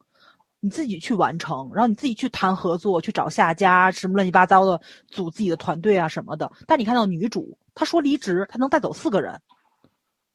[0.64, 6.50] 你自己去完成，然后你自己去谈合作，去找下家，什么乱七八糟的，组自己的团队啊什么的。
[6.66, 9.38] 但你看到女主，她说离职，她能带走四个人，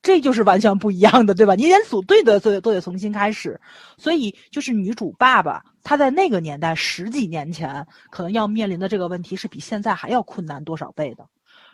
[0.04, 1.56] 这就是完全不一样的，对吧？
[1.56, 3.60] 你连组队的都得都得重新开始，
[3.98, 11.26] 所以就是女主爸爸，他在那个年代十几年前，可能要面临的这个问题是比现在还要困难多少倍的。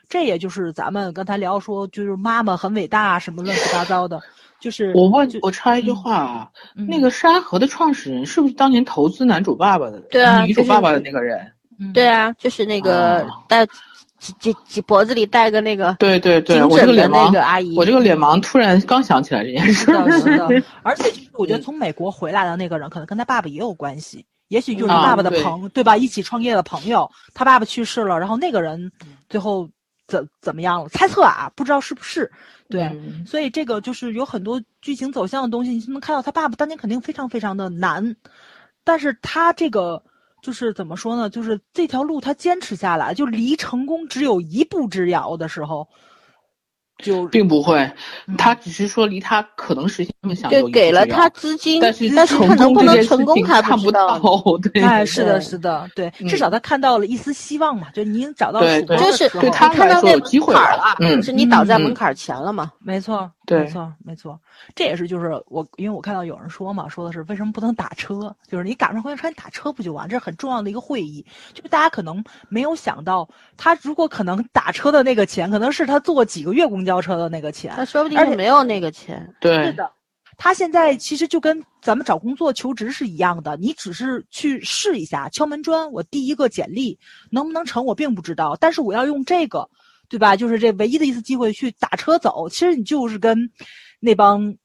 [0.07, 4.22] 这也就是咱们刚才聊说，就是妈妈很伟大，什么乱七八糟的，
[4.65, 9.99] 就是我问就我插一句话啊，嗯那个沙河的创始人是不是当年投资男主爸爸的？
[10.09, 11.37] 对啊女主爸爸的那个人。
[11.79, 13.63] 嗯对啊，就是那个哦戴
[14.17, 19.85] 几几几脖子里戴个那个对对对，我这个脸盲，阿姨，我这个脸盲突然刚想起来这件事
[20.19, 20.37] 是。
[20.37, 25.95] 的， 而且就是我觉得嗯从美国回来的那个人，可能跟他爸爸也有关系，也许就是爸爸的对朋对吧？
[25.95, 28.91] 一起创业的朋友，他爸爸去世了，然后那个人
[29.29, 29.69] 最后
[30.07, 30.90] 怎怎么样了？
[30.90, 32.32] 猜测啊，不知道是不是？
[32.69, 38.15] 对，嗯所以这个就是有很多剧情走向的东西，你就能看到他爸爸当年肯定非常非常的难，
[38.84, 40.03] 但是他这个
[40.41, 41.30] 就是怎么说呢？
[41.30, 45.88] 就是这条路他坚持下来，就离成功只有一步之遥的时候，
[47.06, 47.80] 就并不会，
[48.27, 53.91] 嗯他只是说离他可能实现梦想有就一步之遥给了他资金，但是但是他能不能成功还看不。
[53.91, 54.19] 到，
[54.73, 62.72] 对，哎，是的，是的，对，嗯至少他看到了一丝希望嘛，就你已经找到对对曙光的就是时候对他看到那来说有机会了门槛了，嗯就是你倒在嗯门槛前了嘛。
[62.84, 64.39] 没错，对没错，没错，
[64.73, 68.35] 这也是就是我，因为我看到有人说嘛，说的是为什么不能打车？
[68.47, 70.09] 就是你赶上公交车，你打车不就完？
[70.09, 73.27] 这是很重要的一个会议，就是大家可能没有想到，
[73.57, 79.34] 他如果可能打车的那个钱，可能是他坐几个月公交车的那个钱，他说不定而且就没有那个钱。
[79.39, 79.91] 对是对，的，
[80.38, 86.97] 他现在其实就跟咱们找工作求职是一样的，你只是去试一下敲门砖，我第一个简历
[87.30, 89.69] 能不能成我并不知道，但是我要用这个，
[90.10, 90.36] 对吧？
[90.36, 93.49] 就是这唯一的一次机会去打车走，其实你就是跟
[93.99, 94.56] 那帮。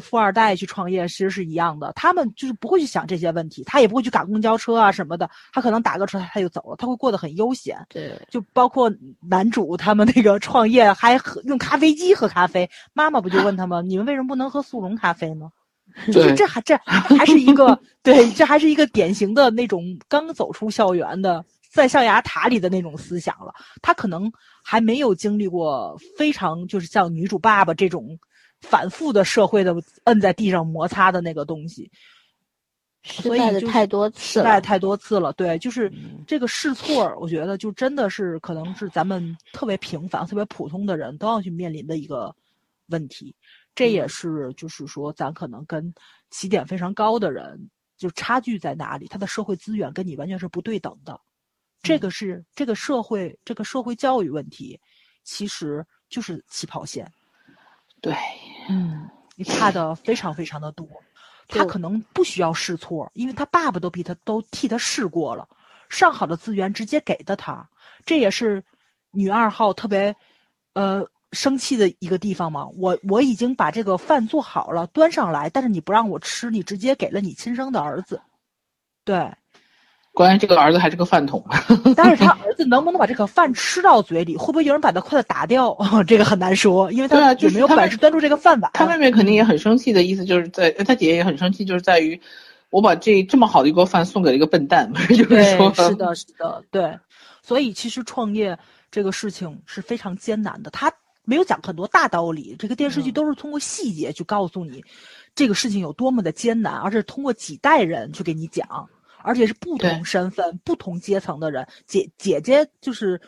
[0.00, 7.76] 富二代去创业其实是一样的，他们就是不会去想这些问题，他也不会去赶公交车啊什么的，他可能打个车他就走了，他会过得很悠闲。
[7.88, 8.88] 对，就包括
[9.28, 15.50] 男主他们那个创业还喝用咖啡机喝咖啡，妈妈不就问他们，你们为什么不能喝速溶咖啡呢？
[16.12, 23.54] 就是对这还这还是一个对，这还是一个典型的那种刚走出校园的，在象牙塔里的那种思想了。
[23.82, 24.30] 他可能
[24.64, 28.18] 还没有经历过非常就是像女主爸爸这种
[28.60, 29.74] 反复的社会的
[30.04, 31.90] 摁在地上摩擦的那个东西。
[33.04, 34.44] 失败的太多次了。
[34.44, 42.34] 失败太多次了，对，就是嗯这个试错，我觉得就真的是可能是咱们特别平凡、特别普通的人都要去面临的一个
[42.88, 43.34] 问题。
[43.74, 45.94] 这也是就是说，咱可能跟
[46.30, 51.18] 起点非常高的人就差距在哪里，他的社会资源跟你完全是不对等的。
[51.82, 54.78] 这个是这个社会这个社会教育问题，
[55.24, 57.10] 其实就是起跑线。
[58.00, 58.14] 对，
[58.68, 60.86] 嗯，你差的非常非常的多。
[61.48, 65.48] 他可能不需要试错，因为他爸爸都比他都替他试过了，
[65.88, 67.66] 上好的资源直接给的他，
[68.04, 68.62] 这也是
[69.12, 70.14] 女二号特别
[70.74, 72.68] 呃生气的一个地方嘛。
[72.76, 78.20] 我我已经把这个饭做好了，端上来，但是你不让我吃，你直接给了你亲生的儿子，
[79.02, 79.34] 对，
[80.12, 81.44] 关于这个儿子还是个饭桶，
[81.94, 85.76] 但是他 儿子能不能把这个饭吃到嘴里，会不会有人把他筷子打掉？
[86.06, 88.70] 这个很难说，因为他有没有本事端住这个饭碗。
[88.74, 92.20] 他妹妹肯定也很生气的意思，就是在他姐姐也很生气，就是在于
[92.70, 96.98] 我把这这么好的一锅饭送给了一个笨蛋，就是，说，是的，是的，对，
[97.42, 98.58] 所以其实创业
[98.90, 100.70] 这个事情是非常艰难的。
[100.70, 100.92] 他
[101.24, 104.82] 没有讲很多大道理，这个电视剧都是通过细节去告诉你
[105.34, 108.88] 这个事情有多么的艰难，而是通过几代人去给你讲，
[109.22, 111.66] 而且是不同身份、不同阶层的人。
[111.86, 113.20] 姐姐姐就是。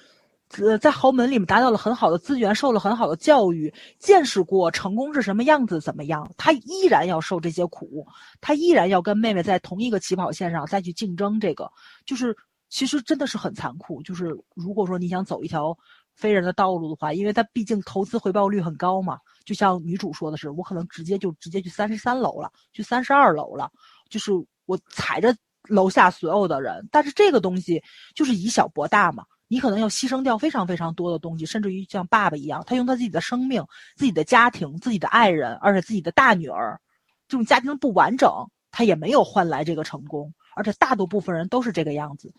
[0.59, 6.29] 呃，在豪门里面达到了很好的资源，受了很好的教育，见识过成功是什么样子，怎么样？
[6.37, 8.05] 她依然要受这些苦，
[8.41, 11.39] 她依然要跟妹妹在同一个起跑线上再去竞争。
[11.39, 11.71] 这个
[12.05, 12.37] 就是
[12.69, 14.03] 其实真的是很残酷。
[14.03, 15.73] 就是如果说你想走一条
[16.17, 19.21] 非人的道路的话，因为她毕竟投资回报率很高嘛。
[19.45, 23.71] 就像女主说的是，我可能直接就直接去三十三楼了，去三十二楼了，
[24.09, 24.33] 就是
[24.67, 25.33] 我踩着
[25.69, 26.89] 楼下所有的人。
[26.91, 27.83] 但是这个东西
[28.15, 29.25] 就是以小博大嘛。
[29.53, 33.61] 你可能要牺牲掉非常非常多的东西，甚至于像爸爸一样，他用他自己的生命、
[33.97, 36.79] 自己的家庭、自己的爱人，而且自己的大女儿，
[37.27, 38.31] 这种家庭不完整，
[38.71, 40.33] 他也没有换来这个成功。
[40.55, 42.33] 而且大多部分人都是这个样子。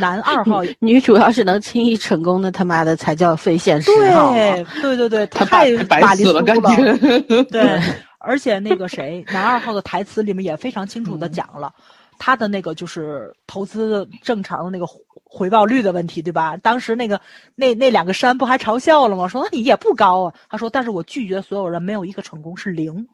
[0.00, 3.90] 男二号 女主要是能轻易成功的，他妈的才叫非现实。
[3.90, 5.44] 对对对对， 太
[5.84, 7.42] 白死了感觉。
[7.44, 7.78] 对，
[8.20, 11.70] 而且那个谁，男二号的台词里面也非常清楚的讲了。
[12.18, 14.86] 他的那个就是投资正常的那个
[15.24, 16.56] 回报率的问题，对吧？
[16.58, 17.20] 当时那个
[17.54, 19.28] 那那两个山不还嘲笑了吗？
[19.28, 20.34] 说你也不高啊。
[20.48, 23.06] 他说，但是我拒绝所有人，没有一个成功是零。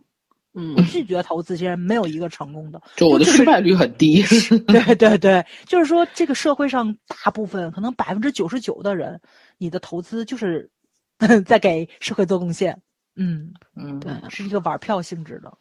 [0.53, 2.83] 嗯，拒绝投资这些人没有一个成功的。
[2.97, 4.21] 就我的失败率很低。
[4.67, 9.21] 对对对，就是说这个社会上大部分可能百分之九十九的人，
[9.59, 10.69] 你的投资就是
[11.47, 12.77] 在给社会做贡献。
[13.15, 15.57] 嗯嗯，对，是一个玩票性质的。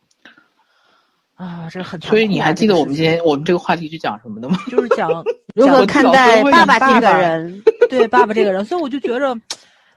[1.39, 1.99] 啊，这很。
[2.01, 4.57] 所以你还记得我们今天我们这个话题是讲什么的吗？
[4.69, 5.09] 就是讲
[5.55, 8.65] 如何看待爸爸这个人， 对爸爸这个人。
[8.65, 9.33] 所以我就觉着，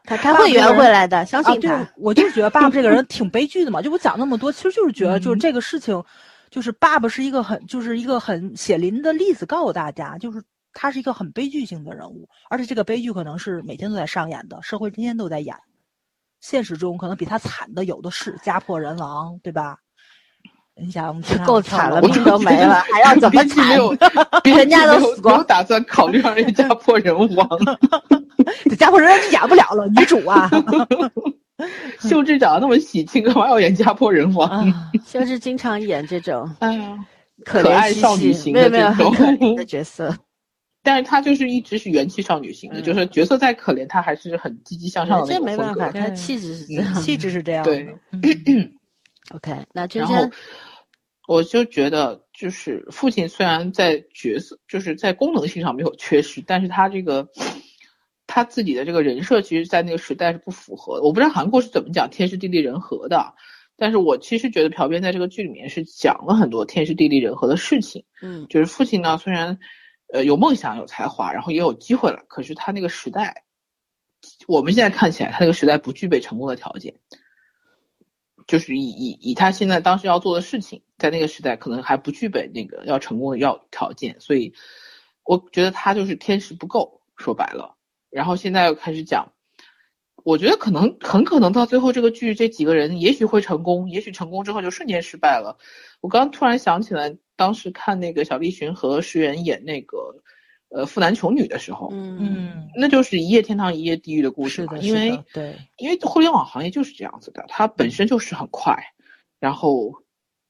[0.05, 1.85] 他他会圆回来的，相信他。
[1.97, 3.83] 我就觉得爸爸这个人挺悲剧的嘛。
[3.83, 6.01] 就我讲那么多，其实就是觉得，就是这个事情，
[6.49, 10.41] 就是爸爸是一个很，就是一个很血淋的例子，告诉大家，就是
[10.73, 15.57] 他是一个很悲剧性的人物，而且这个悲剧可能是每天都在上演的，社会天天都在演，
[16.41, 19.79] 现实中可能比他惨的有的是，家破人亡，对吧？
[20.81, 23.79] 你想，够惨了，命都没了， 还要怎么惨？
[24.45, 27.49] 人家都死光，打算考虑让人家破人亡。
[28.69, 30.51] 这家破人亡就演不了了，女主啊。
[32.01, 34.91] 秀智长得那么喜庆，干嘛要演家破人亡？
[35.07, 36.99] 秀智经常演这种，哎呀，
[37.45, 40.17] 可爱少女型的这种的角色。
[40.83, 47.63] 但是她就是一直是元气少女型的，就是角色再可怜，她还是很积极向上的这没办法，她气质是这样，气质是这样。
[47.63, 47.95] 对。
[49.35, 50.31] OK，那然后
[51.29, 57.29] 我就觉得，就是父亲虽然在角色，就是在功能性上没有缺失，但是他这个
[58.27, 61.05] 他自己的这个人设，其实，在那个时代是不符合的。
[61.05, 63.35] 我不知道韩国是怎么讲天时地利人和的，
[63.77, 68.05] 但是我其实觉得朴编在这个剧里面是讲了很多天时地利人和的事情。
[68.21, 69.59] 嗯，就是父亲呢，虽然
[70.13, 73.45] 呃有梦想、有才华，然后也有机会了，可是他那个时代，
[74.49, 76.95] 我们现在看起来，他那个时代不具备成功的条件。
[78.47, 84.53] 就是以以以他现在当时要做的事情，在那个时代可能还不具备那个要成功的要条件，所以
[85.25, 87.77] 我觉得他就是天时不够，说白了。
[88.11, 89.33] 然后现在又开始讲，
[90.25, 95.59] 我觉得可能很可能到最后这个剧这几个人也许会成功，也许成功之后就瞬间失败了。
[96.01, 99.97] 我刚突然想起来，当时看那个小栗旬和石原演那个。
[100.75, 104.79] 呃，富男穷女的时候，嗯，那就是一夜天堂一夜地狱的故事嘛。
[104.79, 108.75] 因为对，因为互联网行业就是这样子的，它本身就是很快，
[109.39, 109.93] 然后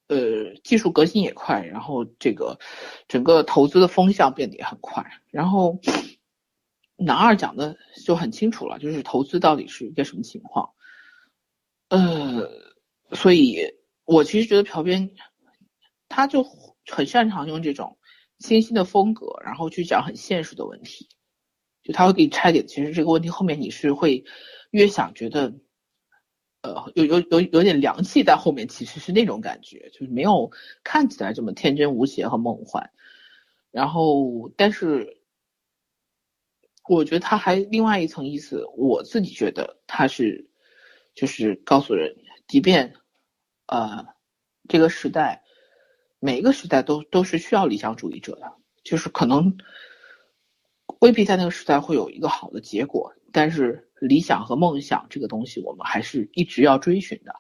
[0.07, 2.57] 呃，技术革新也快，然后这个
[3.09, 5.05] 整个投资的风向变得也很快。
[5.31, 5.81] 然后
[6.97, 10.71] 男二讲的就很清楚了，就是投资到底是一个什么情况。
[11.89, 12.49] 呃，
[13.11, 13.59] 所以
[14.05, 15.11] 我其实觉得朴编
[16.09, 16.47] 他就
[16.87, 17.99] 很擅长用这种。
[18.43, 21.09] 清新的风格，然后去讲很现实的问题，
[21.83, 22.63] 就他会给你拆解。
[22.65, 24.25] 其实这个问题后面你是会
[24.71, 25.55] 越想觉得，
[26.61, 30.51] 呃，有有有有点凉气在后面，其实是那种感觉，就是没有
[30.83, 32.91] 看起来这么天真无邪和梦幻。
[33.71, 35.23] 然后，但是
[36.89, 40.51] 我觉得他还另外一层意思，我自己觉得他是
[41.15, 42.15] 就是告诉人，
[42.49, 42.95] 即便
[43.67, 44.05] 呃
[44.69, 45.42] 这个时代。
[46.25, 48.53] 每一个时代都都是需要理想主义者的，
[48.85, 49.59] 就是可能
[51.01, 57.35] 未必在那个时代会有一个好的结果，但是理想和梦想这个东西，我们还是一直要追寻的。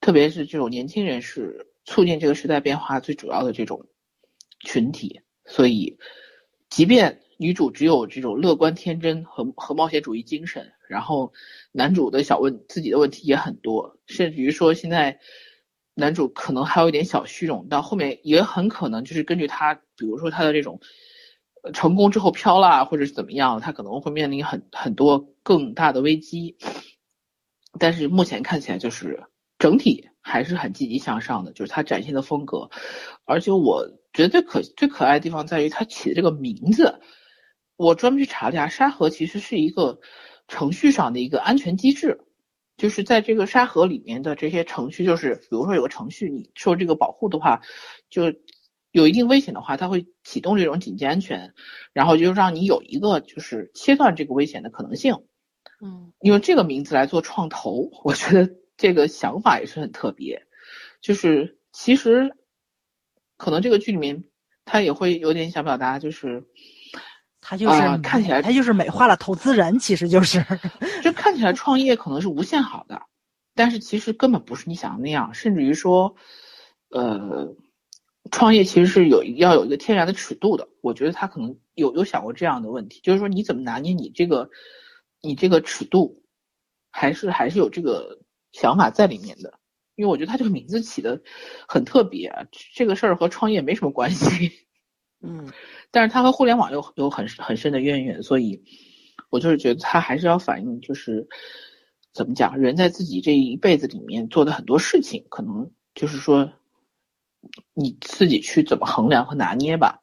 [0.00, 3.86] 特别是这种年轻人是促进这个时代变化最主要的这种
[4.60, 5.98] 群体，所以
[6.70, 11.34] 即便女主只有这种乐观天真和和冒险主义精神，然后
[11.70, 15.20] 男主的小问自己的问题也很多，甚至于说现在。
[15.94, 20.80] 男主可能还有一点小虚荣，到后面也很可能就是根据他，比如说他的这种，
[21.72, 26.56] 成功之后飘啦，或者是怎么样，他可能会面临很很多更大的危机。
[27.78, 29.22] 但是目前看起来就是
[29.58, 32.68] 整体还是很积极向上的，就是他展现的风格。
[33.24, 37.00] 而且我觉得最可最可爱的地方在于他起的这个名字，
[37.76, 40.00] 我专门去查了一下，沙盒其实是一个
[40.48, 42.23] 程序上的一个安全机制。
[42.76, 47.60] 就是在这个沙盒里面的这些程序，就是比如说有个程序你受这个保护的话，
[48.10, 48.32] 就
[48.90, 51.54] 有一定危险的话，它会启动这种紧急安全，
[51.92, 55.24] 然后就让你有一个就是切断这个危险的可能性。
[55.80, 60.46] 嗯，用这个名字来做创投，我觉得这个想法也是很特别。
[61.00, 62.36] 就是其实
[63.36, 64.24] 可能这个剧里面
[64.64, 66.46] 他也会有点想表达，就是
[67.46, 70.42] 他就是看起来他就是美化了投资人，其实就是
[71.04, 73.02] 就看起来创业可能是无限好的，
[73.54, 76.16] 但是其实根本不是你想的那样，甚至于说，
[76.88, 77.54] 呃，
[78.30, 80.68] 创业其实是有要有一个天然的尺度的。
[80.80, 84.48] 我觉得他可能有有想过这样的问题，就是说你怎么拿捏你这个。
[85.26, 86.22] 你这个尺度，
[86.90, 88.20] 还是还是有这个
[88.52, 89.58] 想法在里面的，
[89.94, 91.18] 因为我觉得他这个名字起的
[91.66, 92.30] 很特别，
[92.74, 94.52] 这个事儿和创业没什么关系，
[95.26, 95.50] 嗯，
[95.90, 98.62] 但是他和互联网有有很很深的渊源，所以
[99.30, 101.26] 我就是觉得他还是要反映，就是
[102.12, 106.52] 怎么讲，人在自己这一辈子里面做的很多事情，可能就是说
[107.72, 110.02] 你自己去怎么衡量和拿捏吧，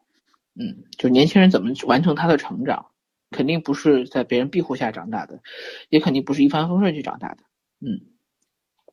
[0.56, 2.88] 嗯，就年轻人怎么完成他的成长。
[3.32, 5.40] 肯定不是在别人庇护下长大的，
[5.88, 7.44] 也肯定不是一帆风顺去长大的。
[7.80, 8.02] 嗯。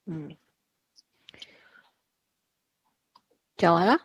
[0.06, 0.36] 嗯，
[3.56, 3.98] 讲完了，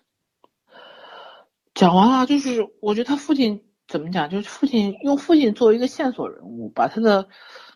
[1.74, 7.28] 讲完了，就是我觉得他父亲怎么讲，就是父亲用父亲作为一个线索人物，把他的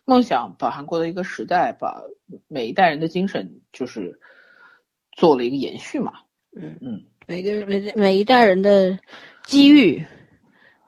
[0.04, 2.02] 梦想，把韩国的一个时代，把
[2.46, 4.18] 每一代人的精神，就是
[5.12, 6.12] 做了一个延续嘛。
[6.56, 8.98] 嗯嗯，每个每每一代人的
[9.44, 10.04] 机遇。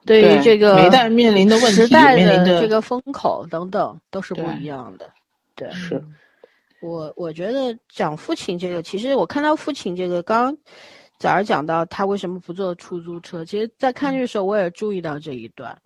[0.03, 5.07] 对于这个每代人面临的问题、时代的这个风口等等，都是不一样的。
[5.53, 6.03] 对，是
[6.81, 10.57] 我我觉得讲父亲这个，其实我看到父亲这个，刚
[11.21, 15.77] 早上讲到他为什么不坐出租车，其实在看剧的时候我也注意到这一段。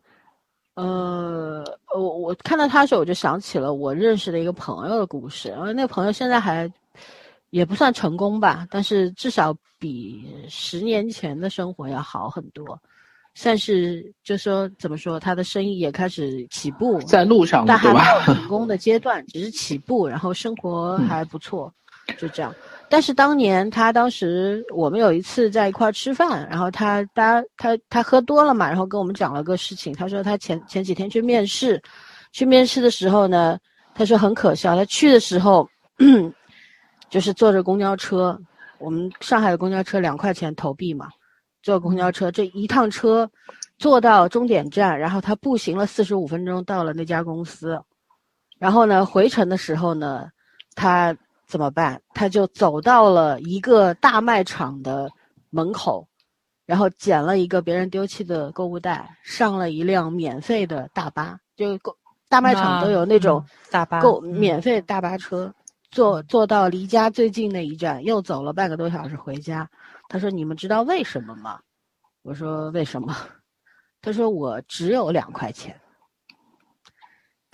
[0.76, 1.62] 呃，
[1.94, 6.72] 我我看到他的时候，我就想起了我认识的一个朋友的故事，然后那个朋友现在还
[7.50, 12.82] 也不算成功吧，但是至少比十年前的生活要好很多。
[13.34, 21.70] 算是就说怎么说，他的生意也开始起步，在路上，但还没有成功的阶段，只是起步，然后生活还不错，
[22.18, 22.56] 就这样。
[22.90, 29.92] 但是当年他当时我们有一次在一块吃饭，然后他他他他喝多了嘛，然后跟我们讲了个事情。
[29.94, 31.82] 他说他前前几天去面试，
[32.32, 33.58] 去面试的时候呢，
[33.94, 35.68] 他说很可笑，他去的时候
[37.10, 38.40] 就是坐着公交车，
[38.80, 41.10] 我们上海的公交车两块钱投币嘛。
[41.64, 43.28] 坐公交车，这一趟车
[43.80, 47.82] 坐到终点站，然后他步行了四十五分钟到了那家公司，
[48.60, 50.30] 然后呢，回程的时候呢，
[50.76, 51.18] 他
[51.48, 52.02] 怎么办？
[52.14, 55.10] 他就走到了一个大卖场的
[55.50, 56.08] 门口，
[56.66, 61.96] 然后捡了一个别人丢弃的购物袋，上了一辆免费的大巴，就购
[62.28, 65.54] 大卖场都有那种大巴购免费大巴车，
[65.92, 69.70] 坐坐到离家最近那一站，又走了半个多小时回家。
[70.10, 71.60] 他说：“你们知道为什么吗？”
[72.24, 73.16] 我说：“为什么？”
[74.02, 75.80] 他说：“我只有两块钱。”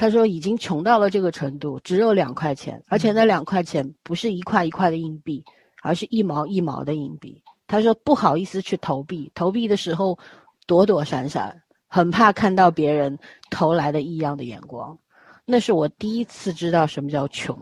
[0.01, 5.45] 他说：“已经穷到了这个程度，只有两块钱，而且那两块钱不是一块一块的硬币，
[5.83, 10.17] 而是一毛一毛的硬币。”他说：“不好意思去投币，投币的时候
[10.65, 11.55] 躲躲闪闪，
[11.87, 13.15] 很怕看到别人
[13.51, 14.97] 投来的异样的眼光。”
[15.45, 17.55] 那是我第一次知道什么叫穷，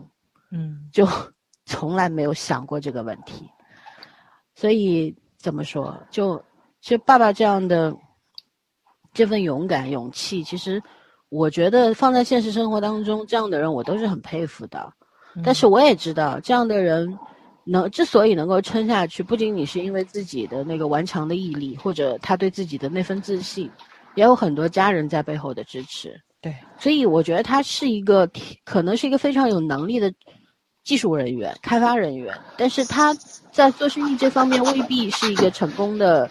[0.50, 1.06] 嗯，就
[1.66, 3.46] 从来没有想过这个问题。
[4.54, 5.94] 所以怎么说？
[6.10, 6.42] 就
[6.80, 7.94] 其实爸爸这样的
[9.12, 10.82] 这份勇敢、勇气，其实
[11.30, 14.92] 我觉得放在现实生活当中，这样的人我都是很佩服的。
[15.42, 17.18] 但是我也知道，这样的人
[17.64, 23.70] 能之所以能够撑下去，不仅仅是因为自己的那个顽强的毅力，或者他对自己的那份自信，
[24.14, 26.14] 也有很多家人在背后的支持。
[26.42, 28.28] 对，所以我觉得他是一个
[28.64, 30.12] 可能是一个非常有能力的。
[30.82, 33.14] 技术人员、开发人员，但是他
[33.52, 36.28] 在做生意这方面未必是一个成功的。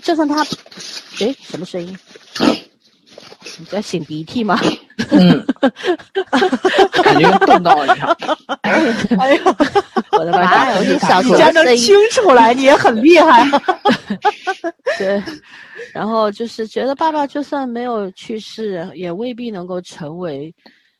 [0.00, 0.42] 就算他，
[1.20, 1.98] 哎，什么声音？
[3.58, 4.58] 你在擤鼻涕吗？
[5.10, 5.44] 嗯，
[6.92, 8.16] 感觉冻到了一样。
[9.18, 9.56] 哎呦，
[10.12, 10.78] 我的妈呀！
[10.78, 13.44] 你小你家能听出来，你也很厉害。
[14.98, 15.22] 对，
[15.92, 20.54] 然后就是觉得爸爸就算没有去世，也未必能够成为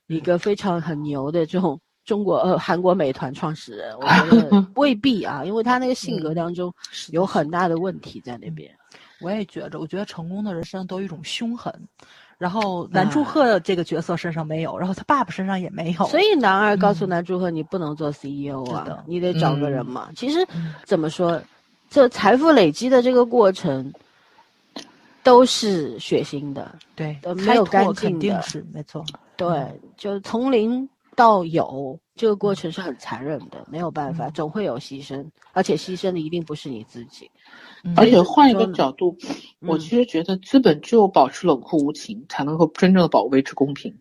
[0.09, 1.80] 一个非常很牛的这种。
[2.04, 6.74] 中国呃，韩国美团创始人，我觉得未必啊，因为他那个性格当中
[7.10, 8.68] 有很大的问题在那边。
[9.23, 11.73] 我也觉着，我觉得成功的人身上都有一种凶狠，
[12.39, 16.07] 然后南柱赫这个角色身上没有，然后他爸爸身上也没有。
[16.07, 20.11] 所以男二告诉南柱赫，你不能做 CEO 啊，你得找个人嘛。
[20.16, 20.47] 其实
[20.85, 21.40] 怎么说，
[21.89, 23.93] 这财富累积的这个过程
[25.23, 29.05] 都是血腥的，对，没有干净的，是没错。
[29.36, 37.30] 对，就从零到有，这个过程是很残忍的，没有办法，总会有牺牲，而且牺牲的一定不是你自己。
[37.97, 39.16] 而且换一个角度，
[39.60, 43.93] 我其实觉得资本只有保持冷酷无情，才能够真正的保维持公平。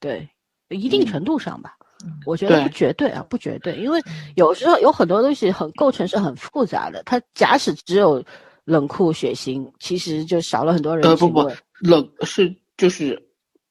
[0.00, 0.28] 对，
[0.70, 1.76] 一定程度上吧，
[2.24, 4.00] 我觉得不绝对啊，不绝对，因为
[4.34, 7.02] 有时候有很多东西很构成是很复杂的。
[7.04, 8.24] 它假使只有
[8.64, 11.06] 冷酷血腥，其实就少了很多人。
[11.06, 11.48] 呃，不不，
[11.80, 13.29] 冷是就是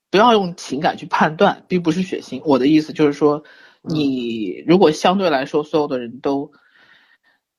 [0.09, 2.41] 不要用情感去判断，并不是血腥。
[2.45, 3.43] 我的意思就是说，
[3.81, 6.51] 你如果相对来说所有的人都。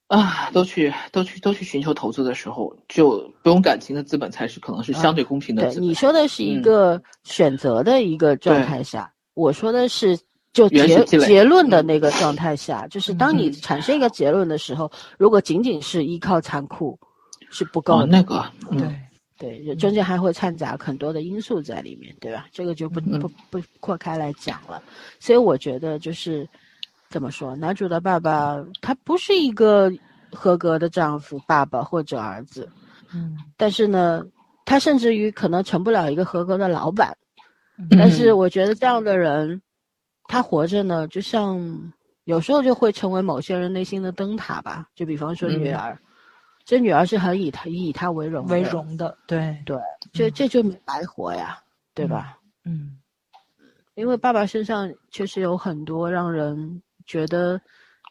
[0.09, 5.72] 啊，都去都去都去寻求投资的时候，就不用感情的资本才是可能是相对公平的。
[5.72, 10.18] 对，你说的是一个选择的一个状态下，我说的是
[10.52, 16.98] 就结结论的那个状态下，就是当你产生一个结论的时候，如果仅仅是依靠残酷
[17.48, 18.06] 是不够的。
[18.06, 18.89] 那个，对
[19.40, 22.46] 对，中间还会掺杂很多的因素在里面，对吧？
[22.52, 24.80] 这个就不不不扩开来讲了。
[25.18, 26.48] 所以我觉得就是。
[27.12, 27.56] 怎么说？
[27.56, 29.92] 男主的爸爸他不是一个
[30.30, 32.68] 合格的丈夫、爸爸或者儿子，
[33.12, 34.24] 嗯，但是呢，
[34.64, 37.12] 他甚至于可能成不了一个合格的老板。
[37.98, 39.60] 但是我觉得这样的人，
[40.28, 41.60] 他活着呢，就像
[42.26, 44.86] 有时候就会成为某些人内心的灯塔吧。
[44.94, 46.00] 就比方说女儿，
[46.64, 49.78] 这女儿是很以他以他为荣为荣的，对对，
[50.12, 51.62] 这这就没白活呀，
[51.94, 52.38] 对吧？
[52.64, 52.98] 嗯，
[53.94, 56.82] 因为爸爸身上确实有很多让人。
[57.06, 57.60] 觉得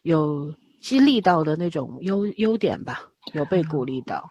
[0.01, 3.01] 有激励到的那种优优点吧，
[3.31, 4.29] 有被鼓励到，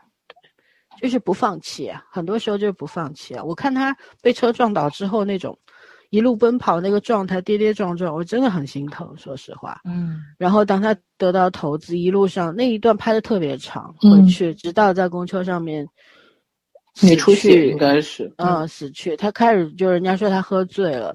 [1.01, 2.05] 就是不放弃啊。
[2.11, 3.43] 很多时候就是不放弃啊。
[3.43, 5.59] 我看他被车撞倒之后那种
[6.11, 9.81] 一路奔跑那个状态，跌跌撞撞，我真的很心疼，说实话。
[9.85, 10.21] 嗯。
[10.39, 15.87] 然后当他得到投资，一路上那一段拍的特别长，回去直到在公车上面
[17.03, 19.17] 没出去，应该是嗯死去。
[19.17, 21.15] 他开始就人家说他喝醉了。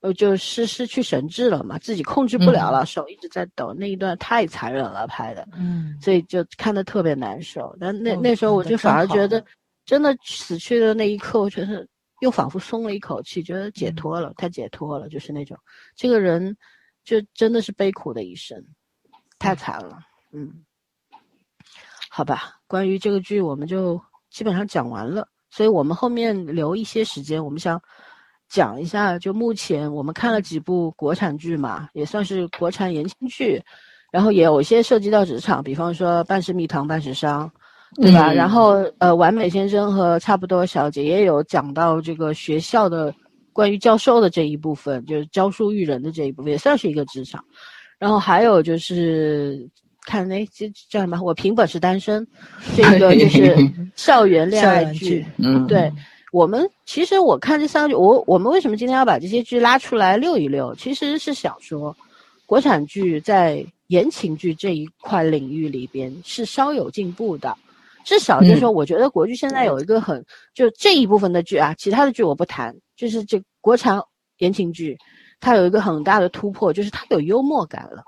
[0.00, 7.72] 呃，就失失去神智了嘛，自己控制不了了，手一直在抖，那一段太残忍了拍的，嗯，所以就看的特别难受。
[7.78, 9.40] 但那那时候我就反而觉得，
[9.86, 11.86] 真的死去的那一刻，我觉得
[12.22, 15.58] 又仿佛松了一口气，觉得解脱了，太解脱了，就是那种，
[15.96, 16.56] 这个人
[17.04, 18.64] 就真的是悲苦的一生，
[19.38, 19.98] 太惨了，
[20.30, 20.64] 嗯，
[22.08, 24.00] 好吧，关于这个剧我们就
[24.30, 27.82] 基本上讲完了，所以我们后面留一些时间，我们想。
[28.48, 33.58] 讲一下，就目前我们看了几部国产剧嘛，也算是国产言情剧，
[34.10, 37.48] 然后也有一些涉及到职场，比方说《半是蜜糖半是伤》，
[37.96, 38.32] 对吧？
[38.32, 43.14] 然后呃，《完美先生》和《差不多小姐》也有讲到这个学校的
[43.52, 47.44] 关于教授的这一部分，就是教书育人的这一部分，也算是一个职场。
[47.98, 49.68] 然后还有就是
[50.06, 51.20] 看那这叫什么？
[51.22, 52.26] 我凭本事单身，
[52.74, 53.56] 这个就 是
[53.94, 55.92] 校园恋爱剧，嗯，对。
[56.32, 60.74] 我们其实我看这三个剧，我我们为什么今天要把这些剧拉出来溜一溜？
[60.76, 61.94] 其实是想说，
[62.46, 67.54] 国产剧在言情剧这一块领域里边是稍有进步的，
[68.04, 70.24] 至少就是说，我觉得国剧现在有一个很
[70.54, 74.00] 就这一部分的剧啊，其他的剧我不谈，就是这国产
[74.38, 74.96] 言情剧，
[75.40, 78.02] 它有一个很大的突破，就是它有幽默感了，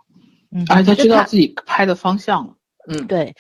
[0.51, 2.55] 嗯，而且他知道自己拍的方向了，
[2.89, 3.35] 嗯，对，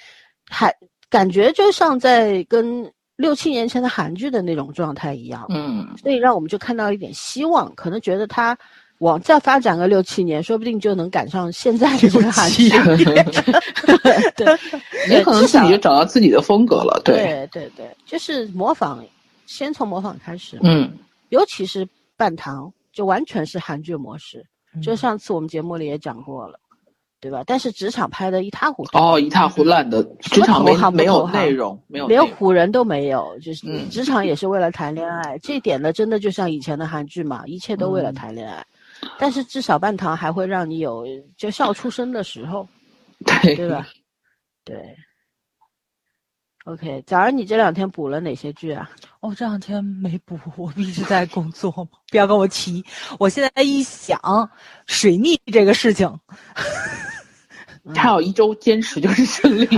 [0.48, 0.74] 还
[1.08, 2.90] 感觉就像在跟。
[3.16, 8.58] 六七年前的韩剧的那种状态一样，嗯，所以让我们就看到一点希望，可能觉得它
[8.98, 12.68] 往再发展个六七年，说不定就能赶上现在的这个韩剧。
[14.36, 14.58] 对，
[15.08, 17.00] 也可能自己就找到自己的风格了。
[17.04, 19.04] 对对对，就是模仿，
[19.46, 20.58] 先从模仿开始。
[20.62, 20.92] 嗯，
[21.28, 24.44] 尤其是半糖，就完全是韩剧模式。
[24.82, 26.58] 就上次我们节目里也讲过了。
[27.20, 27.42] 对吧？
[27.46, 38.62] 但是职场拍的一塌糊涂哦，一塌糊烂的职场没没有内容，没有连唬人都没有，就是职场也是为了谈恋爱，这一点呢，真的就像以前的韩剧嘛，一切都为了谈恋爱。
[39.18, 41.04] 但是至少半糖还会让你有
[41.36, 42.68] 就笑出声的时候，
[43.42, 43.86] 对对吧？
[44.64, 44.96] 对。
[46.64, 48.90] OK，早上你这两天补了哪些剧啊？
[49.20, 52.82] 哦，这两天没补，我一直在工作嘛，不要跟我提。
[53.18, 54.18] 我现在一想
[54.86, 56.08] 水逆这个事情。
[57.92, 59.68] 他有一周坚持就是 胜利？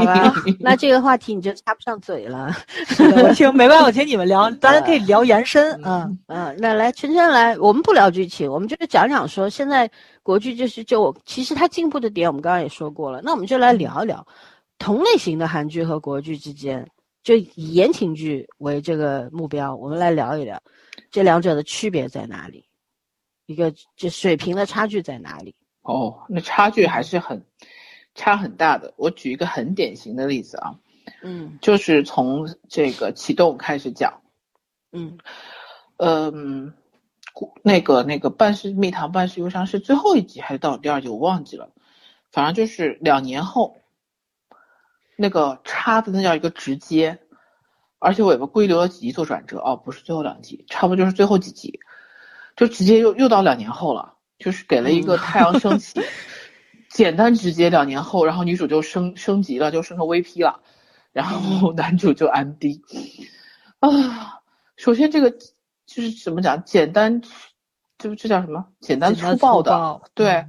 [0.61, 2.55] 那这个话题你就插不上嘴了。
[3.16, 5.73] 我听没办法，我听你们聊， 咱可以聊延伸。
[5.83, 9.91] 嗯嗯，那来圈圈来，我们不聊剧情，我们就是讲讲说现在
[10.23, 13.20] 国剧就是就我其实它进步的点，我们刚刚也说过了。
[13.24, 14.24] 那我们就来聊一聊
[14.78, 16.87] 同类型的韩剧和国剧之间
[17.24, 20.62] 就以言情剧为这个目标，我们来聊一聊
[21.11, 22.65] 这两者的区别在哪里，
[23.47, 25.53] 一个这水平的差距在哪里？
[25.83, 27.41] 哦，那差距还是很
[28.16, 28.93] 差很大的。
[28.97, 30.74] 我举一个很典型的例子啊，
[31.22, 31.56] 嗯。
[31.60, 34.20] 就是从这个启动开始讲，
[34.90, 35.16] 嗯。
[35.98, 36.74] 嗯，
[37.62, 41.70] 那个那个半是蜜糖半是忧伤是最后一集还是到第二集我忘记了，
[42.30, 43.78] 反正就是两年后，
[45.16, 47.18] 那个叉的那叫一个直接，
[47.98, 51.80] 而且我也不故意留了几集做转折哦，不是最后两集，差不多就是最后几集，
[52.55, 55.98] 就直接又又到两年后了，就是给了一个太阳升起，
[56.97, 60.62] 简单直接两年后，然后女主就升升级了，就升成 VP 了，
[61.12, 62.81] 然后男主就 MD，
[63.81, 64.40] 啊，
[64.77, 67.20] 首先这个就是怎么讲，简单，
[67.98, 68.68] 就这叫什么？
[68.81, 69.70] 简单粗暴的，
[70.14, 70.47] 对，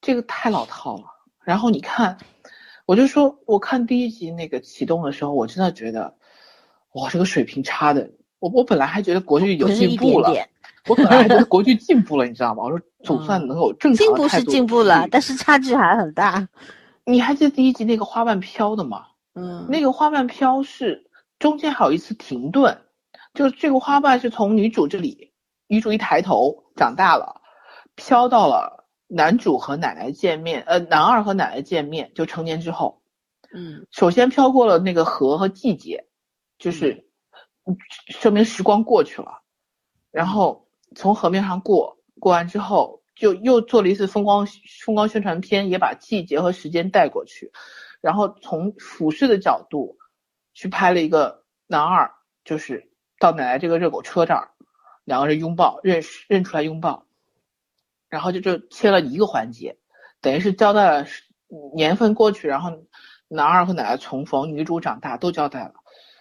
[0.00, 1.04] 这个太老套了。
[1.44, 2.16] 然后你看，
[2.86, 6.16] 我就说，我看第一集那个启动的时候，我真的觉得，
[6.92, 10.32] 哇，这个水平差的，我我本来还觉得国剧有进步了，
[10.88, 12.64] 我本来还觉得国剧进步了，你知道吗？
[12.64, 16.48] 我说 总算能有正常进步是进步了，但是差距还很大。
[17.04, 19.06] 你还记得第一集那个花瓣飘的吗？
[19.34, 22.82] 嗯，那个花瓣飘是中间还有一次停顿，
[23.34, 25.32] 就是这个花瓣是从女主这里，
[25.66, 27.40] 女主一抬头长大了，
[27.94, 33.02] 飘到了男主和奶奶见面，呃，男二和奶奶见面，就成年之后，
[33.54, 36.06] 嗯，首先飘过了那个河和季节，
[36.58, 37.06] 就是
[38.08, 39.39] 说明时光过去了，
[40.10, 44.46] 然后从河面上过，过完之后就又做了一次风光
[44.84, 47.52] 风光宣传片，也把季节和时间带过去。
[48.00, 49.98] 然后从俯视的角度
[50.54, 52.10] 去拍了一个男二，
[52.44, 54.50] 就是到奶奶这个热狗车这儿，
[55.04, 57.04] 两个人拥抱，认识认出来拥抱，
[58.08, 59.76] 然后就就切了一个环节，
[60.22, 61.06] 等于是交代了
[61.74, 62.70] 年份过去，然后
[63.28, 65.74] 男二和奶奶重逢，女主长大都交代了，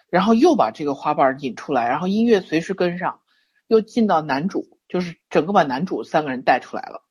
[0.10, 3.22] 然后又把这个花瓣引出来，然后音乐随时跟上，
[3.70, 7.06] 又进到男主，就是整个把男主三个人带出来了。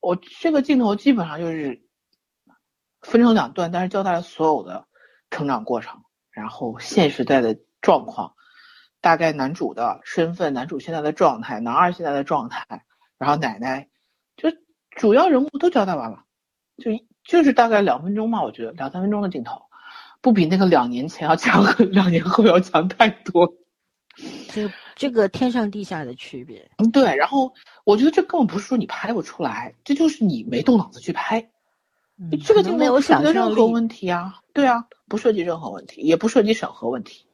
[0.00, 1.82] 我这个镜头基本上就是。
[3.04, 4.86] 分成两段，但是交代了所有的
[5.28, 8.36] 成长过程，然后现时代的状况，
[9.00, 12.64] 大概男主的身份，男主现在的状态，男二现在的状态，
[13.18, 13.88] 然后奶奶，
[14.36, 14.50] 就
[14.92, 16.22] 主要人物都交代完了，
[16.76, 16.92] 就
[17.24, 19.62] 就是大概两分钟嘛，我觉得两三分钟的镜头，
[20.20, 23.52] 不比那个两年前要强， 两年后要强太多。
[24.52, 27.16] 这这个天上地下的区别，嗯，对。
[27.16, 27.52] 然后
[27.84, 31.48] 我觉得这根本不是说你拍不出来，这就是你没动脑子去拍。
[32.44, 37.26] 这个就没有涉及任何问题啊，对啊，不涉及任何问题，也不涉及审核问题，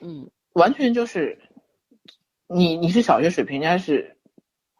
[0.00, 1.38] 嗯，完全就是
[2.46, 4.16] 你你是小学水平，人家是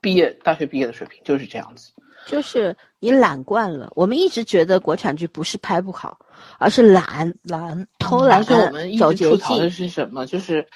[0.00, 1.92] 毕业大学毕业的水平，就是这样子。
[2.26, 6.18] 就是你懒惯了，我们一直觉得国产剧不是拍不好，
[6.58, 8.38] 而是懒懒偷懒。
[8.38, 10.24] 而且我们一直吐槽的是什么？
[10.24, 10.66] 就是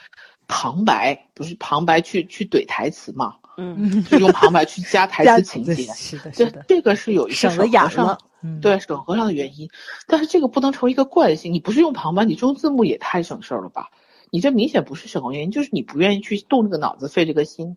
[0.49, 3.37] 旁白，不是旁白去去怼台词嘛？
[3.57, 5.75] 嗯， 就用旁白去加台词情节。
[5.95, 8.19] 是的，是的，这个是有一省了眼了。
[8.62, 9.69] 对审核上的原因，
[10.07, 11.53] 但是这个不能成为一个惯性。
[11.53, 13.91] 你不是用旁白，你中字幕也太省事儿了吧？
[14.31, 17.77] 你这明显不是审核原因，就是你不愿意去动这个脑子，费这个心。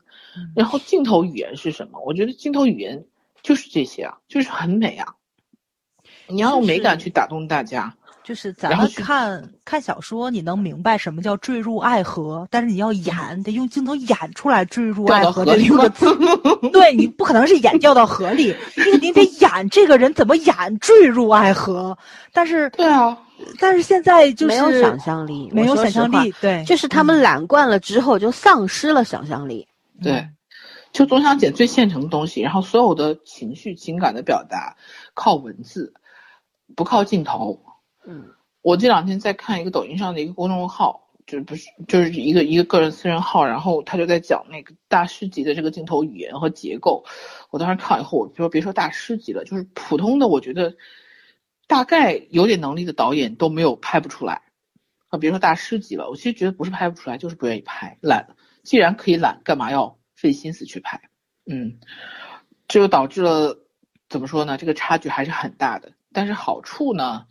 [0.55, 1.99] 然后镜头语言是什么？
[2.05, 3.03] 我觉得镜头语言
[3.41, 5.15] 就是这些啊，就是很美啊。
[6.27, 7.97] 你要用美感去打动大家。
[8.23, 16.05] 就是咱们看看小说，你能明白什么叫坠入爱河，但是你要演，得用镜头演出来坠入爱河这个字。
[16.71, 21.97] 对你不可能是演掉到河里，你你得演这个人怎么演坠入爱河。
[22.31, 23.17] 但是对啊，
[23.59, 26.33] 但是现在就是没有想象力，没有想象力。
[26.39, 29.67] 对，就是他们懒惯了之后就丧失了想象力。
[30.01, 30.29] 对，
[30.91, 34.77] 就总想捡最现成的东西，然后所有的情绪情感的表达
[35.15, 35.93] 靠文字，
[36.75, 37.59] 不靠镜头。
[38.05, 47.05] 嗯，我这两天在看一个抖音上的一个公众号，就不是就是一个一个个人私人号，然后他就在讲那个大师级的这个镜头语言和结构。
[47.51, 50.75] 我当时看以后，我说别说大师级了，就是普通的，我觉得
[51.67, 54.41] 大概有点能力的导演都没有拍不出来
[55.09, 56.09] 啊，别说大师级了。
[56.09, 58.35] 我其实觉得不是拍不出来，就是不愿意拍，懒。
[58.63, 61.01] 既然可以懒，干嘛要费心思去拍？
[61.45, 61.79] 嗯，
[62.67, 63.57] 这就导致了
[64.09, 64.57] 怎么说呢？
[64.57, 65.93] 这个差距还是很大的。
[66.13, 67.25] 但是好处呢？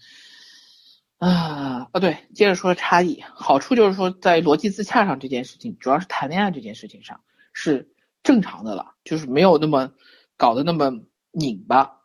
[1.20, 7.20] 啊啊对，接着说差异，好处就是说在逻辑自洽上这件事情，主要是谈恋爱这件事情上
[7.52, 7.92] 是
[8.22, 9.92] 正常的了，就是没有那么
[10.38, 10.90] 搞得那么
[11.30, 12.00] 拧巴，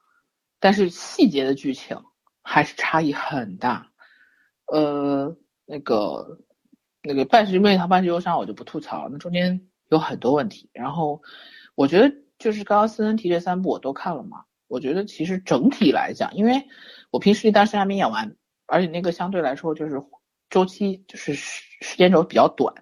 [0.60, 1.98] 但是细节的剧情
[2.42, 3.90] 还是差异很大。
[4.66, 5.34] 呃，
[5.66, 6.38] 那个
[7.02, 10.70] 那个半世妹她半世忧伤我就不吐槽了，那中间有很多问题。
[10.74, 11.22] 然后
[11.76, 16.68] 我觉得就是刚刚思恩提这三部我都看了嘛，我觉得其实整体来讲，因为
[17.12, 18.36] 我凭实力单身还没演完。
[18.68, 20.02] 而且那个相对来说就是
[20.50, 22.74] 周期就是时时间轴比较短。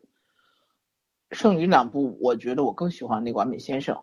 [1.31, 3.95] 剩余两部，我觉得我更喜欢那个《完美先生》，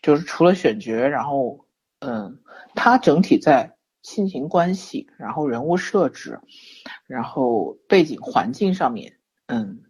[0.00, 1.66] 就是除了选角，然后
[1.98, 2.40] 嗯，
[2.76, 6.38] 它整体在亲情关系，然后人物设置，
[7.08, 9.82] 然后背景环境上面，嗯，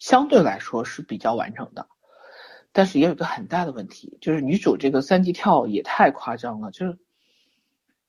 [0.00, 1.86] 相对来说是比较完整的。
[2.72, 6.98] 但是也有一个很大的问题，就是女主这个三级跳也太夸张了，就是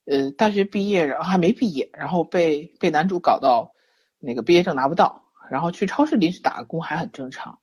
[0.05, 3.73] 呃大学毕业然后还没毕业，然后被被男主搞到
[4.19, 7.59] 那个毕业证拿不到，然后去超市临时打个工还很正常，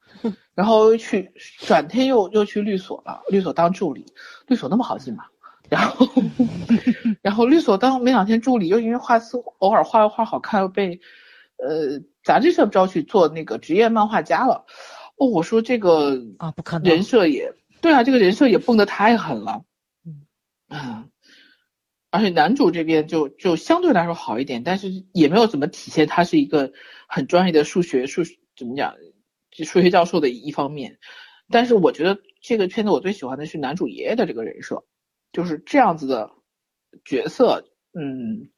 [0.55, 4.07] 然后去转天又又去律所了，律所当助理，
[4.47, 5.25] 律所那么好进吗？
[5.69, 6.07] 然后
[7.23, 11.01] 然后律所当没两天助理，又因为画字偶尔画画好看，又被
[11.59, 14.65] 呃杂志社招去做那个职业漫画家了。
[15.17, 19.63] 哦，我说这个啊，不可能，人设也对啊，这个人设也蹦得太狠了，
[20.05, 20.27] 嗯
[20.69, 21.05] 啊，
[22.11, 26.73] 而且男主这边就就相对来说好一点，但是也没有怎么体现他是一个
[27.07, 28.23] 很专业的数学数
[28.57, 28.95] 怎么讲，
[29.65, 30.99] 数学教授的一方面。
[31.49, 34.85] 但是我觉得这个片子我最喜欢的是男主爷爷的这个人设，
[35.33, 36.31] 就是这样子的
[37.05, 38.51] 角色，嗯。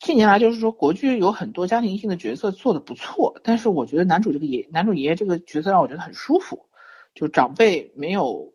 [0.00, 6.68] 近年来，就是说国剧有很多家庭性的角色做的不错，但是我觉得男主这个爷男主爷爷这个角色让我觉得很舒服，
[7.14, 8.52] 就长辈没有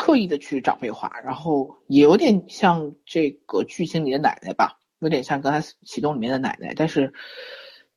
[0.00, 7.12] 刻意的去长辈化，然后也有点像这个剧情里的奶奶吧，有点像刚才启动里面的奶奶，但是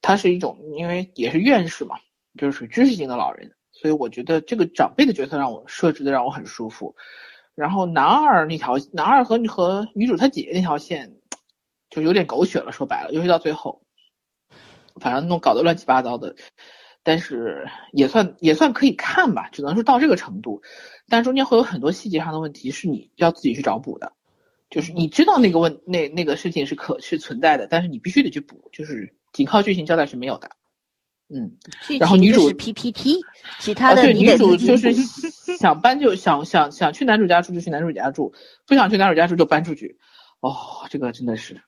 [0.01, 1.95] 他是一种因为也是院士嘛，
[2.37, 6.93] 就是属知识型的老人，所以我觉得这个长辈的角色让我设置的让我很舒服，
[7.55, 11.15] 然后男二那条男二和和女主她姐姐那条线。
[11.89, 13.83] 就有点狗血了，说白了，尤其到最后，
[14.99, 16.35] 反正弄搞得乱七八糟的，
[17.03, 20.61] 但是也算也算可以看吧，只能说到这个程度。
[21.09, 24.13] 但中间会有很多细节上的问题是你要自己去找补的，
[24.69, 30.49] 就是你知道那个问那那个事情是可是存在的，但是你必须得去补，就是仅靠剧情交代是没有的。
[31.29, 31.51] 嗯，
[31.99, 33.19] 然后女主是 PPT，
[33.59, 34.93] 其他的对女主就是
[35.57, 38.33] 想搬就想想想去男主家住就去男主家住，
[38.67, 39.97] 不想去男主家住就搬出去。
[40.41, 41.59] 哦，这个真的是。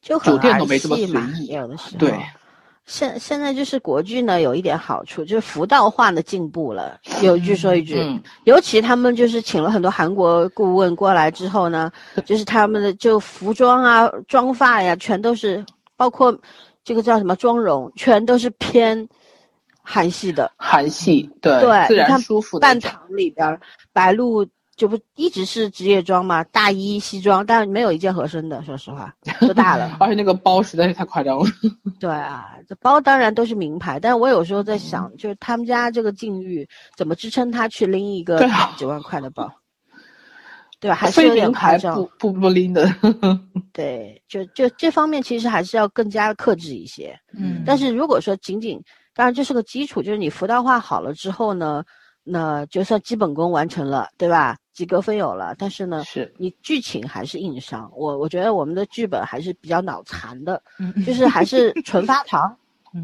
[0.00, 1.98] 就很儿戏嘛，有的时候。
[1.98, 2.12] 对，
[2.86, 6.98] 现现在就是国剧呢，有一点好处，就是服道化的进步了。
[7.22, 11.90] 有一句说一句，尤其他们就是请了很多韩国顾问过来之后呢，
[12.26, 15.64] 就是他们的就服装啊、妆发呀，全都是
[15.96, 16.36] 包括
[16.84, 19.08] 这个叫什么妆容，全都是偏
[19.82, 20.50] 韩系的。
[20.56, 22.58] 韩系，对，对，自然舒服。
[22.58, 23.60] 半堂里边，
[23.92, 24.46] 白鹿。
[24.82, 29.96] 就不一直是职业装嘛，大衣西装，但没有一件合身的，说实话， 都大了。
[30.02, 31.44] 而且那个包实在是太夸张了。
[32.00, 38.44] 对啊，这包当然都是名牌，但是我有时候在想，就是他们家这个境遇怎么支撑他去拎一个
[38.76, 39.48] 几万块的包？
[40.80, 40.96] 对吧？
[40.96, 41.94] 还是有点夸张。
[41.94, 42.92] 不不不拎的。
[43.72, 47.16] 对，就就这方面其实还是要更加克制一些。
[47.38, 47.62] 嗯。
[47.64, 48.82] 但是如果说仅仅，
[49.14, 51.84] 当然这是个基础，就是你辅导化好了之后呢？
[52.24, 54.56] 那就算基本功完成了，对吧？
[54.72, 57.92] 及格分有了，但是呢，是你剧情还是硬伤。
[57.94, 60.62] 我我觉得我们的剧本还是比较脑残的，
[61.04, 62.56] 就是还是 纯发糖，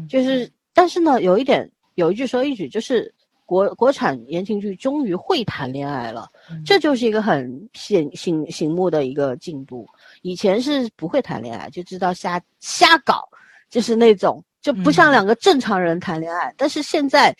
[0.09, 0.49] 就是。
[0.73, 3.13] 但是呢，有一点，有一句说一句，就是
[3.45, 6.27] 国国产言情剧终于会谈恋爱了，
[6.65, 9.85] 这就是一个很醒醒醒目的一个进步。
[10.23, 13.27] 以前是不会谈恋爱，就知道瞎瞎搞，
[13.69, 16.51] 就是那种就不像两个正常人谈恋爱。
[16.57, 17.35] 但是现在。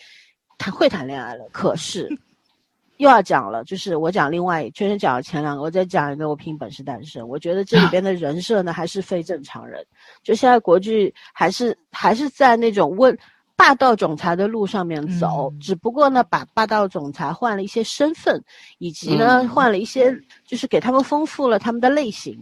[0.60, 2.06] 谈会谈恋爱了，可是
[2.98, 7.26] 又要讲了，就是我讲另外，确实讲了前两个，我再讲一个，我凭本事单身。
[7.26, 9.82] 我觉得这里边的 人设呢，还是非正常人。
[10.22, 13.18] 就现在国剧还是还是在那种问
[13.56, 18.38] 霸道总裁的路上面走，只不过呢，把霸道总裁换了一些身份，
[18.76, 20.14] 以及呢，换了一些，
[20.44, 22.38] 就是给他们丰富了他们的类型。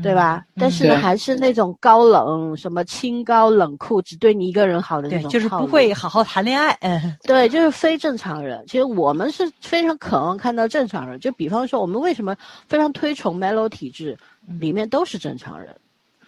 [0.00, 0.44] 对吧？
[0.54, 6.70] 但是呢，还是那种高冷，什么清高冷酷，只对你一个人好的那种，就是不会好好谈恋爱。
[6.82, 8.64] 嗯， 对，就是非正常人。
[8.68, 11.18] 其实我们是非常渴望看到正常人。
[11.18, 12.36] 就比方说，我们为什么
[12.68, 14.16] 非常推崇 Melo 体质，
[14.60, 15.74] 里面都是正常人。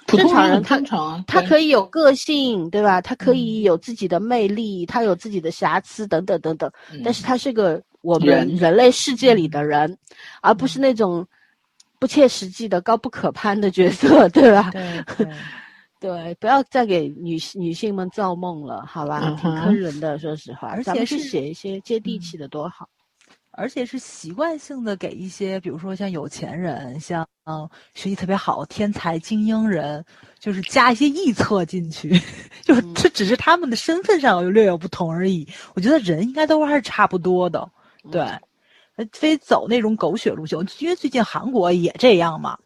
[0.06, 0.80] 正常人他
[1.24, 3.00] 他可以有个性，对吧？
[3.00, 6.68] 他可以有自己的魅力，他有自己的瑕疵等等等等。
[7.04, 9.96] 但是他是个我们人类世界里的人，
[10.40, 11.24] 而不是那种。
[12.00, 14.70] 不切实际的、高不可攀的角色，对吧？
[14.72, 15.04] 对
[16.00, 19.36] 对，不要再给女女性们造梦了，好吧？
[19.40, 20.68] 挺坑人的，说实话。
[20.68, 22.88] 而且是写一些接地气的多好，
[23.50, 30.02] 而且是习惯性的给一些，比如说像有钱人、像嗯学习特别好、天才精英人，
[30.38, 32.18] 就是加一些臆测进去，
[32.64, 35.46] 就是这只是他们的身份上略有不同而已。
[35.74, 37.70] 我觉得人应该都还是差不多的，
[38.10, 38.26] 对。
[39.12, 42.56] 非走那种狗血路线，因为最近韩国也这样嘛，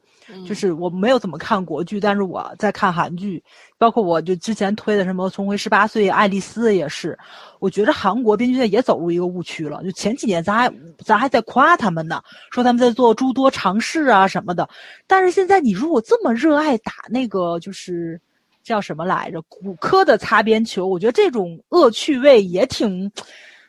[0.47, 3.43] 就是我没有怎么看国剧，但是我在看韩剧，
[3.77, 7.19] 包括我就之前推的什么《重回十八岁》，爱丽丝也是。
[7.59, 9.83] 我觉得韩国编剧也走入一个误区了。
[9.85, 10.73] 就前几年咱还
[11.05, 14.69] 咱还在夸他们呢，说他们在做诸多尝试啊什么的。
[15.07, 18.21] 但是现在你如果这么热爱打那个就是
[18.63, 23.11] 叫什么来着骨科的擦边球，我觉得这种恶趣味也挺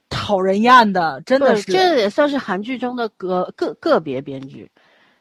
[0.10, 1.72] 讨人厌的，真的是。
[1.72, 4.70] 这也算是韩剧中的个个个别编剧。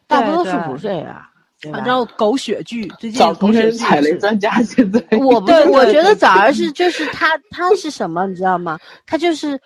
[0.06, 1.30] 大多数不是啊，
[1.72, 8.78] 反正狗血剧最近狗血踩雷专家现在我不是，我觉得早儿是就是他他是什么你知道吗？
[9.06, 9.58] 他就是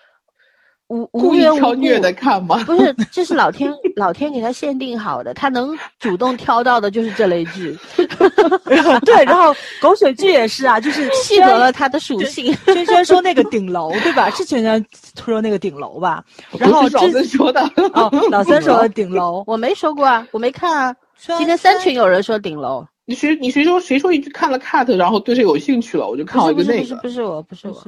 [0.89, 2.63] 无无缘无故的看吗？
[2.65, 7.77] 不是，这是老天老天给他限定好的，他能主动挑到的就是这类剧。
[9.05, 12.55] 对，然后狗血剧也是啊，就是契合了他的属性。
[12.65, 14.31] 轩轩说那个顶楼对吧？
[14.31, 14.85] 是轩轩
[15.25, 16.25] 说那个顶楼吧？
[16.59, 17.61] 然后老三说的
[17.93, 20.97] 哦，老 三说的顶楼，我没说过啊，我没看啊。
[21.37, 26.83] 今天三群有人说顶楼，你谁你谁说谁说一句看了 cut，然后对这有兴趣了，我就看了一个那个。
[26.83, 27.85] 不是不是我不是我。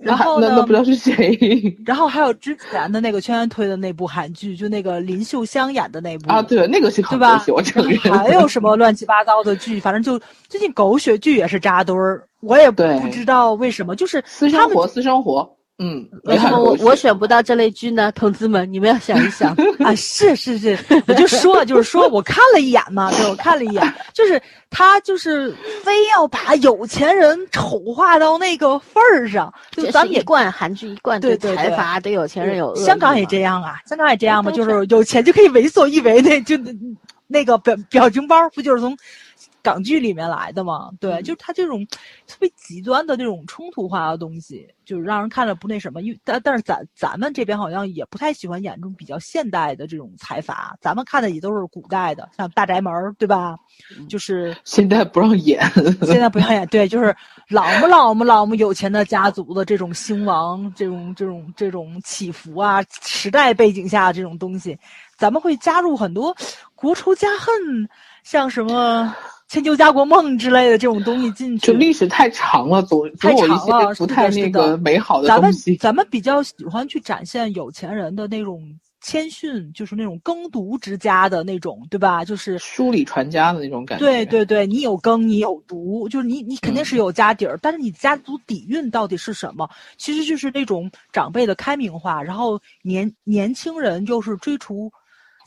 [0.00, 0.48] 然后呢？
[0.54, 1.76] 那不知道是谁。
[1.84, 7.44] 然后还有之前的那个圈圈推的那部韩剧，就那个林秀香演的那部啊，对，那个是对吧？
[7.48, 7.98] 我承认。
[8.12, 9.80] 还有什么乱七八糟的剧？
[9.80, 15.57] 反正就最近狗血剧也是扎堆儿，我也不知道为什么，就是私生活，私生活。
[15.80, 18.10] 嗯，为什么我我选不到这类剧呢？
[18.10, 19.94] 同志们，你们要想一想 啊！
[19.94, 20.76] 是是是，
[21.06, 32.76] 我就说就是说我看了一眼嘛，对我看了一眼，就是他就是非要把有钱人丑化到那个份儿上，就咱们也惯韩剧一贯对财阀对有钱人有恶。
[32.76, 36.56] 香港也这样啊，香港也这样嘛，就是有钱就可以为所欲为，那就
[37.28, 38.96] 那个表表情包不就是从。
[39.62, 41.86] 港剧里面来的嘛，对，就是他这种
[42.26, 46.00] 特别极端的这种冲突化的东西，就是让人看着不那什么。
[46.02, 53.56] 因为但但是咱咱们这边好像也不太喜欢演这种比较现代的这种财阀，咱们看的也都是古代的，像《大宅门》，对吧？
[54.08, 55.60] 就是现在不让演，
[56.02, 57.14] 现在不让演，对，就是
[57.48, 64.78] 老么老么老么有钱的家族的这种兴亡，这种这种这种起伏啊，时代背景下这种东西，
[65.16, 66.34] 咱们会加入很多
[66.74, 67.88] 国仇家恨，
[68.22, 69.14] 像什么。
[69.48, 75.74] 千秋家国梦之类的这种东西进去，就历史太长了，总总有一些不太那个美好的东西。
[75.74, 78.62] 咱们咱们比较喜欢去展现有钱人的那种
[79.00, 82.22] 谦逊，就是那种耕读之家的那种，对吧？
[82.26, 84.04] 就是书里传家的那种感觉。
[84.04, 89.66] 对对对，你有耕，你有读，就是你你肯定是有家底儿，但是你家族底蕴到底是什么？
[89.96, 94.92] 其实就是那种长辈的开明化，然后年年轻人就是追逐。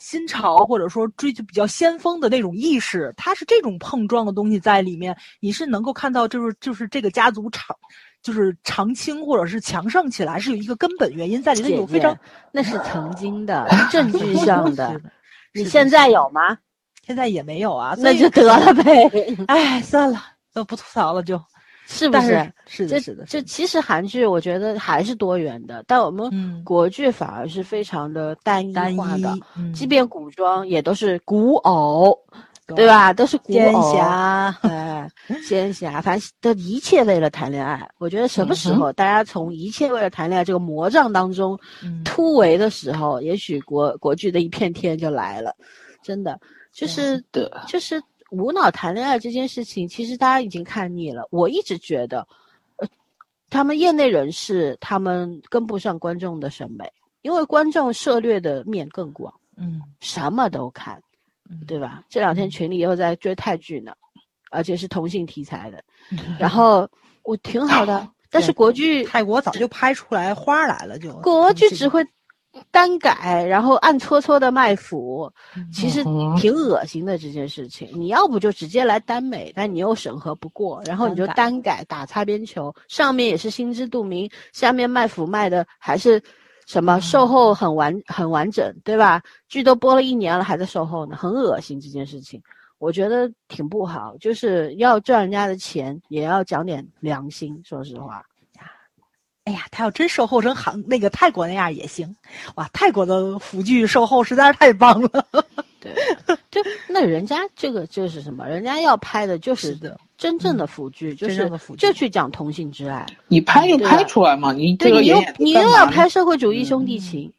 [0.02, 7.76] 新潮或者说追求比较先锋的那种意识，它是这种碰撞的东西在里面，你是能够看到，就是就是这个家族长，
[8.20, 11.76] 就是长青或者是强盛起来，是有一个根本原因在里面。
[11.76, 12.18] 有非常
[12.50, 15.00] 那是曾经的 证据上的，
[15.54, 16.58] 你现在有吗？
[17.06, 19.08] 现在也没有啊，那就得了呗。
[19.46, 20.20] 哎，算了，
[20.52, 21.40] 都不吐槽了就。
[21.86, 22.52] 是不是？
[22.66, 23.24] 是的，是的。
[23.26, 29.36] 这其实韩剧我觉得还是多元的，但我们国剧反而是非常的单一化的。
[29.74, 32.16] 即便古装也都是古偶，
[32.68, 33.12] 对吧？
[33.12, 35.10] 都是古仙侠，哎，
[35.46, 37.86] 仙侠，反正的一切为了谈恋爱。
[37.98, 41.58] 我觉得什么时候大家从一切为了谈恋爱这个魔障当中
[42.04, 45.54] 突围的时候，也许国国剧的一片天就来了。
[46.02, 46.40] 真的，
[46.72, 48.02] 就是的，就是。
[48.32, 51.28] 无脑谈恋爱这件事情，其实大家已经看腻了。
[51.30, 52.26] 我一直觉得，
[52.76, 52.88] 呃，
[53.50, 56.90] 他们业内人士他们跟不上观众的审美，
[57.20, 60.98] 因为观众涉猎的面更广，嗯，什么都看，
[61.66, 62.02] 对吧？
[62.08, 63.92] 这两天群里又在追泰剧呢，
[64.50, 65.84] 而且是同性题材的，
[66.40, 66.88] 然后
[67.24, 72.02] 我挺好的， 但是国剧泰国早就拍出来花来了，就国剧只会。
[72.70, 75.30] 单改，然后暗搓搓的卖腐，
[75.72, 76.04] 其实
[76.36, 77.88] 挺恶心的这件事情。
[77.94, 86.22] 你要不就直接来耽美，但你又审核不过，然后你就单改打擦边球，上面也是心知肚明，下面卖腐卖的还是
[86.66, 89.22] 什么售后很完很完整，对吧？
[89.48, 92.40] 剧都播了一年了，还在售后呢，很恶心这件事情，
[92.78, 94.14] 我觉得挺不好。
[94.18, 98.22] 就是要赚人家的钱，也要讲点良心，说实话。
[99.44, 102.14] 哎呀，他要真售后成韩那个泰国那样也行，
[102.54, 102.68] 哇！
[102.72, 105.10] 泰国的腐剧售后实在是太棒了。
[105.80, 105.92] 对，
[106.48, 108.46] 就那人家这个就是什么？
[108.46, 109.76] 人家要拍的就是
[110.16, 113.04] 真正的腐剧，就是就去讲同性之爱。
[113.26, 117.32] 你拍就拍出来嘛，你对，你又你又要拍社会主义兄弟情，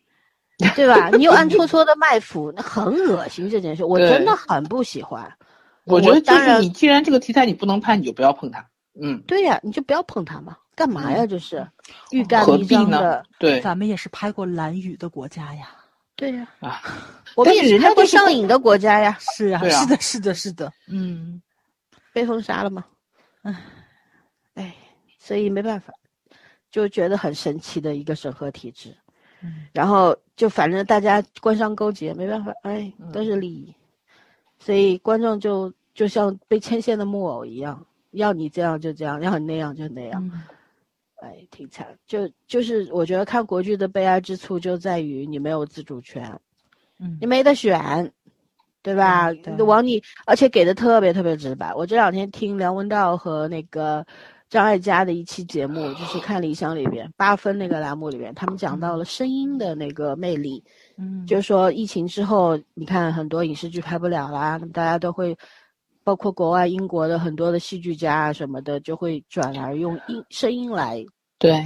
[0.75, 1.09] 对吧？
[1.11, 5.31] 你又 暗搓搓的卖腐，那很恶心这件事，我真的很不喜欢。
[5.85, 8.65] 我觉得就是你既然这个题材你不能拍，你就不要碰它。
[9.01, 10.57] 嗯，对呀，你就不要碰它嘛。
[10.75, 11.25] 干嘛呀？
[11.27, 11.67] 这是
[12.11, 13.23] 欲盖弥彰的。
[13.37, 15.69] 对，咱们也是拍过蓝雨的国家呀。
[16.15, 16.81] 对呀，啊，
[17.35, 21.41] 我们也是拍过上瘾的国家呀，是啊，啊是的，是的，是的，嗯，
[22.11, 22.85] 被封杀了吗。
[23.41, 23.55] 唉，
[24.53, 24.75] 哎，
[25.19, 25.91] 所以没办法，
[26.71, 28.95] 就觉得很神奇的一个审核体制。
[29.41, 33.75] 嗯然后就反正大家官商勾结，没办法，哎，都是利益，
[34.57, 40.41] 所以观众就就像被牵线的木偶一样，要你这样就这样，要你那样就那样，嗯
[41.21, 41.87] 哎，挺惨。
[42.05, 46.39] 就就是我觉得看国剧的悲哀之处就在于你没有自主权，
[46.99, 48.11] 嗯你没得选，
[48.81, 49.31] 对吧？
[49.31, 51.73] 嗯对往你，而且给的特别特别直白。
[51.73, 54.05] 我这两天听梁文道和那个
[54.49, 60.61] 张艾嘉的一期节目，就是看理想里边八分那个栏目里边，他们讲到了声音的那个魅力，
[60.97, 65.37] 嗯，就是说疫情之后，你看很多影视剧拍不了啦，那么大家都会。
[66.03, 71.03] 包括国外英国的很多的戏剧家啊什么的，就会转而用音声音来
[71.37, 71.63] 对，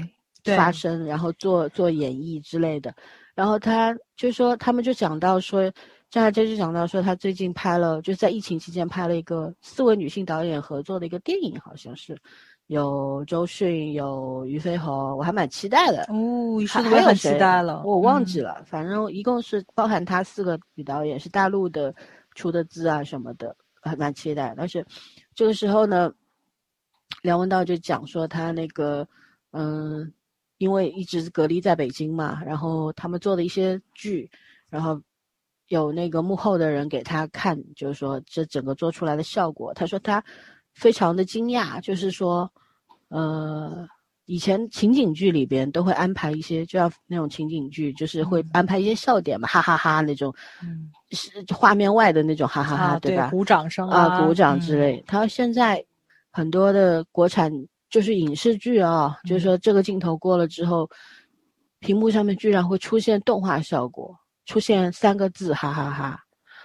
[0.56, 2.94] 发声，然后做做演绎之类的。
[3.36, 5.72] 然后他就说，他们就讲到说，
[6.10, 12.18] 张艾嘉就讲到说，他最近拍了，就在疫情期间拍了一个四位女性导演合作的一个电影，好像是
[12.66, 16.02] 有周迅，有俞飞鸿，我还蛮期待的。
[16.10, 21.94] 哦，还是的，我也很还有谁期待了，我忘记嗯了，反正一共是包含他四个女导演，是大陆的
[22.34, 23.56] 出的资啊什么的，
[23.88, 24.54] 还蛮期待。
[24.58, 24.86] 但是
[25.34, 26.14] 这个时候呢，
[27.22, 29.08] 梁文道就讲说他那个，
[29.52, 30.14] 嗯，
[30.58, 34.30] 因为一直隔离在北京嘛，然后他们做的一些剧，
[34.70, 35.02] 然后
[35.68, 40.24] 有那个幕后的人给他看，就是说这整个做出来的效果，他说他
[40.74, 42.52] 非常的惊讶，就是说，
[43.08, 43.88] 呃。
[44.28, 53.30] 以前情景剧里边都会安排一些，就像那种情景剧，就是会嗯安排一些笑点嘛，哈哈哈那种，嗯是画面外的那种哈哈哈，啊，对吧？
[53.30, 55.04] 鼓掌声啊，鼓掌之嗯类。
[55.08, 55.84] 他现在
[56.30, 57.52] 很多的国产
[57.90, 60.90] 就是影视剧啊，就是说这个镜头过了之后，
[61.80, 64.14] 屏幕上面居然会出现动画效果，
[64.46, 66.20] 出现三个字哈哈哈，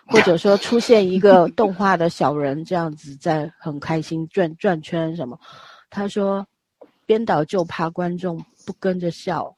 [0.09, 5.39] 或者说出现一个动画的小人这样子在很开心转转圈什么。
[5.90, 6.44] 他说，
[7.07, 9.55] 编导就怕观众不跟着笑。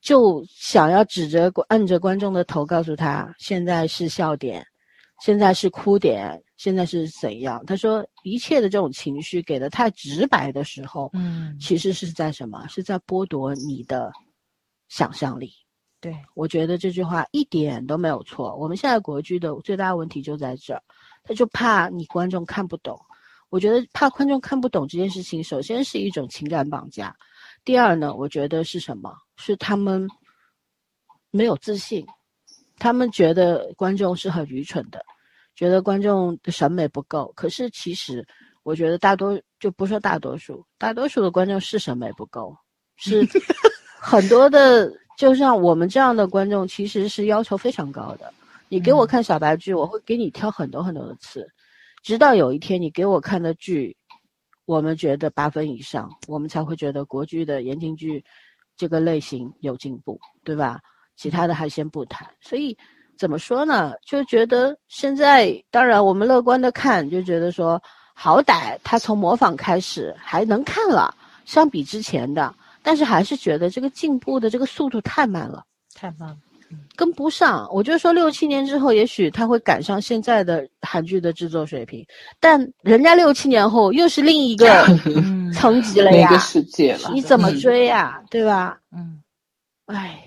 [0.00, 4.66] 就想要指着按着观众的头告诉他，现在是笑点，
[5.20, 7.64] 现在是哭点，现在是怎样？
[7.66, 12.66] 他说一切的这种情绪给的太直白的时候，嗯，其实是在什么？
[12.66, 14.10] 是在剥夺你的
[14.88, 15.52] 想象力。
[16.00, 18.56] 对，我觉得这句话一点都没有错。
[18.56, 20.82] 我们现在国剧的最大问题就在这儿，
[21.22, 23.00] 他就怕你观众看不懂。
[23.52, 27.14] 我觉得怕观众看不懂这件事情，首先是一种情感绑架，
[27.66, 29.14] 第二呢，我觉得是什么？
[29.36, 30.08] 是他们
[31.30, 32.02] 没有自信，
[32.78, 35.04] 他们觉得观众是很愚蠢的，
[35.54, 37.30] 觉得观众的审美不够。
[37.36, 38.26] 可是其实，
[38.62, 42.56] 我觉得大多就不说大多数，大多数的观众是审美不够，
[42.96, 43.22] 是
[44.00, 48.32] 很多的，就像我们这样的观众，其实是要求非常高的。
[48.70, 51.46] 你给我看小白剧，我会给你挑很多很多的次，
[52.02, 53.96] 直到有一天你给我看的剧，
[54.64, 58.24] 我们觉得八分以上，我们才会觉得国剧的言情剧
[58.76, 60.80] 这个类型有进步，对吧？
[61.16, 62.28] 其他的还先不谈。
[62.40, 62.76] 所以
[63.16, 63.92] 怎么说呢？
[64.04, 67.80] 就觉得现在，当然我们乐观的看，就觉得说，
[68.14, 71.14] 好歹他从模仿开始还能看了，
[71.44, 72.52] 相比之前的，
[72.82, 75.64] 但是还是觉得这个进步的这个速度太慢了。
[75.94, 76.38] 太慢了。
[76.94, 82.06] 跟不上，我就说六七年之后，也许他会赶上现在的韩剧的制作水平，
[82.38, 87.10] 但人家六七年后又是另一个嗯层级了呀一个，世界了？
[87.12, 88.78] 你怎么嗯追呀、对吧？
[88.92, 89.22] 嗯，
[89.86, 90.22] 唉，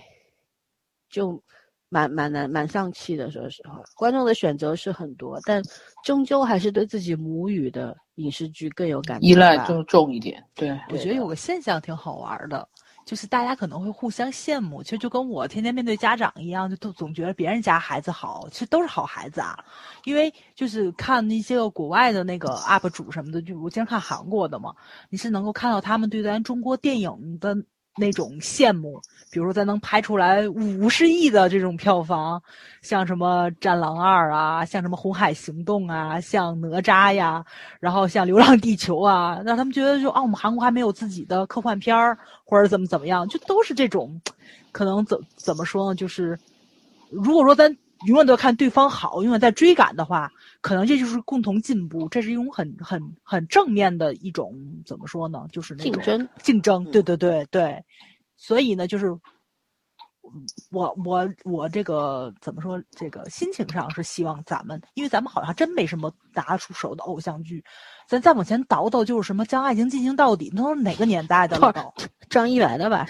[1.10, 1.42] 就
[1.90, 3.30] 蛮蛮难蛮丧气的。
[3.32, 5.62] 说实话，观众的选择是很多，但
[6.04, 9.28] 终究还是对自己母语的影视剧更有感觉。
[9.28, 10.44] 依赖更重一点？
[10.56, 12.68] 对，我觉得有个现象挺好玩的，
[13.06, 19.64] 就是大家可能会互相羡慕，其实就跟我天天面对家长一样，就都总觉得别人家孩子好，其实都是好孩子啊。
[20.04, 24.74] 因为就是看那些个国外的那个 UP 主什么的，就我经常看韩国的嘛，
[25.10, 27.56] 你是能够看到他们对咱中国电影的
[27.98, 29.00] 那种羡慕，
[29.32, 32.42] 比如说咱能拍出来五十亿的这种票房，
[32.82, 37.44] 像什么《战狼二》啊，像什么《红海行动》啊，像哪吒呀，
[37.80, 44.20] 然后像《流浪地球》啊，让他们觉得就啊，我们韩国还没有自己的科幻片儿，或者怎么怎么样，就都是这种，
[44.72, 45.96] 可能怎怎么说呢？
[45.96, 46.38] 就是
[47.10, 47.74] 如果说咱
[48.06, 50.32] 永远都看对方好，永远在追赶的话，
[50.62, 54.54] 可能这就是共同进步，这是一种很很很正面的一种
[54.86, 55.48] 怎么说呢？
[55.52, 57.84] 就是那种竞争，竞争，嗯对对对对，
[58.36, 59.18] 所以呢，就是
[60.72, 62.82] 我我我这个怎么说？
[62.92, 67.64] 这个心情上是希望咱们，因为咱们好像真没什么拿出手的偶像剧。
[68.08, 71.72] 咱再往前倒倒，就是什么将爱情进行到底，那都是哪个年代的了？
[71.72, 71.94] 都
[72.30, 73.08] 张一元的吧？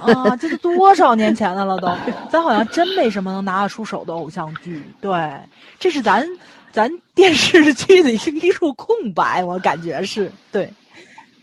[0.00, 1.88] 啊，这都多少年前的了都。
[2.30, 4.82] 咱好像真没什么能拿得出手的偶像剧。
[5.00, 5.40] 对，
[5.78, 6.26] 这是咱
[6.72, 8.16] 咱电视剧的一
[8.46, 10.72] 一处空白，我感觉是对。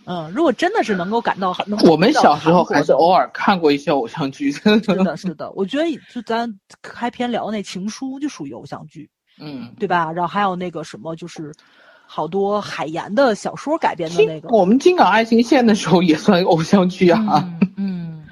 [0.06, 4.52] 嗯，如果真的是能够感到很，我们小时候还是偶尔看过一些偶像剧。
[4.62, 9.10] 是的，是的，我觉得就咱开篇聊那《情书》就属于偶像剧，
[9.40, 10.12] 嗯，对吧？
[10.12, 11.54] 然后还有那个什么，就是
[12.06, 14.50] 好多海岩的小说改编的那个。
[14.50, 17.50] 我们金港爱情线的时候也算偶像剧啊。
[17.78, 18.26] 嗯，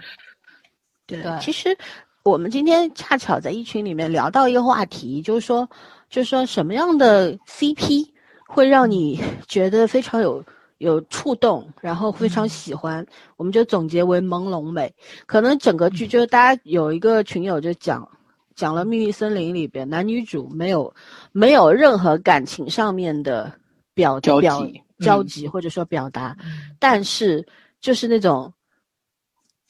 [1.07, 1.23] 对。
[1.39, 1.77] 其实
[2.23, 5.69] 我们今天恰巧在一群里面聊到一个话题，就是说，
[6.09, 8.09] 就是说什么样的 CP
[8.47, 10.43] 会让你觉得非常有。
[10.81, 13.05] 有触动，然后非常喜欢，
[13.37, 14.91] 我们就总结为朦胧美。
[15.27, 18.09] 可能整个剧就是大家有一个群友就讲，
[18.55, 20.91] 讲了《秘密森林》里边男女主没有
[21.31, 23.53] 没有任何感情上面的
[23.93, 24.65] 表交表
[24.99, 26.35] 交集或者说表达，
[26.79, 27.45] 但是
[27.79, 28.51] 就是那种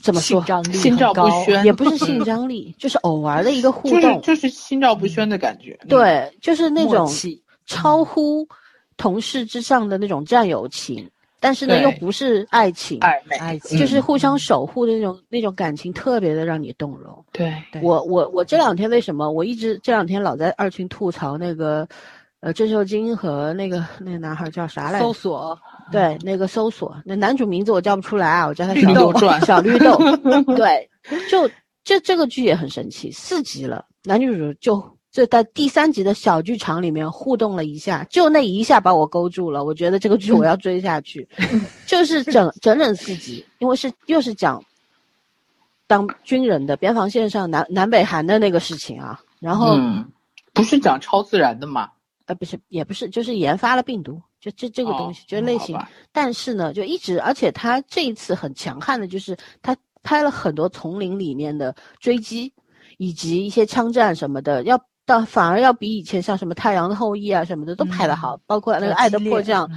[0.01, 5.77] 怎么说心照不宣，也不是性张力，就是偶尔的一个互动，就是心照不宣的感觉。
[5.89, 7.05] 对，就是那种
[7.65, 8.47] 超乎。
[9.01, 11.09] 同事之上的那种战友情，
[11.39, 12.99] 但是呢又不是爱情，
[13.39, 17.25] 爱情就是互相守护的那种那种感情，特别的让你动容。
[17.31, 17.51] 对，
[17.81, 21.87] 我我我这两天为什么我一直这两天老在二群吐槽那个，
[22.41, 25.05] 呃，郑秀晶和那个那个男孩叫啥来着？
[25.05, 25.59] 搜索，
[25.91, 29.11] 对，那个搜索，那男主名字我叫不出来啊，我叫他小绿豆，
[29.47, 29.97] 小绿豆。
[30.55, 30.87] 对，
[31.27, 31.49] 就
[31.83, 34.79] 这这个剧也很神奇，四集了，男女主就。
[35.11, 39.65] 就在第三集的小剧场里面互动了一下，就那一下把我勾住了。
[39.65, 41.27] 我觉得这个剧我要追下去，
[41.85, 44.63] 就是整整整四集，因为是又是讲
[45.85, 49.19] 当军人的边防线上南南北韩的那个事情啊。
[49.41, 49.77] 然后
[50.53, 51.89] 不是讲超自然的吗？
[52.27, 55.77] 呃，不是，也不是，就是研发了病毒，就这这个东西，就类型。
[56.13, 62.53] 但是呢，就一直，而且他这一次很强悍的，就是他拍了很多丛林里面的追击，
[62.97, 64.81] 以及一些枪战什么的，要。
[65.11, 69.67] 到反而要比以前像什么《太阳的后裔》啊什么的都拍得好，包括那个《爱的迫降》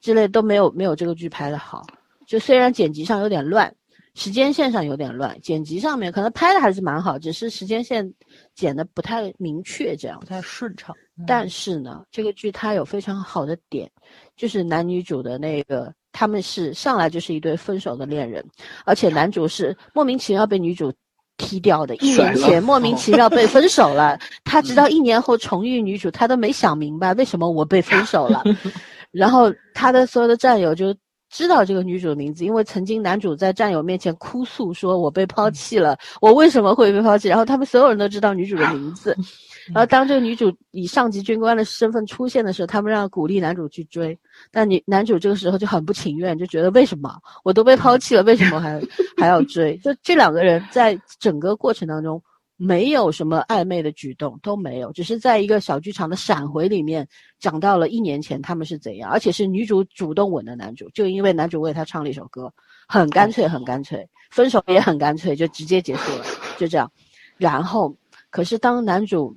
[0.00, 1.86] 之类都没有没有这个剧拍得好。
[2.26, 3.72] 就虽然剪辑上有点乱，
[4.14, 8.12] 时间线上有点乱，剪辑上面可能拍的还是蛮好，只是时间线
[8.54, 10.92] 剪的不太明确，这样不太顺畅。
[11.26, 13.88] 但是呢，这个剧它有非常好的点，
[14.36, 18.44] 就是男女主的那个他们是上来就是一对分手的恋人，
[18.84, 20.92] 而且男主是莫名其妙被女主。
[21.36, 28.42] 踢掉的，一年前莫名其妙被分手了， 他直到一年后重遇女主，他都没想明白为什么我被分手了。
[29.10, 30.94] 然后他的所有的战友就
[31.34, 39.16] 知道这个女主的名字，因为曾经男主在战友面前哭诉说：“我被抛弃了，我为什么会被抛弃？”然后他们所有人都知道女主的名字。
[39.74, 44.16] 然后当这个女主以上级军官的身份出现的时候，他们让鼓励男主去追，
[44.52, 47.12] 但女男主这个时候就很不情愿，就觉得为什么
[47.42, 48.80] 我都被抛弃了，为什么还
[49.16, 49.76] 还要追？
[49.78, 52.22] 就这两个人在整个过程当中
[52.56, 57.06] 没有什么暧昧的举动都没有，只是在一个小剧场的闪回里面
[57.38, 62.52] 讲到了一年前他们是怎样，而且是女主主动吻的男主，就因为男主为她唱了一首歌，
[62.88, 66.24] 很干脆很干脆，分手也很干脆，就直接结束了，
[66.58, 66.90] 就这样。
[67.36, 67.96] 然后
[68.30, 69.36] 可是当男主。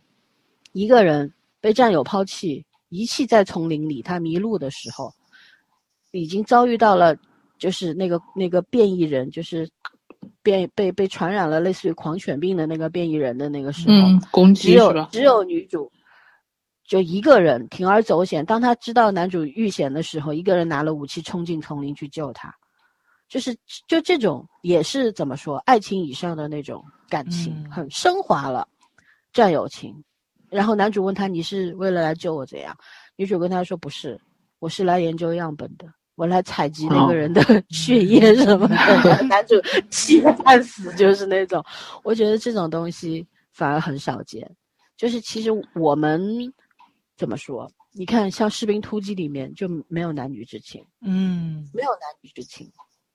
[0.74, 5.12] 一个人被战友抛弃，遗弃在丛林里，他迷路的时候，
[6.12, 7.18] 已经遭遇到了，
[7.58, 9.68] 就是那个那个变异人，就是
[10.48, 13.96] 变被被传染了类似于狂犬病的那个变异人的那个时候，
[14.32, 15.92] 攻击只有只有女主，
[16.86, 18.46] 就一个人铤而走险。
[18.46, 22.50] 当她知道男主遇险的时候，一个人拿了武器冲进丛林去救他，
[23.28, 23.54] 就是
[23.90, 28.66] 就这种也是怎么说，爱情以上的那种感情，很升华了
[29.34, 29.94] 战友情。
[30.50, 32.74] 然后男主问他：“你是为了来救我怎样？”
[33.18, 34.18] 女主跟他说：“不是，
[34.60, 35.86] 我是来研究样本的，
[36.18, 38.76] 我来采集那个人的 血液什么的。
[39.30, 39.54] ”男主
[39.92, 41.64] 气得半死，就是那种。
[42.04, 44.50] 我觉得这种东西反而很少见。
[44.98, 46.52] 就是其实我们
[47.16, 47.72] 怎么说？
[47.94, 52.68] 你看，像《士兵突击》里面就没有男女之情，嗯，没有男女之情。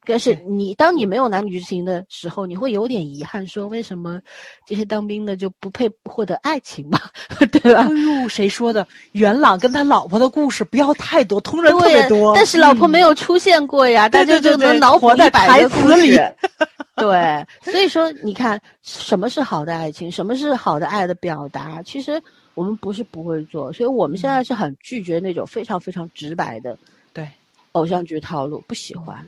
[0.05, 4.21] 但是你当你没有男女之情的时候，你会有点遗憾，说为什么
[4.67, 7.01] 这些当兵的就不配获得爱情嘛？
[7.53, 7.83] 对吧？
[7.83, 8.87] 哎呦，谁说的？
[9.13, 16.19] 元朗跟他老婆的故事不要太多，同人特别多，但是老婆没有出现过呀，大家就能脑补在台词里。
[16.97, 20.11] 对，所以说你看，什么是好的爱情？
[20.11, 21.83] 什么是好的爱的表达？
[21.83, 22.23] 其实
[22.55, 26.77] 我们不是不会做，所以我们现在是很拒绝那种非常非常直白的
[27.13, 27.27] 对
[27.73, 29.25] 偶像剧套路，不喜欢。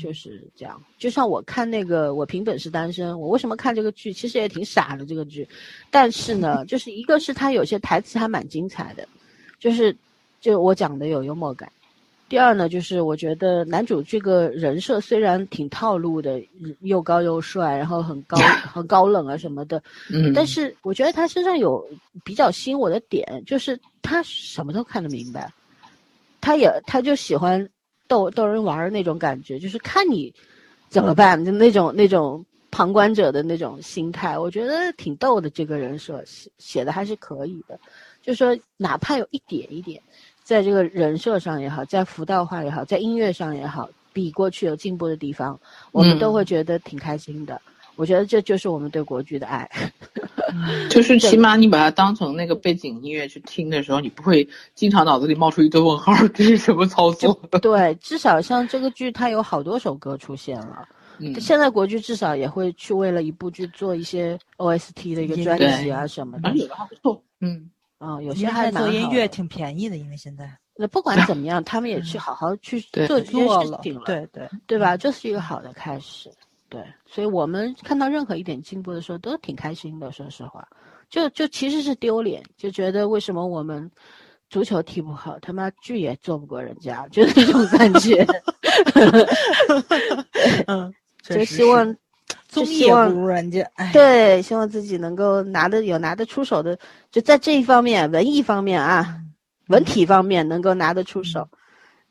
[0.00, 0.80] 就是这样。
[0.98, 4.12] 就像我看那个我凭本事单身，我为什么看这个剧？
[4.12, 5.48] 其实也挺傻的这个剧，
[5.90, 9.06] 但是呢， 就是一个是他有些台词还蛮精彩的，
[9.58, 9.94] 就是
[10.40, 11.70] 就我讲的有幽默感。
[12.28, 16.42] 第二呢，就是我觉得男主这个人设虽然挺套路的，
[16.80, 18.38] 又高又帅，然后很高
[18.72, 21.86] 很高冷啊什么的，嗯，但是我觉得他身上有
[22.24, 25.52] 比较吸引我的点，就是他什么都看得明白，
[26.40, 27.68] 他也他就喜欢
[28.08, 30.32] 逗逗人玩儿那种感觉，就是看你
[30.88, 35.48] 怎么办，就那种那种旁观者的那种心态，我觉得挺逗的。
[35.50, 37.78] 这个人设写写的还是可以的，
[38.22, 40.02] 就说哪怕有一点一点。
[40.42, 45.58] 在这个人设上也好，在浮道化也好，在音乐上也好，比过去有进步的地方，
[45.92, 47.60] 我们都会觉得挺开心的。
[47.94, 49.70] 我觉得这就是我们对国剧的爱，
[50.90, 57.32] 就是起码你把它当成那个背景音乐去听的时候，你不会经常脑子里冒出一堆问号，这是什么操作？
[57.60, 60.88] 对，至少像这个剧，它有好多首歌出现了。
[61.18, 66.50] 嗯，现在国剧至少也会去为了一部剧做一些 OST 的一个专辑啊什么的。
[66.56, 67.70] 有的还不错，嗯。
[67.98, 70.50] 啊，有些还做音乐挺便宜的，因为现在。
[70.74, 74.48] 那不管怎么样，他们也去好好去做这件事情了，对对。
[74.66, 74.96] 对吧？
[74.96, 76.28] 这是一个好的开始，
[76.72, 80.10] 对，所以我们看到任何一点进步的时候都挺开心的。
[80.10, 80.66] 说实话，
[81.10, 83.90] 就就其实是丢脸，就觉得为什么我们
[84.48, 88.26] 足球踢不好，他妈剧也做不过人家， 就是这种感觉。
[90.66, 90.90] 嗯，
[91.22, 91.94] 就希望。
[92.48, 96.78] 综艺也不如人家，对，希望自己能够拿的有拿得出手的，
[97.10, 99.18] 就在这一方面，文艺方面啊，
[99.68, 101.48] 文体方面能够拿得出手。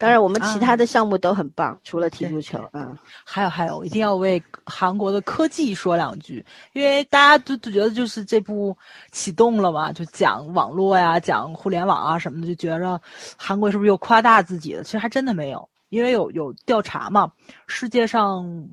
[0.01, 2.97] 当然，我们其他的项目都很棒，除了踢足球啊。
[3.23, 8.75] 还有还有，一定要为韩国的科技说两句，因为大家都都觉得就是这部
[9.11, 12.99] 启动了嘛，就讲网络呀，讲互联网啊什么的，就觉着
[13.37, 14.83] 韩国是不是又夸大自己了？
[14.83, 17.31] 其实还真的没有，因为有有调查嘛，
[17.67, 18.67] 世界上。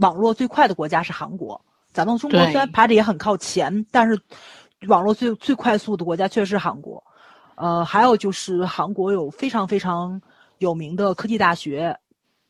[0.00, 1.58] 网络最快的国家是韩国，
[1.90, 4.20] 咱们中国虽然排的也很靠前，但是
[4.88, 7.02] 网络最最快速的国家确实是韩国。
[7.54, 10.20] 呃，还有就是韩国有非常非常
[10.58, 11.98] 有名的科技大学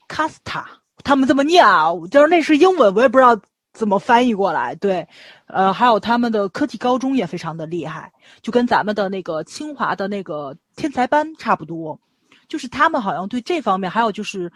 [0.09, 0.65] ，Kasta，
[1.05, 3.41] 他们这么念啊，就是那是英文，我也不知道
[3.73, 4.75] 怎么翻译过来。
[4.75, 5.07] 对，
[5.47, 8.13] 呃，还有他们的科技高中也非常的厉害，
[8.43, 12.01] 就跟咱们的那个清华的那个天才班差不多，
[12.49, 14.53] 就是他们好像对这方面，还有就是。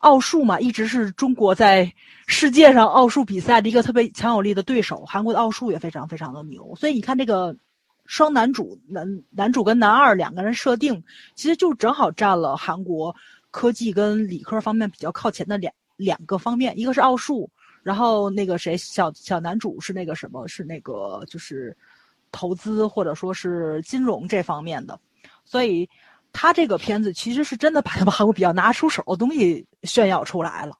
[0.00, 1.90] 奥数嘛，一直是中国在
[2.26, 5.02] 世界上奥数比赛的一个特别强有力的对手。
[5.06, 7.56] 韩国的奥数也非常非常的牛，所以你看这个
[8.06, 11.02] 双男主男男主跟男二两个人设定，
[11.34, 13.14] 其实就正好占了韩国
[13.50, 17.50] 科技跟理科方面比较靠前的两两个方面，一个是奥数，
[17.82, 21.76] 然后那个谁小小男主是那个什么是那个就是
[22.32, 24.98] 投资或者说是金融这方面的，
[25.44, 25.88] 所以。
[26.38, 30.76] 他这个片子其实是真的把他们韩国比较拿出手的东西炫耀出来了，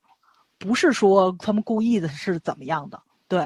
[0.59, 3.01] 不是说他们故意的是怎么样的。
[3.27, 3.41] 对，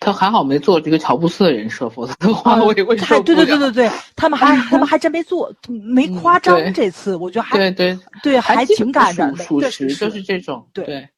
[0.00, 6.72] 他还好没做这个乔布斯的人设，否则的话我也会受对对对对对，他们还 他们还真没做，没夸张。
[6.72, 9.44] 这次我觉得还对对对，还挺感人的。
[9.44, 10.66] 属实就是这种。
[10.72, 11.08] 对，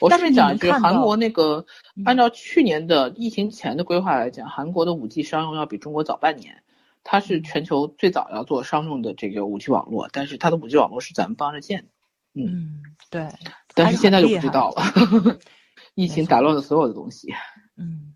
[0.00, 1.66] 我顺便讲一句，韩国那个
[2.04, 6.62] 按照去年的疫情前的规划来讲，韩国的五 G 商用要比中国早半年。
[7.10, 11.86] 它是全球最早要做商用的这个五 G 网络，但是它的五 G 网络是咱们帮着建的。
[12.34, 13.26] 嗯，对。
[13.74, 15.38] 但是现在就不知道了，
[15.94, 17.32] 疫情打乱了所有的东西。
[17.78, 18.12] 嗯，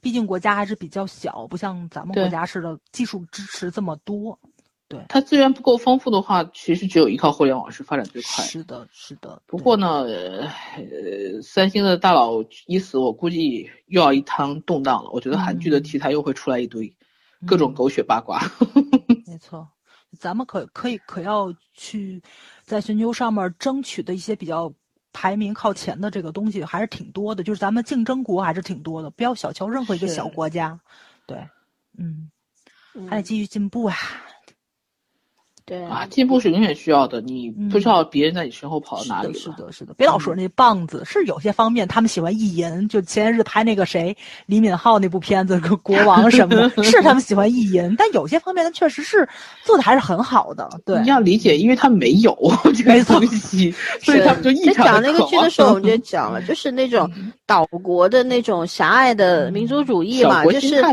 [0.00, 4.38] 毕竟国家还是比较小，不像咱们国家似的技术支持这么多。
[4.88, 5.04] 对。
[5.08, 8.44] 它资源不够丰富的话，其实只有依靠互联网是发展最快。
[8.44, 9.40] 是的，是的。
[9.46, 15.10] 不过呢，呃，三星的大佬一死，我估计又要一趟动荡了。
[15.10, 16.94] 我觉得韩剧的题材又会出来一堆。
[17.46, 18.40] 各种狗血八卦，
[19.26, 19.68] 没错，
[20.18, 22.22] 咱们可可以可要去
[22.62, 24.72] 在全球上面争取的一些比较
[25.14, 30.78] 排名靠前的这个东西还是挺多的，就是咱们竞争国还是挺多的，不要小瞧任何一个小国家，
[31.24, 31.38] 对，
[31.96, 32.30] 嗯，
[33.08, 33.96] 还得继续进步啊。
[35.66, 37.22] 对啊，进步是永远需要的。
[37.22, 39.34] 你不知道别人在你身后跑到哪里了。
[39.34, 41.02] 是的，是的，别老说那棒子。
[41.06, 44.14] 是有些方面他们喜欢意淫，就前些日拍那个谁
[44.44, 47.94] 李敏镐那部片子《国王》什么的， 是他们喜欢意淫。
[47.96, 49.26] 但有些方面他确实是
[49.64, 50.68] 做的还是很好的。
[50.84, 52.36] 对，你要理解，因为他没有
[52.76, 53.70] 这个东西，
[54.02, 57.10] 所以他们就异常讲那个剧的时候，我们就 讲了，就是那种
[57.46, 60.84] 岛国的那种狭隘的民族主义嘛，就是。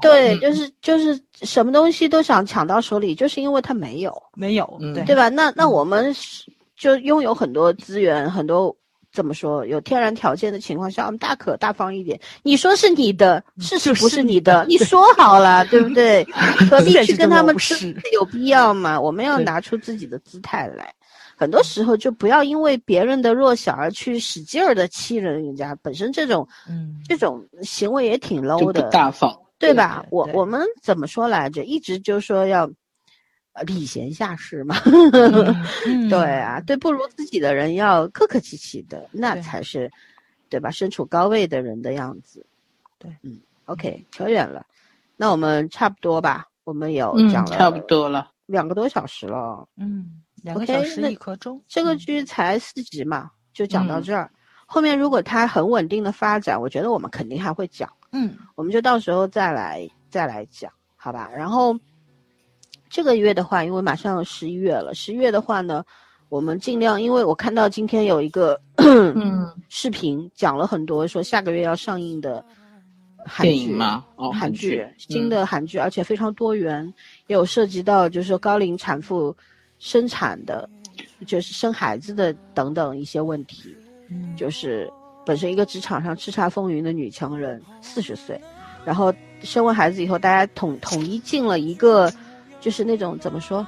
[0.00, 5.28] 对，就是就是什么东西都想抢到手里，就是因为他没有，没有，对对吧？
[5.28, 6.14] 那那我们
[6.76, 8.74] 就拥有很多资源，很多
[9.12, 12.18] 怎么说，有天然条件的情况下，我们大可大方一点。
[12.42, 16.24] 你说是你的，事实不是你的，你说好了， 对不对？
[16.70, 17.94] 何必去跟他们争？
[18.12, 19.00] 有必要吗？
[19.00, 20.92] 我们要拿出自己的姿态来。
[21.36, 29.32] 很多时候就不要因为别人的弱小而去使劲儿的欺人人家，本身这种嗯，这种行为也挺 low 的，大方。
[29.58, 30.00] 对吧？
[30.02, 31.64] 对对我我们怎么说来着？
[31.64, 32.70] 一直就说要
[33.52, 34.76] 呃礼贤下士嘛，
[35.86, 39.90] 嗯对啊，对不如自己的人要客客气气的，那才是
[40.48, 40.70] 对吧？
[40.70, 42.44] 身处高位的人的样子。
[42.98, 44.64] 对，嗯，OK，扯远了，
[45.16, 46.46] 那我们差不多吧？
[46.64, 48.30] 我们有嗯，讲了差不多了。
[48.46, 54.30] 两个多小时了，嗯，两个小时那一刻钟，这个嗯剧才四集嘛，就讲到嗯这儿。
[54.66, 57.90] 后面如果它很稳定的发展，我觉得我们肯定还会讲。
[58.12, 61.30] 嗯我们就到时候再来再来讲，好吧？
[61.34, 61.78] 然后
[62.88, 65.84] 这个月的话，因为马上十一月了，十一月的话呢，
[66.28, 72.44] 我们尽量，因为我看到今天有一个嗯， 视频讲了很多，说下个月要上映的
[73.26, 74.04] 韩电剧影吗？
[74.16, 76.82] 哦，韩剧剧，新的韩剧，而且非常多元，
[77.26, 79.36] 也有涉及到就是说高龄产妇
[79.78, 80.68] 生产的，
[81.26, 83.76] 就是生孩子的等等一些问题。
[84.10, 84.90] 嗯，就是
[85.28, 88.40] 本身一个职场上叱咤风云的女强人，四十岁，
[88.82, 92.10] 然后生完孩子以后，大家统统一进了一个，
[92.62, 93.66] 就是那种怎么说，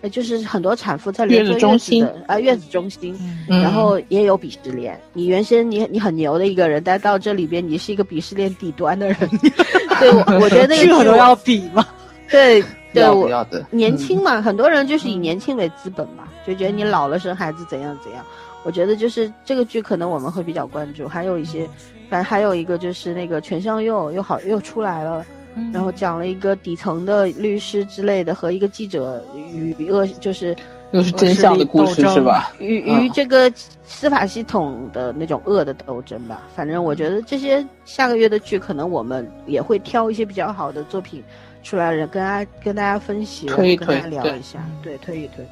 [0.00, 3.14] 呃，就是很多产妇在月子中心的啊、月子中心，
[3.46, 4.98] 然后也有鄙视链。
[5.12, 9.18] 你原先你你很牛的一个人，但到这里边你是一个鄙视链底端的人，
[10.00, 11.86] 对我我觉得那个 要比吗？
[12.30, 12.64] 对
[12.94, 13.28] 对我？
[13.70, 18.24] 年轻嘛，很多人就是以嗯年轻为资本嘛，就觉得你老了生孩子怎样怎样。
[18.66, 21.68] 我觉得就是这个剧可能我们会比较关注，还有一些，
[22.10, 25.24] 反正还有一个就是那个全相佑又好又出来了，
[25.54, 30.54] 嗯然后讲了一个底层的律师之类的和一个记者与恶就是
[30.90, 32.52] 又是真相的故事斗争是吧？
[32.58, 33.48] 与与嗯这个
[33.84, 36.42] 司法系统的那种恶的斗争吧。
[36.52, 41.22] 反正我觉得这些下个月的剧，可能我们也会挑一些比较好的作品
[41.62, 45.46] 出来，跟大家跟大家分析，推一然后跟大家聊一下，对，推一推，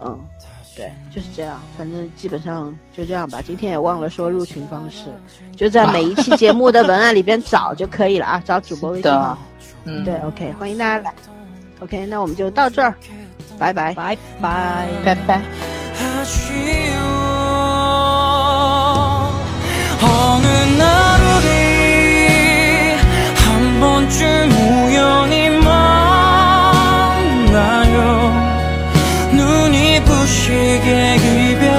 [0.00, 0.18] 嗯。
[0.78, 3.42] 对，就是这样，反正基本上就这样吧。
[3.44, 5.06] 今天也忘了说入群方式，
[5.56, 9.36] 就在每一期节目的文案里边找就可以了啊， 找主播微信啊。
[9.84, 11.12] 嗯，对，OK，欢迎大家来。
[11.80, 12.94] OK，那我们就到这儿，
[13.58, 15.42] 拜拜，拜拜，拜拜。
[30.28, 31.77] 소식에 귀별